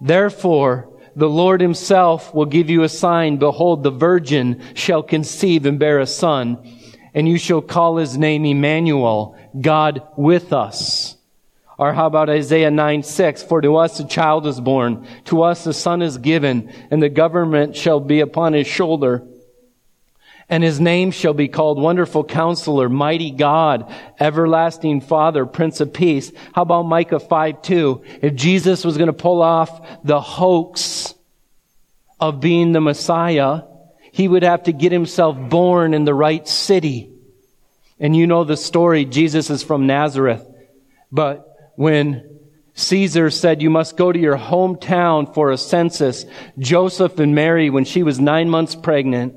Therefore, 0.00 0.88
the 1.14 1.28
Lord 1.28 1.60
himself 1.60 2.34
will 2.34 2.46
give 2.46 2.68
you 2.68 2.82
a 2.82 2.88
sign. 2.88 3.36
Behold, 3.36 3.82
the 3.82 3.90
virgin 3.90 4.62
shall 4.74 5.02
conceive 5.02 5.66
and 5.66 5.78
bear 5.78 6.00
a 6.00 6.06
son, 6.06 6.58
and 7.14 7.28
you 7.28 7.38
shall 7.38 7.60
call 7.60 7.96
his 7.96 8.18
name 8.18 8.44
Emmanuel, 8.44 9.36
God 9.60 10.02
with 10.16 10.52
us. 10.52 11.16
Or 11.80 11.94
how 11.94 12.06
about 12.08 12.28
Isaiah 12.28 12.70
9, 12.70 13.02
6? 13.02 13.42
For 13.44 13.62
to 13.62 13.76
us 13.76 13.98
a 14.00 14.06
child 14.06 14.46
is 14.46 14.60
born, 14.60 15.06
to 15.24 15.44
us 15.44 15.66
a 15.66 15.72
son 15.72 16.02
is 16.02 16.18
given, 16.18 16.70
and 16.90 17.02
the 17.02 17.08
government 17.08 17.74
shall 17.74 18.00
be 18.00 18.20
upon 18.20 18.52
his 18.52 18.66
shoulder. 18.66 19.26
And 20.50 20.62
his 20.62 20.78
name 20.78 21.10
shall 21.10 21.32
be 21.32 21.48
called 21.48 21.80
Wonderful 21.80 22.24
Counselor, 22.24 22.90
Mighty 22.90 23.30
God, 23.30 23.90
Everlasting 24.20 25.00
Father, 25.00 25.46
Prince 25.46 25.80
of 25.80 25.94
Peace. 25.94 26.30
How 26.52 26.62
about 26.62 26.82
Micah 26.82 27.18
5 27.18 27.62
2? 27.62 28.02
If 28.20 28.34
Jesus 28.34 28.84
was 28.84 28.98
going 28.98 29.06
to 29.06 29.14
pull 29.14 29.40
off 29.40 30.04
the 30.04 30.20
hoax 30.20 31.14
of 32.20 32.40
being 32.40 32.72
the 32.72 32.82
Messiah, 32.82 33.62
he 34.12 34.28
would 34.28 34.42
have 34.42 34.64
to 34.64 34.72
get 34.72 34.92
himself 34.92 35.34
born 35.48 35.94
in 35.94 36.04
the 36.04 36.12
right 36.12 36.46
city. 36.46 37.10
And 37.98 38.14
you 38.14 38.26
know 38.26 38.44
the 38.44 38.58
story. 38.58 39.06
Jesus 39.06 39.48
is 39.48 39.62
from 39.62 39.86
Nazareth. 39.86 40.46
But 41.10 41.49
when 41.80 42.40
Caesar 42.74 43.30
said, 43.30 43.62
You 43.62 43.70
must 43.70 43.96
go 43.96 44.12
to 44.12 44.18
your 44.18 44.36
hometown 44.36 45.32
for 45.32 45.50
a 45.50 45.56
census, 45.56 46.26
Joseph 46.58 47.18
and 47.18 47.34
Mary, 47.34 47.70
when 47.70 47.86
she 47.86 48.02
was 48.02 48.20
nine 48.20 48.50
months 48.50 48.74
pregnant, 48.74 49.34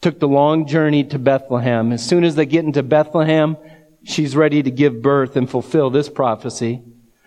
took 0.00 0.18
the 0.18 0.26
long 0.26 0.66
journey 0.66 1.04
to 1.04 1.20
Bethlehem. 1.20 1.92
As 1.92 2.04
soon 2.04 2.24
as 2.24 2.34
they 2.34 2.46
get 2.46 2.64
into 2.64 2.82
Bethlehem, 2.82 3.56
she's 4.02 4.34
ready 4.34 4.60
to 4.60 4.72
give 4.72 5.00
birth 5.00 5.36
and 5.36 5.48
fulfill 5.48 5.88
this 5.88 6.08
prophecy. 6.08 6.82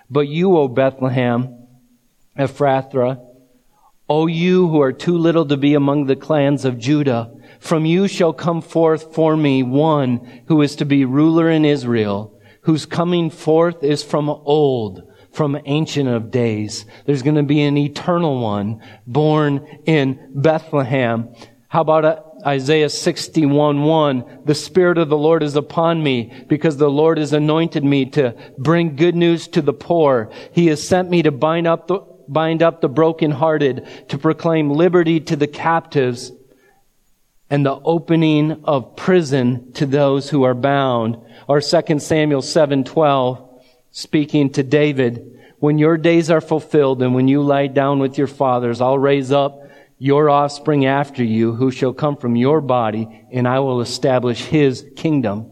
But 0.10 0.28
you, 0.28 0.58
O 0.58 0.68
Bethlehem, 0.68 1.58
Ephrathah, 2.38 3.26
O 4.10 4.28
you 4.28 4.68
who 4.68 4.82
are 4.82 4.92
too 4.92 5.18
little 5.18 5.46
to 5.46 5.56
be 5.56 5.76
among 5.76 6.08
the 6.08 6.18
clans 6.18 6.66
of 6.66 6.78
Judah, 6.78 7.32
from 7.62 7.86
you 7.86 8.10
shall 8.10 8.34
come 8.34 8.62
forth 8.62 9.16
for 9.16 9.38
me 9.38 9.64
one 9.64 10.44
who 10.48 10.62
is 10.62 10.76
to 10.76 10.84
be 10.84 11.06
ruler 11.06 11.50
in 11.50 11.64
Israel, 11.64 12.36
whose 12.62 12.86
coming 12.86 13.30
forth 13.30 13.84
is 13.84 14.04
from 14.04 14.30
old, 14.30 15.04
from 15.32 15.60
ancient 15.66 16.10
of 16.10 16.32
days. 16.32 16.86
There's 17.06 17.22
going 17.22 17.36
to 17.36 17.44
be 17.44 17.62
an 17.62 17.78
eternal 17.78 18.42
one 18.42 18.82
born 19.08 19.66
in 19.86 20.32
Bethlehem. 20.34 21.34
How 21.68 21.82
about 21.82 22.06
a 22.06 22.24
Isaiah 22.46 22.90
61 22.90 23.84
1, 23.84 24.42
the 24.46 24.56
Spirit 24.56 24.98
of 24.98 25.10
the 25.10 25.18
Lord 25.18 25.44
is 25.44 25.56
upon 25.56 26.02
me 26.02 26.32
because 26.48 26.78
the 26.78 26.90
Lord 26.90 27.18
has 27.18 27.34
anointed 27.34 27.84
me 27.84 28.06
to 28.12 28.36
bring 28.58 28.96
good 28.96 29.16
news 29.16 29.48
to 29.50 29.62
the 29.62 29.74
poor. 29.74 30.32
He 30.54 30.68
has 30.68 30.86
sent 30.86 31.10
me 31.10 31.22
to 31.24 31.32
bind 31.32 31.68
up 31.68 31.88
the, 31.88 32.00
bind 32.28 32.64
up 32.64 32.80
the 32.80 32.88
brokenhearted, 32.88 34.08
to 34.10 34.18
proclaim 34.18 34.70
liberty 34.70 35.20
to 35.22 35.36
the 35.36 35.48
captives 35.48 36.32
and 37.50 37.66
the 37.66 37.80
opening 37.84 38.64
of 38.64 38.96
prison 38.96 39.72
to 39.74 39.86
those 39.86 40.30
who 40.30 40.44
are 40.44 40.54
bound. 40.54 41.18
Or 41.48 41.62
2 41.62 42.00
Samuel 42.00 42.42
7 42.42 42.84
12, 42.84 43.64
speaking 43.92 44.52
to 44.52 44.64
David, 44.64 45.40
when 45.58 45.78
your 45.78 45.98
days 45.98 46.30
are 46.30 46.42
fulfilled 46.42 47.02
and 47.02 47.14
when 47.14 47.28
you 47.28 47.42
lie 47.42 47.68
down 47.68 48.00
with 48.00 48.18
your 48.18 48.28
fathers, 48.28 48.82
I'll 48.82 49.00
raise 49.00 49.32
up 49.32 49.64
your 49.98 50.30
offspring 50.30 50.86
after 50.86 51.24
you, 51.24 51.54
who 51.54 51.72
shall 51.72 51.94
come 51.94 52.16
from 52.16 52.38
your 52.38 52.62
body, 52.62 53.26
and 53.32 53.46
I 53.46 53.60
will 53.60 53.82
establish 53.82 54.46
his 54.46 54.86
kingdom. 54.96 55.52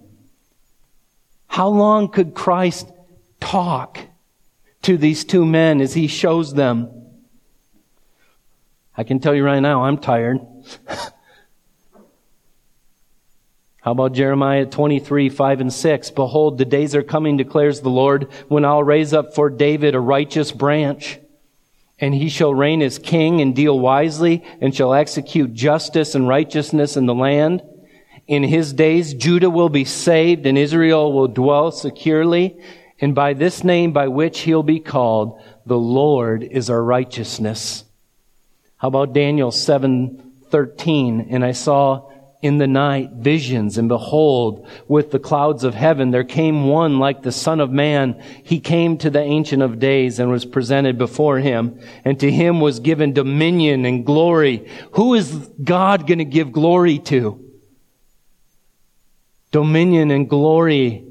How 1.47 1.67
long 1.67 2.07
could 2.07 2.33
Christ 2.33 2.89
talk 3.41 3.99
to 4.83 4.97
these 4.97 5.25
two 5.25 5.45
men 5.45 5.81
as 5.81 5.93
he 5.93 6.07
shows 6.07 6.53
them? 6.53 6.89
I 8.95 9.03
can 9.03 9.19
tell 9.19 9.35
you 9.35 9.43
right 9.43 9.59
now, 9.59 9.83
I'm 9.83 9.97
tired. 9.97 10.39
How 13.87 13.91
about 13.91 14.11
Jeremiah 14.11 14.65
23, 14.65 15.29
5 15.29 15.61
and 15.61 15.71
6? 15.71 16.11
Behold, 16.11 16.57
the 16.57 16.65
days 16.65 16.93
are 16.93 17.03
coming, 17.03 17.37
declares 17.37 17.79
the 17.79 17.89
Lord, 17.89 18.27
when 18.49 18.65
I'll 18.65 18.83
raise 18.83 19.13
up 19.13 19.33
for 19.33 19.49
David 19.49 19.95
a 19.95 19.99
righteous 20.01 20.51
branch 20.51 21.19
and 21.97 22.13
he 22.13 22.27
shall 22.27 22.53
reign 22.53 22.81
as 22.81 22.99
king 22.99 23.39
and 23.39 23.55
deal 23.55 23.79
wisely 23.79 24.43
and 24.59 24.75
shall 24.75 24.93
execute 24.93 25.53
justice 25.53 26.15
and 26.15 26.27
righteousness 26.27 26.97
in 26.97 27.05
the 27.05 27.15
land. 27.15 27.61
In 28.27 28.43
his 28.43 28.73
days, 28.73 29.13
Judah 29.13 29.49
will 29.49 29.69
be 29.69 29.85
saved 29.85 30.45
and 30.45 30.57
Israel 30.57 31.13
will 31.13 31.29
dwell 31.29 31.71
securely. 31.71 32.57
And 32.99 33.15
by 33.15 33.35
this 33.35 33.63
name 33.63 33.93
by 33.93 34.09
which 34.09 34.39
he'll 34.39 34.63
be 34.63 34.81
called, 34.81 35.41
the 35.65 35.79
Lord 35.79 36.43
is 36.43 36.69
our 36.69 36.83
righteousness. 36.83 37.85
How 38.75 38.89
about 38.89 39.13
Daniel 39.13 39.51
7:13? 39.51 41.27
And 41.29 41.45
I 41.45 41.53
saw 41.53 42.09
in 42.47 42.59
the 42.59 42.67
night 42.67 43.11
visions, 43.11 43.77
and 43.77 43.89
behold, 43.89 44.65
with 44.87 45.11
the 45.11 45.19
clouds 45.19 45.65
of 45.65 45.75
heaven 45.75 46.11
there 46.11 46.23
came 46.23 46.67
one 46.67 46.97
like 46.97 47.21
the 47.21 47.31
Son 47.31 47.59
of 47.59 47.69
Man. 47.69 48.23
He 48.41 48.61
came 48.61 48.97
to 48.99 49.09
the 49.09 49.19
Ancient 49.19 49.61
of 49.61 49.79
Days 49.79 50.17
and 50.17 50.31
was 50.31 50.45
presented 50.45 50.97
before 50.97 51.39
him, 51.39 51.77
and 52.05 52.17
to 52.21 52.31
him 52.31 52.61
was 52.61 52.79
given 52.79 53.11
dominion 53.11 53.83
and 53.83 54.05
glory. 54.05 54.65
Who 54.93 55.13
is 55.13 55.29
God 55.61 56.07
going 56.07 56.19
to 56.19 56.25
give 56.25 56.53
glory 56.53 56.99
to? 56.99 57.43
Dominion 59.51 60.09
and 60.09 60.29
glory 60.29 61.05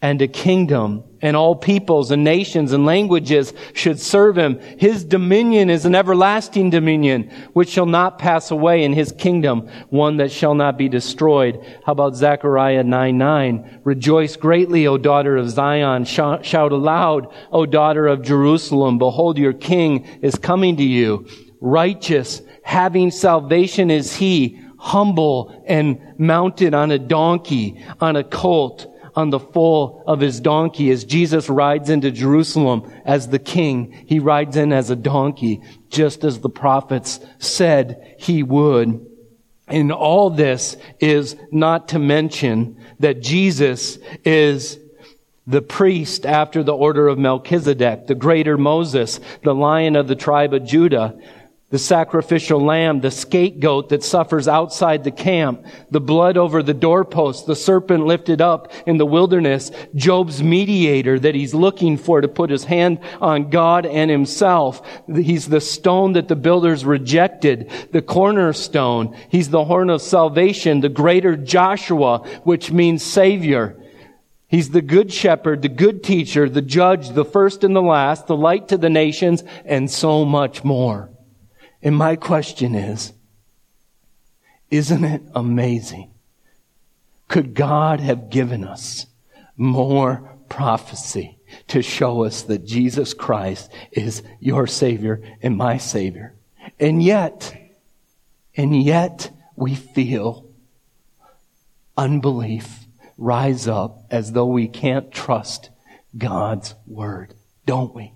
and 0.00 0.22
a 0.22 0.28
kingdom 0.28 1.02
and 1.22 1.36
all 1.36 1.54
peoples 1.54 2.10
and 2.10 2.24
nations 2.24 2.72
and 2.72 2.86
languages 2.86 3.52
should 3.74 4.00
serve 4.00 4.36
him. 4.36 4.58
His 4.78 5.04
dominion 5.04 5.70
is 5.70 5.84
an 5.84 5.94
everlasting 5.94 6.70
dominion 6.70 7.30
which 7.52 7.68
shall 7.68 7.86
not 7.86 8.18
pass 8.18 8.50
away 8.50 8.84
in 8.84 8.92
his 8.92 9.12
kingdom, 9.12 9.68
one 9.90 10.16
that 10.16 10.32
shall 10.32 10.54
not 10.54 10.78
be 10.78 10.88
destroyed. 10.88 11.64
How 11.84 11.92
about 11.92 12.16
Zechariah 12.16 12.84
9 12.84 13.18
9? 13.18 13.80
Rejoice 13.84 14.36
greatly, 14.36 14.86
O 14.86 14.96
daughter 14.96 15.36
of 15.36 15.50
Zion. 15.50 16.04
Shout, 16.04 16.44
shout 16.44 16.72
aloud, 16.72 17.32
O 17.52 17.66
daughter 17.66 18.06
of 18.06 18.22
Jerusalem. 18.22 18.98
Behold, 18.98 19.38
your 19.38 19.52
king 19.52 20.06
is 20.22 20.34
coming 20.36 20.76
to 20.76 20.84
you. 20.84 21.26
Righteous, 21.60 22.40
having 22.62 23.10
salvation 23.10 23.90
is 23.90 24.16
he, 24.16 24.60
humble 24.78 25.62
and 25.66 26.00
mounted 26.18 26.72
on 26.72 26.90
a 26.90 26.98
donkey, 26.98 27.84
on 28.00 28.16
a 28.16 28.24
colt 28.24 28.89
on 29.14 29.30
the 29.30 29.38
foal 29.38 30.02
of 30.06 30.20
his 30.20 30.40
donkey 30.40 30.90
as 30.90 31.04
Jesus 31.04 31.48
rides 31.48 31.90
into 31.90 32.10
Jerusalem 32.10 32.90
as 33.04 33.28
the 33.28 33.38
king. 33.38 33.92
He 34.06 34.18
rides 34.18 34.56
in 34.56 34.72
as 34.72 34.90
a 34.90 34.96
donkey, 34.96 35.62
just 35.88 36.24
as 36.24 36.40
the 36.40 36.48
prophets 36.48 37.20
said 37.38 38.16
he 38.18 38.42
would. 38.42 39.06
And 39.68 39.92
all 39.92 40.30
this 40.30 40.76
is 40.98 41.36
not 41.52 41.88
to 41.88 41.98
mention 41.98 42.76
that 42.98 43.22
Jesus 43.22 43.98
is 44.24 44.78
the 45.46 45.62
priest 45.62 46.26
after 46.26 46.62
the 46.62 46.74
order 46.74 47.08
of 47.08 47.18
Melchizedek, 47.18 48.06
the 48.06 48.14
greater 48.14 48.56
Moses, 48.56 49.20
the 49.42 49.54
lion 49.54 49.96
of 49.96 50.06
the 50.06 50.14
tribe 50.14 50.54
of 50.54 50.64
Judah, 50.64 51.18
the 51.70 51.78
sacrificial 51.78 52.60
lamb, 52.60 53.00
the 53.00 53.12
scapegoat 53.12 53.90
that 53.90 54.02
suffers 54.02 54.48
outside 54.48 55.04
the 55.04 55.10
camp, 55.10 55.64
the 55.90 56.00
blood 56.00 56.36
over 56.36 56.64
the 56.64 56.74
doorpost, 56.74 57.46
the 57.46 57.54
serpent 57.54 58.04
lifted 58.04 58.40
up 58.40 58.72
in 58.86 58.98
the 58.98 59.06
wilderness, 59.06 59.70
Job's 59.94 60.42
mediator 60.42 61.18
that 61.20 61.36
he's 61.36 61.54
looking 61.54 61.96
for 61.96 62.20
to 62.20 62.26
put 62.26 62.50
his 62.50 62.64
hand 62.64 62.98
on 63.20 63.50
God 63.50 63.86
and 63.86 64.10
himself. 64.10 64.82
He's 65.06 65.46
the 65.46 65.60
stone 65.60 66.14
that 66.14 66.26
the 66.26 66.34
builders 66.34 66.84
rejected, 66.84 67.70
the 67.92 68.02
cornerstone. 68.02 69.16
He's 69.28 69.50
the 69.50 69.64
horn 69.64 69.90
of 69.90 70.02
salvation, 70.02 70.80
the 70.80 70.88
greater 70.88 71.36
Joshua, 71.36 72.18
which 72.42 72.72
means 72.72 73.04
savior. 73.04 73.76
He's 74.48 74.70
the 74.70 74.82
good 74.82 75.12
shepherd, 75.12 75.62
the 75.62 75.68
good 75.68 76.02
teacher, 76.02 76.48
the 76.48 76.62
judge, 76.62 77.10
the 77.10 77.24
first 77.24 77.62
and 77.62 77.76
the 77.76 77.80
last, 77.80 78.26
the 78.26 78.36
light 78.36 78.66
to 78.68 78.76
the 78.76 78.90
nations, 78.90 79.44
and 79.64 79.88
so 79.88 80.24
much 80.24 80.64
more. 80.64 81.10
And 81.82 81.96
my 81.96 82.16
question 82.16 82.74
is, 82.74 83.12
isn't 84.70 85.04
it 85.04 85.22
amazing? 85.34 86.10
Could 87.28 87.54
God 87.54 88.00
have 88.00 88.30
given 88.30 88.64
us 88.64 89.06
more 89.56 90.36
prophecy 90.48 91.38
to 91.68 91.82
show 91.82 92.24
us 92.24 92.42
that 92.42 92.64
Jesus 92.64 93.14
Christ 93.14 93.72
is 93.92 94.22
your 94.40 94.66
Savior 94.66 95.22
and 95.42 95.56
my 95.56 95.78
Savior? 95.78 96.34
And 96.78 97.02
yet, 97.02 97.56
and 98.56 98.80
yet, 98.82 99.30
we 99.56 99.74
feel 99.74 100.46
unbelief 101.96 102.86
rise 103.16 103.68
up 103.68 104.06
as 104.10 104.32
though 104.32 104.46
we 104.46 104.66
can't 104.66 105.12
trust 105.12 105.70
God's 106.16 106.74
word, 106.86 107.34
don't 107.66 107.94
we? 107.94 108.14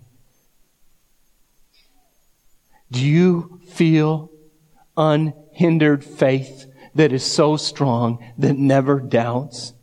Do 2.91 3.05
you 3.05 3.59
feel 3.67 4.31
unhindered 4.95 6.03
faith 6.03 6.65
that 6.93 7.11
is 7.11 7.23
so 7.23 7.57
strong 7.57 8.23
that 8.37 8.57
never 8.57 8.99
doubts? 8.99 9.73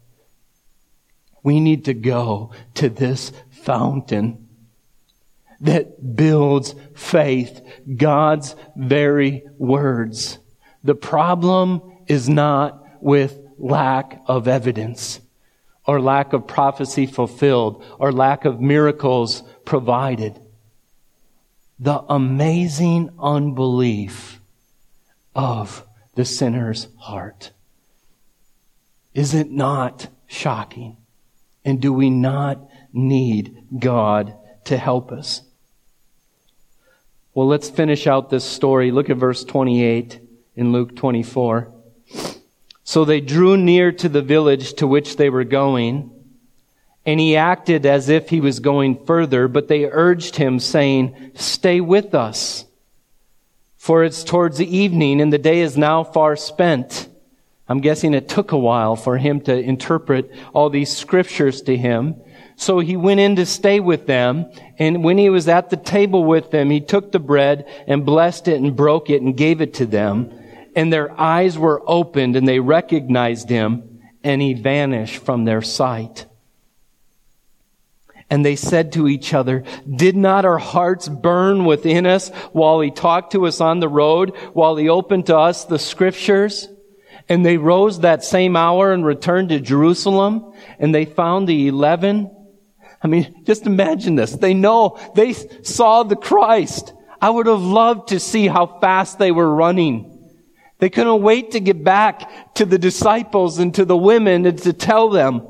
We 1.42 1.60
need 1.60 1.84
to 1.86 1.94
go 1.94 2.52
to 2.74 2.88
this 2.88 3.32
fountain 3.50 4.48
that 5.60 6.16
builds 6.16 6.74
faith, 6.94 7.60
God's 7.96 8.56
very 8.76 9.44
words. 9.58 10.38
The 10.82 10.96
problem 10.96 12.02
is 12.08 12.28
not 12.28 12.84
with 13.00 13.38
lack 13.58 14.20
of 14.26 14.48
evidence 14.48 15.20
or 15.86 16.00
lack 16.00 16.32
of 16.32 16.46
prophecy 16.46 17.06
fulfilled 17.06 17.84
or 17.98 18.12
lack 18.12 18.44
of 18.44 18.60
miracles 18.60 19.42
provided. 19.64 20.40
The 21.82 22.04
amazing 22.08 23.10
unbelief 23.18 24.40
of 25.34 25.84
the 26.14 26.24
sinner's 26.24 26.86
heart. 26.96 27.50
Is 29.14 29.34
it 29.34 29.50
not 29.50 30.06
shocking? 30.28 30.96
And 31.64 31.80
do 31.80 31.92
we 31.92 32.08
not 32.08 32.70
need 32.92 33.66
God 33.80 34.32
to 34.66 34.76
help 34.76 35.10
us? 35.10 35.42
Well, 37.34 37.48
let's 37.48 37.68
finish 37.68 38.06
out 38.06 38.30
this 38.30 38.44
story. 38.44 38.92
Look 38.92 39.10
at 39.10 39.16
verse 39.16 39.42
28 39.42 40.20
in 40.54 40.70
Luke 40.70 40.94
24. 40.94 41.72
So 42.84 43.04
they 43.04 43.20
drew 43.20 43.56
near 43.56 43.90
to 43.90 44.08
the 44.08 44.22
village 44.22 44.74
to 44.74 44.86
which 44.86 45.16
they 45.16 45.30
were 45.30 45.42
going, 45.42 46.11
and 47.04 47.18
he 47.18 47.36
acted 47.36 47.86
as 47.86 48.08
if 48.08 48.28
he 48.28 48.40
was 48.40 48.60
going 48.60 49.04
further, 49.04 49.48
but 49.48 49.68
they 49.68 49.84
urged 49.84 50.36
him, 50.36 50.58
saying, 50.58 51.32
Stay 51.34 51.80
with 51.80 52.14
us, 52.14 52.64
for 53.76 54.04
it's 54.04 54.24
towards 54.24 54.58
the 54.58 54.76
evening, 54.76 55.20
and 55.20 55.32
the 55.32 55.38
day 55.38 55.60
is 55.60 55.76
now 55.76 56.04
far 56.04 56.36
spent. 56.36 57.08
I'm 57.68 57.80
guessing 57.80 58.14
it 58.14 58.28
took 58.28 58.52
a 58.52 58.58
while 58.58 58.96
for 58.96 59.18
him 59.18 59.40
to 59.42 59.58
interpret 59.58 60.30
all 60.52 60.70
these 60.70 60.94
scriptures 60.94 61.62
to 61.62 61.76
him. 61.76 62.16
So 62.56 62.80
he 62.80 62.96
went 62.96 63.20
in 63.20 63.36
to 63.36 63.46
stay 63.46 63.80
with 63.80 64.06
them, 64.06 64.50
and 64.78 65.02
when 65.02 65.18
he 65.18 65.30
was 65.30 65.48
at 65.48 65.70
the 65.70 65.76
table 65.76 66.24
with 66.24 66.50
them, 66.50 66.70
he 66.70 66.80
took 66.80 67.10
the 67.10 67.18
bread 67.18 67.66
and 67.86 68.04
blessed 68.04 68.48
it 68.48 68.60
and 68.60 68.76
broke 68.76 69.10
it 69.10 69.22
and 69.22 69.36
gave 69.36 69.60
it 69.60 69.74
to 69.74 69.86
them 69.86 70.38
and 70.74 70.92
their 70.92 71.18
eyes 71.20 71.58
were 71.58 71.82
opened 71.86 72.36
and 72.36 72.46
they 72.46 72.60
recognized 72.60 73.48
him 73.48 74.00
and 74.24 74.40
he 74.40 74.54
vanished 74.54 75.18
from 75.18 75.44
their 75.44 75.62
sight. 75.62 76.26
And 78.32 78.46
they 78.46 78.56
said 78.56 78.92
to 78.92 79.08
each 79.08 79.34
other, 79.34 79.62
did 79.86 80.16
not 80.16 80.46
our 80.46 80.56
hearts 80.56 81.06
burn 81.06 81.66
within 81.66 82.06
us 82.06 82.30
while 82.52 82.80
he 82.80 82.90
talked 82.90 83.32
to 83.32 83.46
us 83.46 83.60
on 83.60 83.78
the 83.78 83.90
road, 83.90 84.34
while 84.54 84.74
he 84.76 84.88
opened 84.88 85.26
to 85.26 85.36
us 85.36 85.66
the 85.66 85.78
scriptures? 85.78 86.66
And 87.28 87.44
they 87.44 87.58
rose 87.58 88.00
that 88.00 88.24
same 88.24 88.56
hour 88.56 88.90
and 88.90 89.04
returned 89.04 89.50
to 89.50 89.60
Jerusalem 89.60 90.54
and 90.78 90.94
they 90.94 91.04
found 91.04 91.46
the 91.46 91.68
eleven. 91.68 92.34
I 93.02 93.06
mean, 93.06 93.44
just 93.44 93.66
imagine 93.66 94.14
this. 94.14 94.32
They 94.32 94.54
know 94.54 94.98
they 95.14 95.34
saw 95.34 96.02
the 96.02 96.16
Christ. 96.16 96.94
I 97.20 97.28
would 97.28 97.46
have 97.46 97.60
loved 97.60 98.08
to 98.08 98.18
see 98.18 98.46
how 98.46 98.78
fast 98.80 99.18
they 99.18 99.30
were 99.30 99.54
running. 99.54 100.08
They 100.78 100.88
couldn't 100.88 101.20
wait 101.20 101.50
to 101.50 101.60
get 101.60 101.84
back 101.84 102.54
to 102.54 102.64
the 102.64 102.78
disciples 102.78 103.58
and 103.58 103.74
to 103.74 103.84
the 103.84 103.96
women 103.96 104.46
and 104.46 104.58
to 104.60 104.72
tell 104.72 105.10
them. 105.10 105.46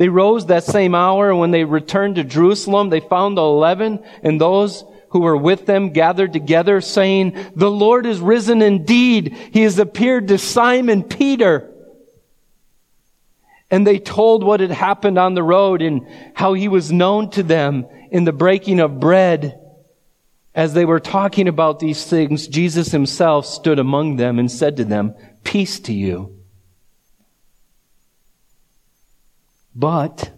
They 0.00 0.08
rose 0.08 0.46
that 0.46 0.64
same 0.64 0.94
hour, 0.94 1.28
and 1.28 1.38
when 1.38 1.50
they 1.50 1.64
returned 1.64 2.14
to 2.14 2.24
Jerusalem, 2.24 2.88
they 2.88 3.00
found 3.00 3.36
the 3.36 3.42
eleven 3.42 4.02
and 4.22 4.40
those 4.40 4.82
who 5.10 5.20
were 5.20 5.36
with 5.36 5.66
them 5.66 5.90
gathered 5.90 6.32
together, 6.32 6.80
saying, 6.80 7.36
The 7.54 7.70
Lord 7.70 8.06
is 8.06 8.18
risen 8.18 8.62
indeed. 8.62 9.36
He 9.52 9.60
has 9.60 9.78
appeared 9.78 10.28
to 10.28 10.38
Simon 10.38 11.02
Peter. 11.02 11.70
And 13.70 13.86
they 13.86 13.98
told 13.98 14.42
what 14.42 14.60
had 14.60 14.70
happened 14.70 15.18
on 15.18 15.34
the 15.34 15.42
road 15.42 15.82
and 15.82 16.06
how 16.32 16.54
he 16.54 16.66
was 16.66 16.90
known 16.90 17.28
to 17.32 17.42
them 17.42 17.86
in 18.10 18.24
the 18.24 18.32
breaking 18.32 18.80
of 18.80 19.00
bread. 19.00 19.60
As 20.54 20.72
they 20.72 20.86
were 20.86 21.00
talking 21.00 21.46
about 21.46 21.78
these 21.78 22.06
things, 22.06 22.48
Jesus 22.48 22.90
himself 22.90 23.44
stood 23.44 23.78
among 23.78 24.16
them 24.16 24.38
and 24.38 24.50
said 24.50 24.78
to 24.78 24.84
them, 24.86 25.14
Peace 25.44 25.78
to 25.80 25.92
you. 25.92 26.39
But 29.74 30.30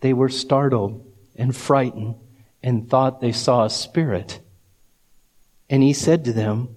they 0.00 0.12
were 0.12 0.28
startled 0.28 1.04
and 1.36 1.54
frightened 1.54 2.16
and 2.62 2.88
thought 2.88 3.20
they 3.20 3.32
saw 3.32 3.64
a 3.64 3.70
spirit. 3.70 4.40
And 5.70 5.82
he 5.82 5.92
said 5.92 6.24
to 6.24 6.32
them, 6.32 6.76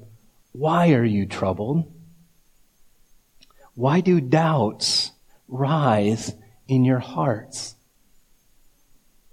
Why 0.51 0.93
are 0.93 1.05
you 1.05 1.25
troubled? 1.25 1.91
Why 3.73 4.01
do 4.01 4.19
doubts 4.19 5.11
rise 5.47 6.33
in 6.67 6.83
your 6.83 6.99
hearts? 6.99 7.75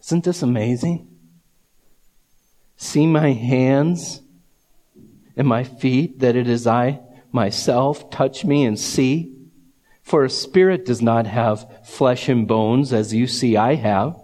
Isn't 0.00 0.24
this 0.24 0.42
amazing? 0.42 1.06
See 2.76 3.06
my 3.06 3.32
hands 3.32 4.22
and 5.36 5.46
my 5.46 5.64
feet, 5.64 6.20
that 6.20 6.36
it 6.36 6.48
is 6.48 6.66
I 6.66 7.00
myself. 7.32 8.10
Touch 8.10 8.44
me 8.44 8.64
and 8.64 8.78
see. 8.78 9.37
For 10.08 10.24
a 10.24 10.30
spirit 10.30 10.86
does 10.86 11.02
not 11.02 11.26
have 11.26 11.86
flesh 11.86 12.30
and 12.30 12.48
bones, 12.48 12.94
as 12.94 13.12
you 13.12 13.26
see 13.26 13.58
I 13.58 13.74
have. 13.74 14.18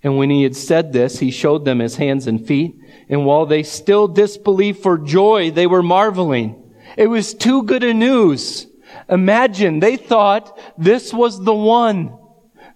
And 0.00 0.16
when 0.16 0.30
he 0.30 0.44
had 0.44 0.54
said 0.54 0.92
this, 0.92 1.18
he 1.18 1.32
showed 1.32 1.64
them 1.64 1.80
his 1.80 1.96
hands 1.96 2.28
and 2.28 2.46
feet. 2.46 2.76
And 3.08 3.26
while 3.26 3.44
they 3.44 3.64
still 3.64 4.06
disbelieved 4.06 4.80
for 4.80 4.96
joy, 4.96 5.50
they 5.50 5.66
were 5.66 5.82
marveling. 5.82 6.72
It 6.96 7.08
was 7.08 7.34
too 7.34 7.64
good 7.64 7.82
a 7.82 7.92
news. 7.92 8.68
Imagine, 9.08 9.80
they 9.80 9.96
thought 9.96 10.56
this 10.78 11.12
was 11.12 11.42
the 11.42 11.54
one. 11.54 12.16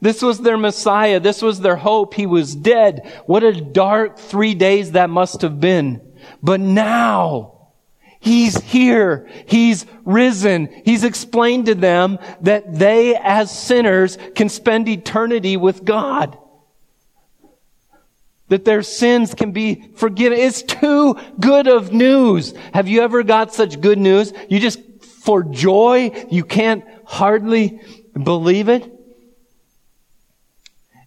This 0.00 0.20
was 0.20 0.40
their 0.40 0.58
Messiah. 0.58 1.20
This 1.20 1.42
was 1.42 1.60
their 1.60 1.76
hope. 1.76 2.14
He 2.14 2.26
was 2.26 2.56
dead. 2.56 3.22
What 3.26 3.44
a 3.44 3.52
dark 3.52 4.18
three 4.18 4.54
days 4.56 4.92
that 4.92 5.10
must 5.10 5.42
have 5.42 5.60
been. 5.60 6.00
But 6.42 6.58
now, 6.58 7.51
He's 8.22 8.56
here. 8.56 9.28
He's 9.46 9.84
risen. 10.04 10.68
He's 10.84 11.02
explained 11.02 11.66
to 11.66 11.74
them 11.74 12.20
that 12.42 12.72
they 12.72 13.16
as 13.16 13.50
sinners 13.50 14.16
can 14.36 14.48
spend 14.48 14.88
eternity 14.88 15.56
with 15.56 15.84
God. 15.84 16.38
That 18.46 18.64
their 18.64 18.82
sins 18.84 19.34
can 19.34 19.50
be 19.50 19.90
forgiven. 19.96 20.38
It's 20.38 20.62
too 20.62 21.18
good 21.40 21.66
of 21.66 21.92
news. 21.92 22.54
Have 22.72 22.86
you 22.86 23.02
ever 23.02 23.24
got 23.24 23.54
such 23.54 23.80
good 23.80 23.98
news? 23.98 24.32
You 24.48 24.60
just, 24.60 24.78
for 25.02 25.42
joy, 25.42 26.26
you 26.30 26.44
can't 26.44 26.84
hardly 27.04 27.80
believe 28.14 28.68
it. 28.68 29.01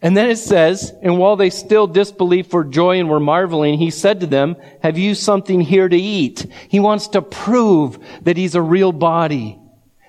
And 0.05 0.15
then 0.15 0.29
it 0.29 0.37
says, 0.37 0.93
and 1.01 1.17
while 1.17 1.35
they 1.35 1.49
still 1.49 1.87
disbelieved 1.87 2.51
for 2.51 2.63
joy 2.63 2.99
and 2.99 3.09
were 3.09 3.19
marveling, 3.19 3.79
he 3.79 3.89
said 3.89 4.19
to 4.19 4.27
them, 4.27 4.55
have 4.83 4.99
you 4.99 5.15
something 5.15 5.59
here 5.59 5.89
to 5.89 5.97
eat? 5.97 6.45
He 6.69 6.79
wants 6.79 7.07
to 7.07 7.23
prove 7.23 7.97
that 8.21 8.37
he's 8.37 8.53
a 8.53 8.61
real 8.61 8.91
body, 8.91 9.59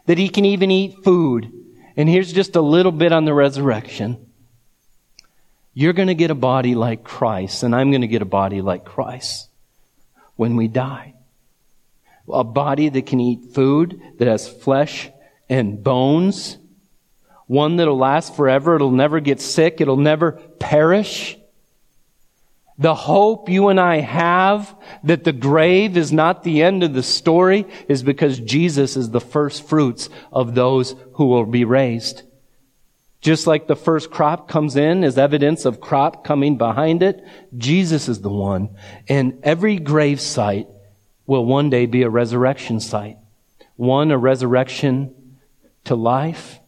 that 0.05 0.19
he 0.19 0.29
can 0.29 0.45
even 0.45 0.71
eat 0.71 1.03
food. 1.03 1.51
And 1.97 2.11
here's 2.11 2.31
just 2.31 2.57
a 2.57 2.61
little 2.61 2.93
bit 2.93 3.11
on 3.11 3.25
the 3.25 3.33
resurrection. 3.33 4.19
You're 5.73 5.95
going 5.95 6.09
to 6.09 6.15
get 6.15 6.31
a 6.31 6.35
body 6.35 6.75
like 6.75 7.03
Christ, 7.03 7.63
and 7.63 7.75
I'm 7.75 7.91
going 7.91 8.03
to 8.03 8.07
get 8.07 8.21
a 8.21 8.27
body 8.27 8.61
like 8.61 8.85
Christ 8.85 9.49
when 10.35 10.57
we 10.57 10.69
die. 10.69 11.15
A 12.31 12.45
body 12.45 12.91
that 12.91 13.07
can 13.07 13.19
eat 13.19 13.55
food, 13.55 13.99
that 14.19 14.29
has 14.29 14.47
flesh 14.47 15.09
and 15.49 15.83
bones, 15.83 16.59
one 17.47 17.77
that'll 17.77 17.97
last 17.97 18.35
forever. 18.35 18.75
It'll 18.75 18.91
never 18.91 19.21
get 19.21 19.41
sick. 19.41 19.81
It'll 19.81 19.97
never 19.97 20.33
perish. 20.33 21.39
The 22.79 22.95
hope 22.95 23.49
you 23.49 23.69
and 23.69 23.81
I 23.81 24.01
have 24.01 24.75
that 25.05 25.25
the 25.25 25.33
grave 25.33 25.97
is 25.97 26.13
not 26.13 26.43
the 26.43 26.63
end 26.63 26.83
of 26.83 26.93
the 26.93 27.03
story 27.03 27.67
is 27.89 28.03
because 28.03 28.39
Jesus 28.39 28.97
is 28.97 29.11
the 29.11 29.21
first 29.21 29.67
fruits 29.67 30.11
of 30.31 30.55
those 30.55 30.95
who 31.15 31.27
will 31.27 31.47
be 31.47 31.65
raised. 31.65 32.23
Just 33.23 33.47
like 33.47 33.67
the 33.67 33.77
first 33.77 34.11
crop 34.11 34.47
comes 34.47 34.77
in 34.77 35.05
as 35.05 35.17
evidence 35.17 35.65
of 35.65 35.81
crop 35.81 36.23
coming 36.23 36.59
behind 36.59 37.03
it, 37.03 37.25
Jesus 37.57 38.09
is 38.09 38.21
the 38.21 38.29
one. 38.29 38.77
And 39.09 39.41
every 39.43 39.79
grave 39.79 40.21
site 40.21 40.69
will 41.27 41.45
one 41.45 41.71
day 41.71 41.87
be 41.87 42.03
a 42.03 42.11
resurrection 42.11 42.79
site. 42.79 43.17
One, 43.77 44.11
a 44.11 44.19
resurrection 44.19 45.39
to 45.85 45.95
life, 45.95 46.61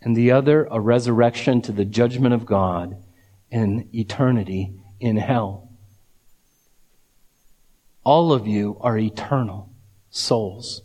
and 0.00 0.16
the 0.16 0.30
other 0.30 0.66
a 0.70 0.80
resurrection 0.80 1.60
to 1.62 1.72
the 1.72 1.84
judgment 1.84 2.34
of 2.34 2.46
God 2.46 3.02
and 3.50 3.92
eternity 3.94 4.72
in 5.00 5.16
hell. 5.16 5.68
All 8.04 8.32
of 8.32 8.46
you 8.46 8.78
are 8.80 8.98
eternal. 8.98 9.70
souls. 10.10 10.82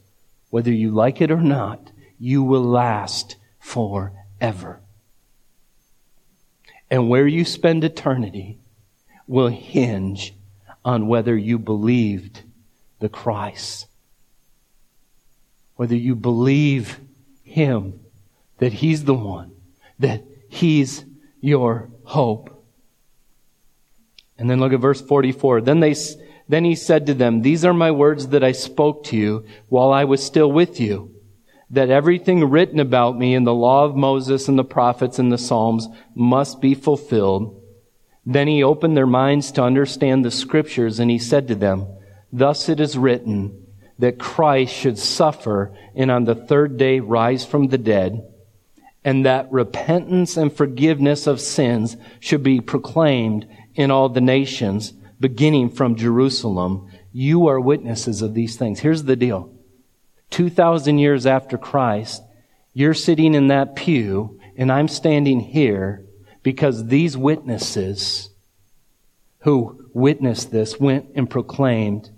Whether 0.49 0.71
you 0.71 0.91
like 0.91 1.21
it 1.21 1.31
or 1.31 1.41
not, 1.41 1.91
you 2.19 2.43
will 2.43 2.63
last 2.63 3.37
forever. 3.59 4.81
And 6.91 7.09
where 7.09 7.25
you 7.25 7.45
spend 7.45 7.83
eternity 7.83 8.59
will 9.27 9.47
hinge 9.47 10.35
on 10.85 11.07
whether 11.07 11.35
you 11.35 11.57
believed 11.57 12.43
the 12.99 13.09
Christ. 13.09 13.87
Whether 15.75 15.95
you 15.95 16.15
believe 16.15 16.99
Him, 17.43 17.99
that 18.59 18.73
He's 18.73 19.05
the 19.05 19.13
one, 19.13 19.51
that 19.99 20.23
He's 20.49 21.05
your 21.41 21.89
hope. 22.03 22.49
And 24.37 24.49
then 24.49 24.59
look 24.59 24.73
at 24.73 24.79
verse 24.79 25.01
44. 25.01 25.61
Then 25.61 25.79
they, 25.79 25.95
then 26.47 26.65
he 26.65 26.75
said 26.75 27.05
to 27.05 27.13
them, 27.13 27.41
These 27.41 27.63
are 27.63 27.73
my 27.73 27.91
words 27.91 28.29
that 28.29 28.43
I 28.43 28.51
spoke 28.51 29.03
to 29.05 29.17
you 29.17 29.45
while 29.69 29.91
I 29.91 30.05
was 30.05 30.23
still 30.23 30.51
with 30.51 30.79
you 30.79 31.13
that 31.73 31.89
everything 31.89 32.51
written 32.51 32.79
about 32.79 33.17
me 33.17 33.33
in 33.33 33.45
the 33.45 33.53
law 33.53 33.83
of 33.83 33.95
Moses 33.95 34.47
and 34.47 34.59
the 34.59 34.63
prophets 34.63 35.17
and 35.17 35.31
the 35.31 35.39
Psalms 35.39 35.87
must 36.13 36.61
be 36.61 36.75
fulfilled. 36.75 37.59
Then 38.23 38.47
he 38.47 38.63
opened 38.63 38.95
their 38.95 39.07
minds 39.07 39.51
to 39.53 39.63
understand 39.63 40.23
the 40.23 40.29
scriptures 40.29 40.99
and 40.99 41.09
he 41.09 41.17
said 41.17 41.47
to 41.47 41.55
them, 41.55 41.87
Thus 42.31 42.69
it 42.69 42.79
is 42.79 42.95
written 42.95 43.65
that 43.97 44.19
Christ 44.19 44.71
should 44.71 44.99
suffer 44.99 45.75
and 45.95 46.11
on 46.11 46.25
the 46.25 46.35
third 46.35 46.77
day 46.77 46.99
rise 46.99 47.43
from 47.43 47.67
the 47.67 47.77
dead 47.79 48.23
and 49.03 49.25
that 49.25 49.51
repentance 49.51 50.37
and 50.37 50.51
forgiveness 50.51 51.27
of 51.27 51.41
sins 51.41 51.97
should 52.19 52.43
be 52.43 52.61
proclaimed 52.61 53.47
in 53.75 53.91
all 53.91 54.09
the 54.09 54.21
nations 54.21 54.93
beginning 55.19 55.69
from 55.69 55.95
Jerusalem. 55.95 56.89
You 57.11 57.47
are 57.47 57.59
witnesses 57.59 58.21
of 58.21 58.33
these 58.33 58.55
things. 58.55 58.79
Here's 58.79 59.03
the 59.03 59.15
deal. 59.15 59.51
2,000 60.31 60.97
years 60.97 61.25
after 61.25 61.57
Christ, 61.57 62.23
you're 62.73 62.93
sitting 62.93 63.35
in 63.35 63.47
that 63.47 63.75
pew 63.75 64.39
and 64.55 64.71
I'm 64.71 64.87
standing 64.87 65.39
here 65.39 66.03
because 66.43 66.87
these 66.87 67.17
witnesses 67.17 68.29
who 69.39 69.89
witnessed 69.93 70.51
this 70.51 70.79
went 70.79 71.07
and 71.15 71.29
proclaimed 71.29 72.09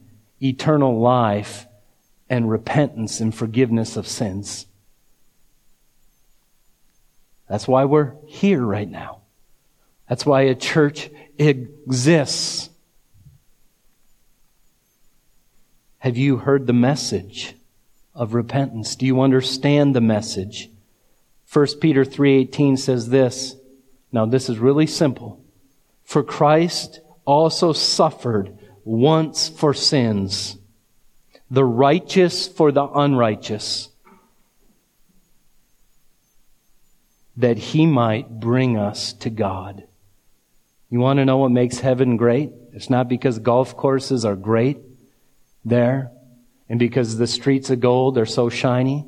eternal 0.42 1.00
life 1.00 1.66
and 2.30 2.50
repentance 2.50 3.20
and 3.20 3.34
forgiveness 3.34 3.96
of 3.98 4.08
sins. 4.08 4.66
That's 7.48 7.68
why 7.68 7.86
we're 7.86 8.14
here 8.26 8.62
right 8.62 8.90
now. 8.90 9.22
That's 10.10 10.26
why 10.26 10.42
a 10.42 10.56
church 10.56 11.10
exists. 11.38 12.70
Have 16.00 16.18
you 16.18 16.38
heard 16.38 16.68
the 16.68 16.74
message? 16.74 17.56
of 18.16 18.34
repentance? 18.34 18.96
Do 18.96 19.06
you 19.06 19.22
understand 19.22 19.94
the 19.94 20.02
message? 20.02 20.70
1 21.52 21.80
Peter 21.80 22.06
3:18 22.06 22.78
says 22.78 23.10
this. 23.10 23.58
Now 24.12 24.26
this 24.26 24.50
is 24.50 24.58
really 24.58 24.88
simple. 24.88 25.42
For 26.04 26.24
Christ 26.24 27.02
also 27.26 27.74
suffered 27.74 28.58
once 28.86 29.50
for 29.50 29.74
sins, 29.74 30.58
the 31.52 31.66
righteous 31.66 32.48
for 32.48 32.72
the 32.72 32.88
unrighteous, 32.88 33.90
that 37.38 37.58
he 37.58 37.86
might 37.86 38.40
bring 38.40 38.78
us 38.78 39.14
to 39.14 39.30
God. 39.30 39.84
You 40.90 41.00
want 41.00 41.18
to 41.18 41.26
know 41.26 41.38
what 41.38 41.52
makes 41.52 41.80
heaven 41.80 42.16
great? 42.16 42.52
It's 42.74 42.90
not 42.90 43.10
because 43.10 43.40
golf 43.40 43.76
courses 43.76 44.24
are 44.24 44.36
great 44.36 44.78
there 45.64 46.12
and 46.70 46.80
because 46.80 47.18
the 47.18 47.28
streets 47.28 47.70
of 47.70 47.80
gold 47.80 48.18
are 48.18 48.26
so 48.26 48.50
shiny, 48.50 49.06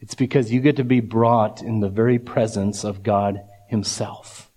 it's 0.00 0.14
because 0.14 0.50
you 0.50 0.60
get 0.60 0.76
to 0.76 0.84
be 0.84 1.00
brought 1.00 1.60
in 1.62 1.80
the 1.80 1.88
very 1.88 2.18
presence 2.18 2.84
of 2.84 3.02
God 3.02 3.40
Himself. 3.68 4.50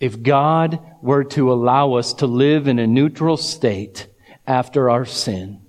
If 0.00 0.22
God 0.22 0.80
were 1.02 1.24
to 1.24 1.52
allow 1.52 1.94
us 1.94 2.14
to 2.14 2.26
live 2.26 2.66
in 2.68 2.78
a 2.78 2.86
neutral 2.86 3.36
state 3.36 4.06
after 4.46 4.88
our 4.88 5.04
sin, 5.04 5.60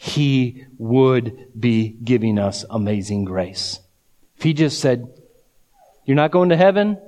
He 0.00 0.64
would 0.78 1.48
be 1.58 1.88
giving 1.88 2.38
us 2.38 2.64
amazing 2.70 3.24
grace. 3.24 3.80
If 4.36 4.44
He 4.44 4.54
just 4.54 4.80
said, 4.80 5.12
You're 6.04 6.14
not 6.14 6.30
going 6.30 6.50
to 6.50 6.56
heaven, 6.56 6.98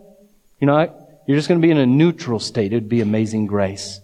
you're 0.61 0.71
not, 0.71 0.95
you're 1.27 1.39
just 1.39 1.49
going 1.49 1.61
to 1.61 1.67
be 1.67 1.71
in 1.71 1.79
a 1.79 1.87
neutral 1.87 2.41
state, 2.41 2.73
it'd 2.73 2.89
be 2.89 3.01
amazing 3.01 3.47
grace. 3.47 4.01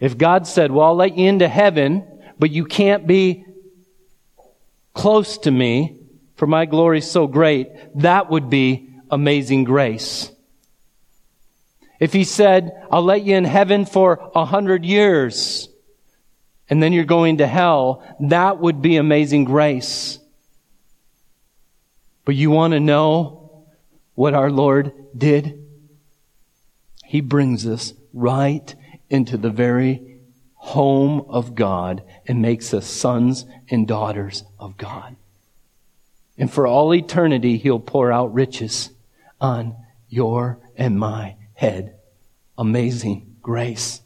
If 0.00 0.18
God 0.18 0.48
said, 0.48 0.72
well, 0.72 0.88
I'll 0.88 0.96
let 0.96 1.16
you 1.16 1.28
into 1.28 1.48
heaven, 1.48 2.04
but 2.38 2.50
you 2.50 2.64
can't 2.64 3.06
be 3.06 3.44
close 4.94 5.38
to 5.38 5.50
me, 5.50 5.96
for 6.36 6.46
my 6.48 6.66
glory 6.66 6.98
is 6.98 7.10
so 7.10 7.28
great, 7.28 7.68
that 8.00 8.30
would 8.30 8.50
be 8.50 8.90
amazing 9.10 9.62
grace. 9.62 10.30
If 12.00 12.12
he 12.12 12.24
said, 12.24 12.86
I'll 12.90 13.04
let 13.04 13.22
you 13.22 13.36
in 13.36 13.44
heaven 13.44 13.86
for 13.86 14.30
a 14.34 14.44
hundred 14.44 14.84
years, 14.84 15.68
and 16.70 16.82
then 16.82 16.92
you're 16.92 17.04
going 17.04 17.38
to 17.38 17.46
hell, 17.46 18.02
that 18.20 18.58
would 18.58 18.82
be 18.82 18.96
amazing 18.96 19.44
grace. 19.44 20.18
But 22.24 22.34
you 22.34 22.50
want 22.50 22.72
to 22.74 22.80
know 22.80 23.66
what 24.14 24.34
our 24.34 24.50
Lord 24.50 24.92
did? 25.16 25.64
He 27.04 27.20
brings 27.20 27.66
us 27.66 27.94
right 28.12 28.74
into 29.08 29.38
the 29.38 29.50
very 29.50 30.18
home 30.54 31.24
of 31.28 31.54
God 31.54 32.02
and 32.26 32.42
makes 32.42 32.74
us 32.74 32.86
sons 32.86 33.46
and 33.70 33.88
daughters 33.88 34.44
of 34.58 34.76
God. 34.76 35.16
And 36.36 36.52
for 36.52 36.66
all 36.66 36.94
eternity, 36.94 37.56
He'll 37.56 37.80
pour 37.80 38.12
out 38.12 38.34
riches 38.34 38.90
on 39.40 39.76
your 40.08 40.58
and 40.76 40.98
my 40.98 41.36
head. 41.54 41.94
Amazing 42.58 43.36
grace. 43.40 44.02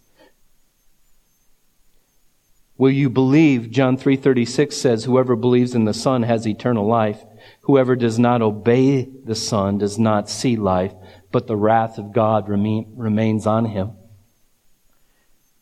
Will 2.82 2.90
you 2.90 3.10
believe? 3.10 3.70
John 3.70 3.96
3:36 3.96 4.76
says 4.76 5.04
whoever 5.04 5.36
believes 5.36 5.76
in 5.76 5.84
the 5.84 5.94
Son 5.94 6.24
has 6.24 6.48
eternal 6.48 6.84
life. 6.84 7.24
Whoever 7.60 7.94
does 7.94 8.18
not 8.18 8.42
obey 8.42 9.08
the 9.24 9.36
Son 9.36 9.78
does 9.78 10.00
not 10.00 10.28
see 10.28 10.56
life, 10.56 10.92
but 11.30 11.46
the 11.46 11.54
wrath 11.54 11.96
of 11.96 12.12
God 12.12 12.48
remain, 12.48 12.92
remains 12.96 13.46
on 13.46 13.66
him. 13.66 13.92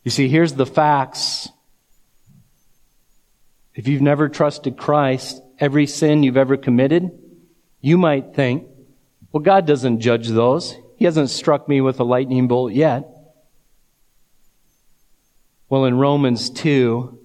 You 0.03 0.09
see, 0.09 0.29
here's 0.29 0.53
the 0.53 0.65
facts. 0.65 1.47
If 3.75 3.87
you've 3.87 4.01
never 4.01 4.27
trusted 4.27 4.75
Christ, 4.75 5.43
every 5.59 5.85
sin 5.85 6.23
you've 6.23 6.37
ever 6.37 6.57
committed, 6.57 7.11
you 7.81 7.99
might 7.99 8.33
think, 8.33 8.67
well, 9.31 9.43
God 9.43 9.67
doesn't 9.67 9.99
judge 9.99 10.27
those. 10.29 10.75
He 10.97 11.05
hasn't 11.05 11.29
struck 11.29 11.69
me 11.69 11.81
with 11.81 11.99
a 11.99 12.03
lightning 12.03 12.47
bolt 12.47 12.73
yet. 12.73 13.10
Well, 15.71 15.85
in 15.85 15.97
Romans 15.97 16.49
2, 16.49 17.17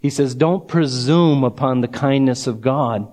he 0.00 0.08
says, 0.08 0.34
don't 0.34 0.66
presume 0.66 1.44
upon 1.44 1.82
the 1.82 1.86
kindness 1.86 2.46
of 2.46 2.62
God. 2.62 3.12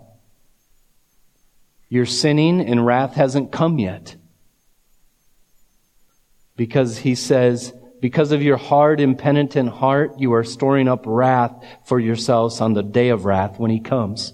You're 1.89 2.05
sinning 2.05 2.61
and 2.61 2.85
wrath 2.85 3.15
hasn't 3.15 3.51
come 3.51 3.77
yet. 3.77 4.15
Because 6.55 6.99
he 6.99 7.15
says, 7.15 7.73
because 7.99 8.31
of 8.31 8.41
your 8.41 8.55
hard, 8.55 9.01
impenitent 9.01 9.71
heart, 9.71 10.21
you 10.21 10.31
are 10.35 10.45
storing 10.45 10.87
up 10.87 11.03
wrath 11.05 11.51
for 11.83 11.99
yourselves 11.99 12.61
on 12.61 12.75
the 12.75 12.83
day 12.83 13.09
of 13.09 13.25
wrath 13.25 13.59
when 13.59 13.71
he 13.71 13.81
comes. 13.81 14.31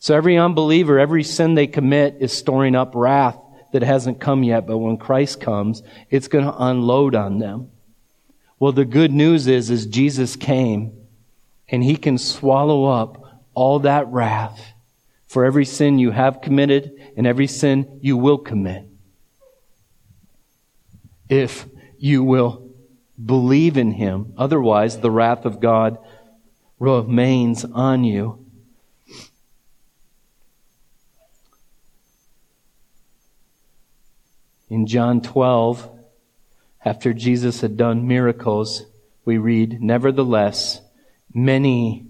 So 0.00 0.16
every 0.16 0.36
unbeliever, 0.36 0.98
every 0.98 1.22
sin 1.22 1.54
they 1.54 1.68
commit 1.68 2.16
is 2.18 2.32
storing 2.32 2.74
up 2.74 2.96
wrath 2.96 3.38
that 3.72 3.82
hasn't 3.82 4.18
come 4.18 4.42
yet, 4.42 4.66
but 4.66 4.78
when 4.78 4.96
Christ 4.96 5.40
comes, 5.40 5.84
it's 6.10 6.26
going 6.26 6.46
to 6.46 6.64
unload 6.64 7.14
on 7.14 7.38
them. 7.38 7.69
Well, 8.60 8.70
the 8.70 8.84
good 8.84 9.10
news 9.10 9.48
is, 9.48 9.70
is 9.70 9.86
Jesus 9.86 10.36
came 10.36 10.92
and 11.68 11.82
he 11.82 11.96
can 11.96 12.16
swallow 12.16 12.84
up 12.84 13.42
all 13.54 13.80
that 13.80 14.06
wrath 14.06 14.74
for 15.26 15.44
every 15.44 15.64
sin 15.64 15.98
you 15.98 16.12
have 16.12 16.40
committed 16.40 16.92
and 17.16 17.26
every 17.26 17.48
sin 17.48 17.98
you 18.00 18.16
will 18.16 18.38
commit. 18.38 18.86
If 21.28 21.66
you 21.98 22.22
will 22.22 22.70
Believe 23.24 23.76
in 23.76 23.92
him. 23.92 24.32
Otherwise, 24.38 25.00
the 25.00 25.10
wrath 25.10 25.44
of 25.44 25.60
God 25.60 25.98
remains 26.78 27.64
on 27.64 28.04
you. 28.04 28.46
In 34.70 34.86
John 34.86 35.20
12, 35.20 35.99
after 36.84 37.12
Jesus 37.12 37.60
had 37.60 37.76
done 37.76 38.08
miracles, 38.08 38.84
we 39.24 39.38
read, 39.38 39.82
Nevertheless, 39.82 40.80
many, 41.32 42.06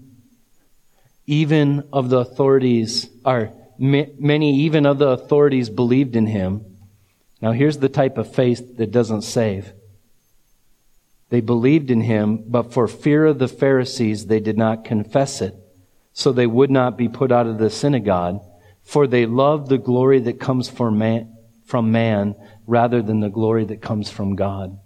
even 1.27 1.87
of 1.91 2.09
the 2.09 2.19
authorities, 2.19 3.09
are 3.25 3.51
many 3.77 4.55
even 4.61 4.85
of 4.85 4.99
the 4.99 5.09
authorities 5.09 5.69
believed 5.69 6.15
in 6.15 6.27
him. 6.27 6.65
Now 7.41 7.51
here's 7.51 7.79
the 7.79 7.89
type 7.89 8.17
of 8.17 8.33
faith 8.33 8.77
that 8.77 8.91
doesn't 8.91 9.23
save. 9.23 9.73
They 11.29 11.41
believed 11.41 11.89
in 11.89 12.01
him, 12.01 12.43
but 12.47 12.73
for 12.73 12.87
fear 12.87 13.25
of 13.25 13.39
the 13.39 13.47
Pharisees, 13.47 14.27
they 14.27 14.39
did 14.39 14.57
not 14.57 14.85
confess 14.85 15.41
it, 15.41 15.55
so 16.13 16.31
they 16.31 16.47
would 16.47 16.69
not 16.69 16.97
be 16.97 17.07
put 17.07 17.31
out 17.31 17.47
of 17.47 17.57
the 17.57 17.69
synagogue, 17.69 18.41
for 18.83 19.07
they 19.07 19.25
loved 19.25 19.69
the 19.69 19.77
glory 19.77 20.19
that 20.19 20.39
comes 20.39 20.69
from 20.69 20.97
man, 20.97 21.35
from 21.65 21.91
man 21.91 22.35
rather 22.67 23.01
than 23.01 23.19
the 23.19 23.29
glory 23.29 23.65
that 23.65 23.81
comes 23.81 24.09
from 24.09 24.35
God. 24.35 24.79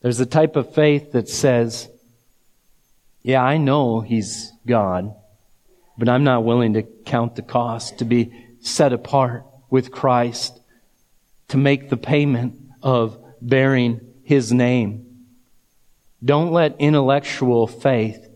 There's 0.00 0.20
a 0.20 0.26
type 0.26 0.56
of 0.56 0.74
faith 0.74 1.12
that 1.12 1.28
says, 1.28 1.88
yeah, 3.22 3.42
I 3.42 3.58
know 3.58 4.00
he's 4.00 4.52
God, 4.66 5.14
but 5.98 6.08
I'm 6.08 6.24
not 6.24 6.44
willing 6.44 6.74
to 6.74 6.82
count 6.82 7.36
the 7.36 7.42
cost 7.42 7.98
to 7.98 8.04
be 8.04 8.32
set 8.60 8.92
apart 8.92 9.44
with 9.68 9.90
Christ, 9.90 10.58
to 11.48 11.58
make 11.58 11.90
the 11.90 11.96
payment 11.96 12.58
of 12.82 13.18
bearing 13.42 14.00
his 14.24 14.52
name. 14.52 15.26
Don't 16.24 16.52
let 16.52 16.76
intellectual 16.78 17.66
faith 17.66 18.26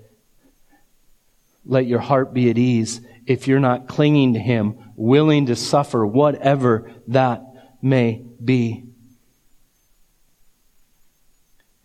let 1.66 1.87
your 1.87 2.01
heart 2.01 2.35
be 2.35 2.51
at 2.51 2.59
ease 2.59 3.01
if 3.27 3.49
you're 3.49 3.61
not 3.61 3.89
clinging 3.89 4.35
to 4.35 4.39
him, 4.39 4.77
willing 4.97 5.47
to 5.47 5.57
suffer 5.57 6.05
whatever 6.05 6.91
that 7.09 7.43
may 7.85 8.24
be. 8.43 8.82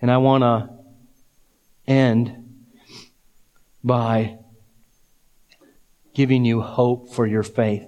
And 0.02 0.10
I 0.10 0.18
want 0.18 0.43
to 0.43 0.70
end 1.86 2.62
by 3.84 4.38
giving 6.14 6.45
you 6.45 6.62
hope 6.62 7.14
for 7.14 7.28
your 7.28 7.43
faith. 7.43 7.86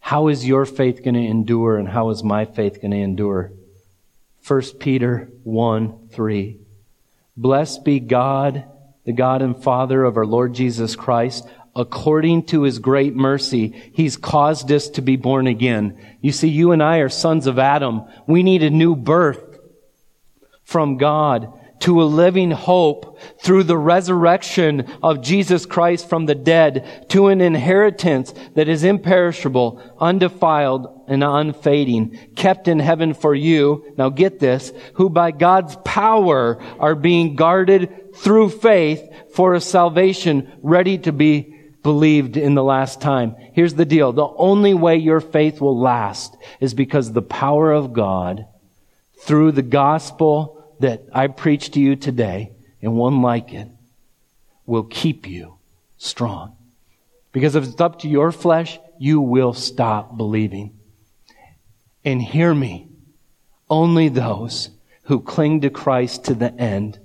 How 0.00 0.28
is 0.28 0.46
your 0.46 0.64
faith 0.64 1.04
going 1.04 1.14
to 1.14 1.20
endure 1.20 1.76
and 1.76 1.88
how 1.88 2.08
is 2.08 2.24
my 2.24 2.46
faith 2.46 2.80
going 2.80 2.92
to 2.92 2.96
endure? 2.96 3.52
1 4.46 4.62
Peter 4.78 5.28
1 5.42 6.08
3. 6.10 6.58
Blessed 7.36 7.84
be 7.84 8.00
God, 8.00 8.64
the 9.04 9.12
God 9.12 9.42
and 9.42 9.62
Father 9.62 10.04
of 10.04 10.16
our 10.16 10.26
Lord 10.26 10.54
Jesus 10.54 10.96
Christ. 10.96 11.46
According 11.76 12.46
to 12.46 12.62
his 12.62 12.78
great 12.78 13.16
mercy, 13.16 13.90
he's 13.94 14.16
caused 14.16 14.70
us 14.70 14.88
to 14.90 15.02
be 15.02 15.16
born 15.16 15.46
again. 15.48 15.98
You 16.20 16.30
see, 16.30 16.48
you 16.48 16.70
and 16.70 16.82
I 16.82 16.98
are 16.98 17.08
sons 17.08 17.46
of 17.46 17.58
Adam. 17.58 18.04
We 18.26 18.42
need 18.42 18.62
a 18.62 18.70
new 18.70 18.94
birth 18.94 19.58
from 20.62 20.98
God 20.98 21.52
to 21.80 22.00
a 22.00 22.04
living 22.04 22.50
hope 22.50 23.18
through 23.42 23.64
the 23.64 23.76
resurrection 23.76 24.90
of 25.02 25.20
Jesus 25.20 25.66
Christ 25.66 26.08
from 26.08 26.26
the 26.26 26.34
dead 26.34 27.06
to 27.10 27.26
an 27.26 27.40
inheritance 27.40 28.32
that 28.54 28.68
is 28.68 28.84
imperishable, 28.84 29.82
undefiled, 29.98 31.04
and 31.08 31.22
unfading, 31.22 32.30
kept 32.36 32.68
in 32.68 32.78
heaven 32.78 33.12
for 33.12 33.34
you. 33.34 33.92
Now 33.98 34.08
get 34.08 34.38
this, 34.38 34.72
who 34.94 35.10
by 35.10 35.32
God's 35.32 35.76
power 35.84 36.62
are 36.78 36.94
being 36.94 37.36
guarded 37.36 38.14
through 38.14 38.48
faith 38.50 39.02
for 39.34 39.54
a 39.54 39.60
salvation 39.60 40.50
ready 40.62 40.96
to 40.98 41.12
be 41.12 41.53
believed 41.84 42.36
in 42.36 42.54
the 42.54 42.64
last 42.64 43.00
time. 43.00 43.36
Here's 43.52 43.74
the 43.74 43.84
deal. 43.84 44.12
The 44.12 44.26
only 44.26 44.74
way 44.74 44.96
your 44.96 45.20
faith 45.20 45.60
will 45.60 45.78
last 45.78 46.36
is 46.58 46.74
because 46.74 47.12
the 47.12 47.22
power 47.22 47.70
of 47.70 47.92
God 47.92 48.46
through 49.20 49.52
the 49.52 49.62
gospel 49.62 50.74
that 50.80 51.04
I 51.12 51.28
preach 51.28 51.70
to 51.72 51.80
you 51.80 51.94
today 51.94 52.52
and 52.82 52.94
one 52.94 53.22
like 53.22 53.52
it 53.52 53.68
will 54.66 54.82
keep 54.84 55.28
you 55.28 55.58
strong. 55.98 56.56
Because 57.32 57.54
if 57.54 57.64
it's 57.64 57.80
up 57.80 58.00
to 58.00 58.08
your 58.08 58.32
flesh, 58.32 58.78
you 58.98 59.20
will 59.20 59.52
stop 59.52 60.16
believing. 60.16 60.78
And 62.04 62.22
hear 62.22 62.54
me, 62.54 62.88
only 63.68 64.08
those 64.08 64.70
who 65.04 65.20
cling 65.20 65.60
to 65.60 65.70
Christ 65.70 66.24
to 66.24 66.34
the 66.34 66.54
end 66.54 66.98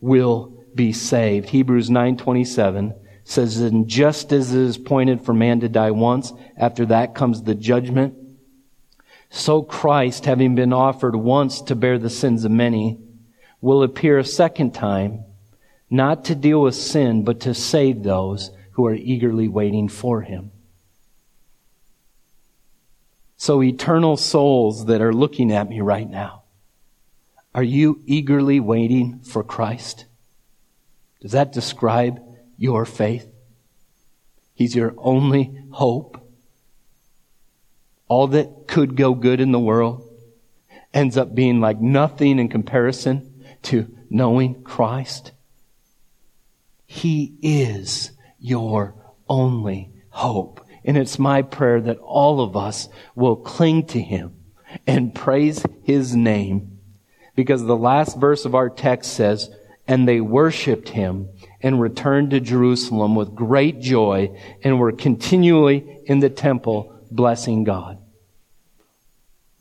will 0.00 0.64
be 0.74 0.92
saved. 0.92 1.50
Hebrews 1.50 1.88
9:27 1.88 2.94
says, 3.24 3.58
"And 3.60 3.88
just 3.88 4.32
as 4.32 4.54
it 4.54 4.60
is 4.60 4.76
appointed 4.76 5.22
for 5.22 5.32
man 5.32 5.60
to 5.60 5.68
die 5.68 5.90
once, 5.90 6.32
after 6.56 6.86
that 6.86 7.14
comes 7.14 7.42
the 7.42 7.54
judgment, 7.54 8.14
so 9.30 9.62
Christ, 9.62 10.26
having 10.26 10.54
been 10.54 10.72
offered 10.72 11.16
once 11.16 11.60
to 11.62 11.74
bear 11.74 11.98
the 11.98 12.10
sins 12.10 12.44
of 12.44 12.52
many, 12.52 13.00
will 13.60 13.82
appear 13.82 14.18
a 14.18 14.24
second 14.24 14.72
time, 14.72 15.24
not 15.90 16.24
to 16.26 16.34
deal 16.34 16.62
with 16.62 16.76
sin, 16.76 17.24
but 17.24 17.40
to 17.40 17.54
save 17.54 18.02
those 18.02 18.52
who 18.72 18.86
are 18.86 18.94
eagerly 18.94 19.48
waiting 19.48 19.88
for 19.88 20.20
him. 20.20 20.52
So, 23.36 23.62
eternal 23.62 24.16
souls 24.16 24.86
that 24.86 25.00
are 25.00 25.12
looking 25.12 25.50
at 25.50 25.68
me 25.68 25.80
right 25.80 26.08
now, 26.08 26.42
are 27.54 27.62
you 27.62 28.00
eagerly 28.06 28.60
waiting 28.60 29.18
for 29.20 29.42
Christ? 29.42 30.06
Does 31.20 31.32
that 31.32 31.52
describe 31.52 32.22
your 32.56 32.84
faith? 32.84 33.30
He's 34.54 34.74
your 34.74 34.94
only 34.98 35.56
hope. 35.70 36.20
All 38.08 38.28
that 38.28 38.68
could 38.68 38.96
go 38.96 39.14
good 39.14 39.40
in 39.40 39.52
the 39.52 39.58
world 39.58 40.08
ends 40.92 41.16
up 41.16 41.34
being 41.34 41.60
like 41.60 41.80
nothing 41.80 42.38
in 42.38 42.48
comparison 42.48 43.44
to 43.62 43.94
knowing 44.08 44.62
Christ? 44.62 45.32
He 46.86 47.34
is 47.42 48.12
your 48.38 48.94
only 49.28 49.90
hope. 50.10 50.60
And 50.84 50.96
it's 50.96 51.18
my 51.18 51.42
prayer 51.42 51.80
that 51.80 51.98
all 51.98 52.40
of 52.40 52.56
us 52.56 52.88
will 53.14 53.36
cling 53.36 53.86
to 53.86 54.00
Him 54.00 54.34
and 54.86 55.14
praise 55.14 55.64
His 55.82 56.14
name. 56.14 56.78
Because 57.34 57.64
the 57.64 57.76
last 57.76 58.18
verse 58.18 58.44
of 58.44 58.54
our 58.54 58.70
text 58.70 59.12
says, 59.12 59.50
and 59.88 60.06
they 60.06 60.20
worshiped 60.20 60.90
Him 60.90 61.30
and 61.64 61.80
returned 61.80 62.30
to 62.30 62.40
Jerusalem 62.40 63.14
with 63.14 63.34
great 63.34 63.80
joy 63.80 64.38
and 64.62 64.78
were 64.78 64.92
continually 64.92 65.98
in 66.04 66.20
the 66.20 66.28
temple 66.28 66.94
blessing 67.10 67.64
God. 67.64 67.96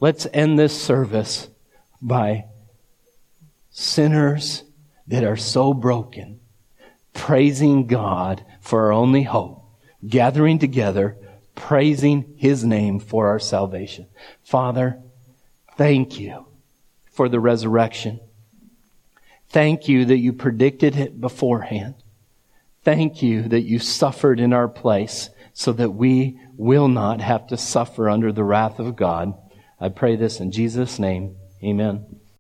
Let's 0.01 0.27
end 0.33 0.59
this 0.59 0.79
service 0.79 1.47
by 2.01 2.43
sinners 3.69 4.63
that 5.07 5.23
are 5.23 5.37
so 5.37 5.73
broken, 5.73 6.41
praising 7.13 7.87
God 7.87 8.43
for 8.59 8.87
our 8.87 8.91
only 8.91 9.23
hope, 9.23 9.63
gathering 10.05 10.59
together, 10.59 11.15
praising 11.55 12.33
His 12.35 12.65
name 12.65 12.99
for 12.99 13.29
our 13.29 13.39
salvation. 13.39 14.07
Father, 14.43 15.01
thank 15.77 16.19
you 16.19 16.47
for 17.09 17.29
the 17.29 17.39
resurrection. 17.39 18.19
Thank 19.53 19.87
you 19.87 20.05
that 20.05 20.17
you 20.17 20.33
predicted 20.33 20.95
it 20.95 21.21
beforehand. 21.21 21.93
Thank 22.83 23.21
you 23.21 23.43
that 23.43 23.61
you 23.61 23.77
suffered 23.77 24.39
in 24.39 24.51
our 24.51 24.67
place 24.67 25.29
so 25.53 25.71
that 25.73 25.91
we 25.91 26.39
will 26.57 26.87
not 26.87 27.21
have 27.21 27.45
to 27.47 27.55
suffer 27.55 28.09
under 28.09 28.31
the 28.31 28.43
wrath 28.43 28.79
of 28.79 28.95
God. 28.95 29.35
I 29.79 29.89
pray 29.89 30.15
this 30.15 30.39
in 30.39 30.51
Jesus' 30.51 30.97
name. 30.97 31.35
Amen. 31.63 32.19